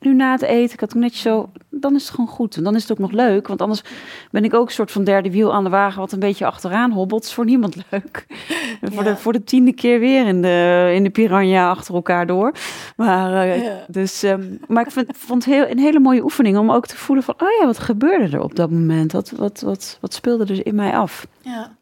Nu 0.01 0.15
na 0.15 0.33
het 0.33 0.43
eten, 0.43 0.75
ik 0.75 0.81
had 0.81 0.91
toen 0.91 1.01
netjes 1.01 1.23
zo, 1.23 1.51
dan 1.71 1.95
is 1.95 2.03
het 2.03 2.11
gewoon 2.11 2.31
goed. 2.31 2.57
En 2.57 2.63
dan 2.63 2.75
is 2.75 2.83
het 2.83 2.93
ook 2.93 2.99
nog 2.99 3.11
leuk, 3.13 3.49
want 3.49 3.61
anders 3.63 3.83
ben 4.31 4.45
ik 4.45 4.55
ook 4.55 4.67
een 4.67 4.73
soort 4.75 4.91
van 4.91 5.05
derde 5.05 5.31
wiel 5.31 5.53
aan 5.53 5.65
de 5.65 5.71
wagen... 5.71 6.01
wat 6.01 6.13
een 6.13 6.19
beetje 6.19 6.47
achteraan 6.47 6.93
hobbelt. 6.93 7.25
is 7.25 7.33
voor 7.33 7.45
niemand 7.45 7.77
leuk. 7.91 8.27
En 8.81 8.93
voor, 8.93 9.05
Ja. 9.05 9.11
de, 9.11 9.17
voor 9.17 9.33
de 9.33 9.45
tiende 9.45 9.73
keer 9.73 9.99
weer 10.01 10.27
in 10.27 10.43
de, 10.43 10.91
in 10.95 11.03
de 11.03 11.11
piranha 11.11 11.71
achter 11.71 11.95
elkaar 11.95 12.27
door. 12.27 12.53
Maar, 12.97 13.33
eh, 13.49 13.63
Ja. 13.65 13.85
dus, 13.89 14.23
ehm, 14.23 14.57
maar 14.69 14.85
ik 14.87 14.91
vind, 14.93 15.17
vond 15.17 15.45
het 15.45 15.55
heel, 15.55 15.69
een 15.69 15.79
hele 15.79 16.01
mooie 16.01 16.23
oefening 16.23 16.59
om 16.59 16.71
ook 16.71 16.87
te 16.87 16.97
voelen 16.97 17.25
van... 17.25 17.35
oh 17.39 17.49
ja, 17.61 17.67
wat 17.67 17.79
gebeurde 17.79 18.37
er 18.37 18.43
op 18.43 18.57
dat 18.57 18.71
moment? 18.71 19.13
Wat, 19.13 19.31
wat, 19.31 19.61
wat, 19.61 19.99
wat 20.01 20.15
speelde 20.15 20.45
er 20.55 20.67
in 20.67 20.75
mij 20.75 20.93
af? 20.93 21.27
Ja. 21.41 21.77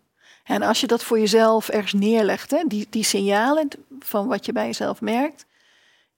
En 0.44 0.62
als 0.62 0.80
je 0.80 0.86
dat 0.86 1.04
voor 1.04 1.18
jezelf 1.18 1.68
ergens 1.68 1.92
neerlegt, 1.92 2.50
hè, 2.50 2.64
die, 2.66 2.86
die 2.90 3.04
signalen 3.04 3.68
van 4.00 4.26
wat 4.26 4.46
je 4.46 4.52
bij 4.52 4.66
jezelf 4.66 5.00
merkt, 5.00 5.46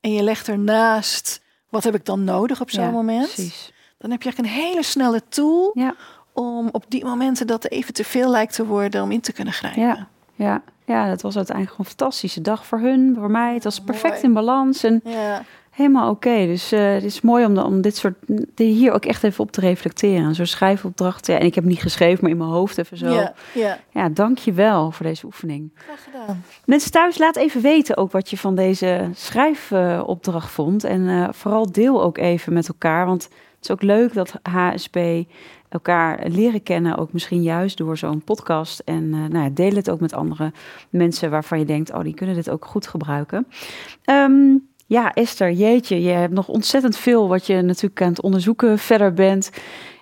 en 0.01 0.13
je 0.13 0.23
legt 0.23 0.49
ernaast, 0.49 1.43
wat 1.71 1.85
heb 1.85 1.95
ik 1.95 2.05
dan 2.05 2.25
nodig 2.25 2.61
op 2.61 2.71
zo'n 2.71 2.85
Ja, 2.85 2.91
moment? 2.91 3.33
Precies. 3.33 3.73
Dan 3.99 4.11
heb 4.11 4.23
je 4.23 4.29
eigenlijk 4.33 4.57
een 4.57 4.63
hele 4.65 4.83
snelle 4.83 5.23
tool 5.29 5.71
Ja, 5.75 5.95
om 6.33 6.69
op 6.73 6.85
die 6.89 7.05
momenten 7.05 7.47
dat 7.47 7.65
even 7.69 7.95
te 7.95 8.05
veel 8.05 8.31
lijkt 8.31 8.55
te 8.55 8.67
worden 8.67 9.03
om 9.03 9.11
in 9.11 9.21
te 9.21 9.33
kunnen 9.33 9.53
grijpen. 9.55 9.83
ja, 9.83 10.09
ja, 10.35 10.63
ja, 10.85 11.09
dat 11.09 11.23
was 11.23 11.37
uiteindelijk 11.37 11.77
gewoon 11.77 11.91
een 11.93 11.97
fantastische 11.99 12.41
dag 12.41 12.67
voor 12.67 12.79
hun, 12.79 13.15
voor 13.19 13.31
mij. 13.31 13.55
Het 13.55 13.65
was 13.65 13.81
perfect 13.81 14.13
Mooi. 14.13 14.25
in 14.25 14.33
balans. 14.33 14.83
En 14.85 15.01
Ja. 15.05 15.43
Helemaal 15.71 16.11
oké. 16.11 16.47
Dus 16.47 16.73
eh, 16.73 16.93
het 16.93 17.05
is 17.05 17.21
mooi 17.21 17.45
om, 17.45 17.55
de, 17.55 17.65
om 17.65 17.81
dit 17.81 17.97
soort 17.97 18.17
hier 18.55 18.93
ook 18.93 19.05
echt 19.05 19.25
even 19.25 19.45
op 19.45 19.51
te 19.51 19.61
reflecteren. 19.61 20.35
Zo'n 20.35 20.47
schrijfopdracht. 20.47 21.27
Ja, 21.27 21.39
en 21.39 21.47
ik 21.47 21.55
heb 21.55 21.65
niet 21.65 21.81
geschreven, 21.81 22.19
maar 22.23 22.31
in 22.31 22.37
mijn 22.37 22.51
hoofd 22.51 22.79
even 22.79 22.97
zo. 22.97 23.09
Ja, 23.09 23.35
ja. 23.55 23.79
Ja, 23.91 24.09
dank 24.09 24.39
je 24.39 24.53
wel 24.53 24.91
voor 24.91 25.07
deze 25.07 25.27
oefening. 25.27 25.71
Graag 25.75 26.05
gedaan. 26.05 26.45
Mensen 26.65 26.91
thuis, 26.91 27.19
laat 27.19 27.37
even 27.37 27.61
weten 27.61 27.97
ook 27.97 28.13
wat 28.13 28.31
je 28.31 28.39
van 28.39 28.55
deze 28.55 29.11
schrijfopdracht 29.15 30.51
vond. 30.51 30.85
En 30.85 31.09
eh, 31.09 31.29
vooral 31.33 31.73
deel 31.73 32.03
ook 32.03 32.19
even 32.19 32.53
met 32.53 32.69
elkaar. 32.69 33.07
Want 33.07 33.23
het 33.23 33.69
is 33.69 33.71
ook 33.71 33.83
leuk 33.83 34.15
dat 34.15 34.35
HSP 34.43 34.99
elkaar 35.69 36.29
leren 36.29 36.63
kennen, 36.63 36.97
ook 36.97 37.13
misschien 37.13 37.43
juist 37.43 37.77
door 37.77 37.97
zo'n 37.97 38.25
podcast. 38.25 38.79
En 38.79 39.05
uh, 39.05 39.27
nou 39.27 39.45
ja, 39.45 39.51
deel 39.51 39.75
het 39.75 39.91
ook 39.91 40.01
met 40.01 40.13
andere 40.13 40.53
mensen 40.91 41.31
waarvan 41.31 41.59
je 41.59 41.65
denkt, 41.65 41.93
oh, 41.93 42.03
die 42.03 42.15
kunnen 42.15 42.35
dit 42.35 42.51
ook 42.51 42.65
goed 42.65 42.87
gebruiken. 42.87 43.47
Ehm, 44.05 44.57
ja, 44.91 45.13
Esther, 45.15 45.53
jeetje, 45.53 46.03
je 46.03 46.11
hebt 46.11 46.33
nog 46.33 46.49
ontzettend 46.49 46.97
veel 46.97 47.29
wat 47.29 47.47
je 47.47 47.63
natuurlijk 47.63 48.03
aan 48.03 48.09
het 48.09 48.21
onderzoeken 48.21 48.79
verder 48.79 49.15
bent. 49.15 49.51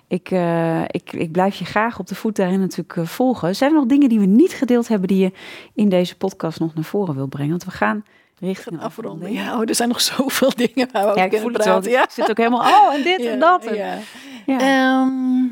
Ik, 0.07 0.31
uh, 0.31 0.81
ik, 0.81 1.13
ik 1.13 1.31
blijf 1.31 1.55
je 1.55 1.65
graag 1.65 1.99
op 1.99 2.07
de 2.07 2.15
voet 2.15 2.35
daarin 2.35 2.59
natuurlijk 2.59 2.95
uh, 2.95 3.05
volgen. 3.05 3.55
Zijn 3.55 3.71
er 3.71 3.77
nog 3.77 3.85
dingen 3.85 4.09
die 4.09 4.19
we 4.19 4.25
niet 4.25 4.51
gedeeld 4.51 4.87
hebben 4.87 5.07
die 5.07 5.17
je 5.17 5.31
in 5.73 5.89
deze 5.89 6.17
podcast 6.17 6.59
nog 6.59 6.73
naar 6.73 6.83
voren 6.83 7.15
wil 7.15 7.27
brengen? 7.27 7.49
Want 7.49 7.63
we 7.63 7.71
gaan 7.71 8.05
richting 8.39 8.81
afronden. 8.81 9.31
Ja, 9.31 9.55
oh, 9.55 9.69
er 9.69 9.75
zijn 9.75 9.89
nog 9.89 10.01
zoveel 10.11 10.51
dingen 10.55 10.89
waar 10.91 11.13
we 11.13 11.19
ja, 11.19 11.25
over 11.25 11.39
voel 11.39 11.51
praten. 11.51 11.73
Het 11.73 11.85
ja. 11.85 12.03
Ik 12.03 12.09
zit 12.09 12.29
ook 12.29 12.37
helemaal, 12.37 12.87
oh, 12.87 12.93
en 12.93 13.03
dit 13.03 13.21
Ja, 13.21 13.31
en 13.31 13.39
dat. 13.39 13.65
En, 13.65 13.75
Ja. 13.75 13.97
ja. 14.45 14.59
Ehm, 14.59 15.47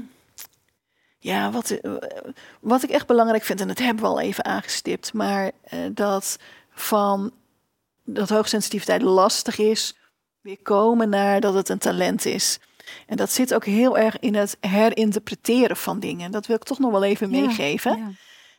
ja, 1.19 1.51
wat, 1.51 1.69
eh, 1.69 1.91
wat 2.59 2.83
ik 2.83 2.89
echt 2.89 3.07
belangrijk 3.07 3.43
vind, 3.43 3.61
en 3.61 3.67
dat 3.67 3.79
hebben 3.79 4.03
we 4.03 4.09
al 4.09 4.19
even 4.19 4.45
aangestipt, 4.45 5.13
maar 5.13 5.51
eh, 5.63 5.79
dat 5.91 6.39
van 6.71 7.31
dat 8.09 8.29
hoogsensitiviteit 8.29 9.01
lastig 9.01 9.57
is, 9.59 9.95
weer 10.41 10.61
komen 10.63 11.09
naar 11.09 11.39
dat 11.41 11.53
het 11.53 11.69
een 11.69 11.77
talent 11.77 12.25
is. 12.25 12.59
En 13.07 13.17
dat 13.17 13.31
zit 13.31 13.53
ook 13.53 13.65
heel 13.65 13.97
erg 13.97 14.19
in 14.19 14.35
het 14.35 14.57
herinterpreteren 14.59 15.77
van 15.77 15.99
dingen. 15.99 16.31
Dat 16.31 16.45
wil 16.45 16.55
ik 16.55 16.63
toch 16.63 16.79
nog 16.79 16.91
wel 16.91 17.03
even 17.03 17.31
Ja, 17.31 17.41
meegeven. 17.45 18.15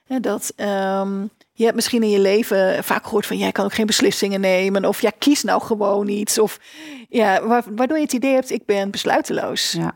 ja. 0.06 0.18
Dat 0.18 0.52
ehm, 0.56 1.22
je 1.52 1.62
hebt 1.64 1.74
misschien 1.74 2.02
in 2.02 2.10
je 2.10 2.18
leven 2.18 2.84
vaak 2.84 3.04
gehoord 3.04 3.26
van 3.26 3.36
jij 3.38 3.52
kan 3.52 3.64
ook 3.64 3.74
geen 3.74 3.86
beslissingen 3.86 4.40
nemen. 4.40 4.84
Of 4.84 5.00
ja, 5.02 5.10
kies 5.18 5.42
nou 5.42 5.62
gewoon 5.62 6.08
iets. 6.08 6.38
Of 6.38 6.58
ja, 7.08 7.46
wa- 7.46 7.62
waardoor 7.70 7.96
je 7.96 8.02
het 8.02 8.12
idee 8.12 8.32
hebt, 8.34 8.50
ik 8.50 8.64
ben 8.66 8.90
besluiteloos. 8.90 9.72
Ja. 9.72 9.94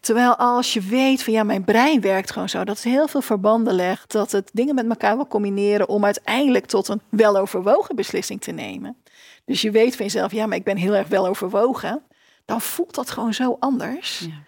Terwijl 0.00 0.36
als 0.36 0.72
je 0.72 0.80
weet 0.80 1.22
van 1.22 1.32
ja, 1.32 1.42
mijn 1.42 1.64
brein 1.64 2.00
werkt 2.00 2.30
gewoon 2.32 2.48
zo, 2.48 2.64
dat 2.64 2.76
het 2.76 2.84
heel 2.84 3.08
veel 3.08 3.22
verbanden 3.22 3.74
legt, 3.74 4.12
dat 4.12 4.32
het 4.32 4.50
dingen 4.52 4.74
met 4.74 4.88
elkaar 4.88 5.16
wil 5.16 5.26
combineren 5.26 5.88
om 5.88 6.04
uiteindelijk 6.04 6.66
tot 6.66 6.88
een 6.88 7.00
weloverwogen 7.08 7.96
beslissing 7.96 8.40
te 8.40 8.50
nemen. 8.50 8.96
Dus 9.44 9.60
je 9.60 9.70
weet 9.70 9.96
van 9.96 10.04
jezelf, 10.04 10.32
ja, 10.32 10.46
maar 10.46 10.56
ik 10.56 10.64
ben 10.64 10.76
heel 10.76 10.94
erg 10.94 11.08
weloverwogen. 11.08 12.02
Dan 12.44 12.60
voelt 12.60 12.94
dat 12.94 13.10
gewoon 13.10 13.34
zo 13.34 13.56
anders. 13.60 14.18
Ja. 14.18 14.42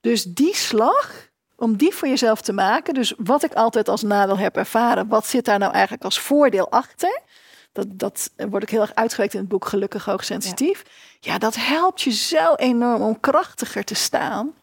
Dus 0.00 0.24
die 0.24 0.54
slag, 0.56 1.28
om 1.56 1.76
die 1.76 1.94
voor 1.94 2.08
jezelf 2.08 2.40
te 2.40 2.52
maken, 2.52 2.94
dus 2.94 3.14
wat 3.16 3.44
ik 3.44 3.54
altijd 3.54 3.88
als 3.88 4.02
nadeel 4.02 4.38
heb 4.38 4.56
ervaren, 4.56 5.08
wat 5.08 5.26
zit 5.26 5.44
daar 5.44 5.58
nou 5.58 5.72
eigenlijk 5.72 6.04
als 6.04 6.20
voordeel 6.20 6.70
achter? 6.70 7.20
Dat, 7.72 7.86
dat 7.88 8.30
wordt 8.36 8.64
ook 8.64 8.70
heel 8.70 8.80
erg 8.80 8.94
uitgewerkt 8.94 9.34
in 9.34 9.40
het 9.40 9.48
boek 9.48 9.66
Gelukkig 9.66 10.04
Hoogsensitief. 10.04 10.84
Ja, 11.20 11.38
dat 11.38 11.54
helpt 11.54 12.02
je 12.02 12.10
zo 12.10 12.54
enorm 12.54 13.02
om 13.02 13.20
krachtiger 13.20 13.84
te 13.84 13.94
staan. 13.94 14.54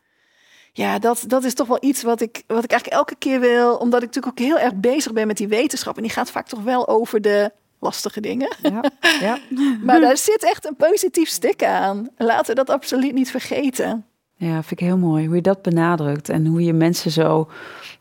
Ja, 0.73 0.99
dat, 0.99 1.23
dat 1.27 1.43
is 1.43 1.53
toch 1.53 1.67
wel 1.67 1.77
iets 1.81 2.03
wat 2.03 2.21
ik, 2.21 2.43
wat 2.47 2.63
ik 2.63 2.71
eigenlijk 2.71 2.99
elke 2.99 3.15
keer 3.15 3.39
wil. 3.39 3.75
Omdat 3.75 4.01
ik 4.01 4.07
natuurlijk 4.07 4.39
ook 4.39 4.47
heel 4.47 4.59
erg 4.59 4.75
bezig 4.75 5.13
ben 5.13 5.27
met 5.27 5.37
die 5.37 5.47
wetenschap. 5.47 5.95
En 5.95 6.01
die 6.01 6.11
gaat 6.11 6.31
vaak 6.31 6.47
toch 6.47 6.63
wel 6.63 6.87
over 6.87 7.21
de 7.21 7.51
lastige 7.79 8.21
dingen. 8.21 8.55
Ja. 8.61 8.83
ja. 9.19 9.37
Maar 9.85 9.99
daar 9.99 10.17
zit 10.17 10.43
echt 10.43 10.67
een 10.67 10.75
positief 10.75 11.29
stuk 11.29 11.63
aan. 11.63 12.09
Laten 12.17 12.45
we 12.45 12.53
dat 12.53 12.69
absoluut 12.69 13.13
niet 13.13 13.31
vergeten. 13.31 14.05
Ja, 14.35 14.63
vind 14.63 14.71
ik 14.71 14.87
heel 14.87 14.97
mooi 14.97 15.25
hoe 15.25 15.35
je 15.35 15.41
dat 15.41 15.61
benadrukt 15.61 16.29
en 16.29 16.45
hoe 16.45 16.63
je 16.63 16.73
mensen 16.73 17.11
zo. 17.11 17.49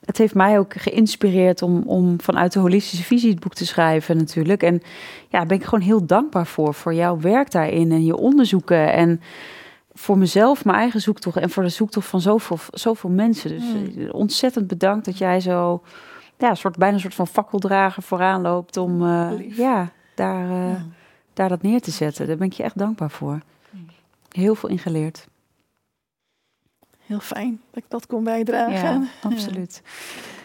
Het 0.04 0.18
heeft 0.18 0.34
mij 0.34 0.58
ook 0.58 0.72
geïnspireerd 0.76 1.62
om, 1.62 1.82
om 1.86 2.20
vanuit 2.20 2.52
de 2.52 2.58
holistische 2.58 3.04
visie 3.04 3.30
het 3.30 3.40
boek 3.40 3.54
te 3.54 3.66
schrijven, 3.66 4.16
natuurlijk. 4.16 4.62
En 4.62 4.82
ja, 5.28 5.38
daar 5.38 5.46
ben 5.46 5.56
ik 5.56 5.64
gewoon 5.64 5.84
heel 5.84 6.06
dankbaar 6.06 6.46
voor, 6.46 6.74
voor 6.74 6.94
jouw 6.94 7.20
werk 7.20 7.50
daarin 7.50 7.92
en 7.92 8.04
je 8.04 8.16
onderzoeken. 8.16 8.92
En 8.92 9.20
voor 9.92 10.18
mezelf, 10.18 10.64
mijn 10.64 10.78
eigen 10.78 11.00
zoektocht 11.00 11.36
en 11.36 11.50
voor 11.50 11.62
de 11.62 11.68
zoektocht 11.68 12.06
van 12.06 12.20
zoveel, 12.20 12.58
zoveel 12.70 13.10
mensen. 13.10 13.50
Dus 13.50 13.96
eh, 13.96 14.14
ontzettend 14.14 14.66
bedankt 14.66 15.04
dat 15.04 15.18
jij 15.18 15.40
zo, 15.40 15.82
ja, 16.38 16.50
een 16.50 16.56
soort, 16.56 16.76
bijna 16.76 16.94
een 16.94 17.00
soort 17.00 17.14
van 17.14 17.26
fakkeldrager 17.26 18.02
vooraan 18.02 18.42
loopt 18.42 18.76
om 18.76 19.02
eh, 19.02 19.56
ja, 19.56 19.92
daar, 20.14 20.50
eh, 20.50 20.82
daar 21.32 21.48
dat 21.48 21.62
neer 21.62 21.80
te 21.80 21.90
zetten. 21.90 22.26
Daar 22.26 22.36
ben 22.36 22.46
ik 22.46 22.52
je 22.52 22.62
echt 22.62 22.78
dankbaar 22.78 23.10
voor. 23.10 23.40
Heel 24.28 24.54
veel 24.54 24.68
ingeleerd. 24.68 25.26
Heel 26.98 27.20
fijn 27.20 27.60
dat 27.70 27.82
ik 27.82 27.90
dat 27.90 28.06
kon 28.06 28.24
bijdragen. 28.24 29.00
Ja, 29.00 29.08
absoluut. 29.30 29.82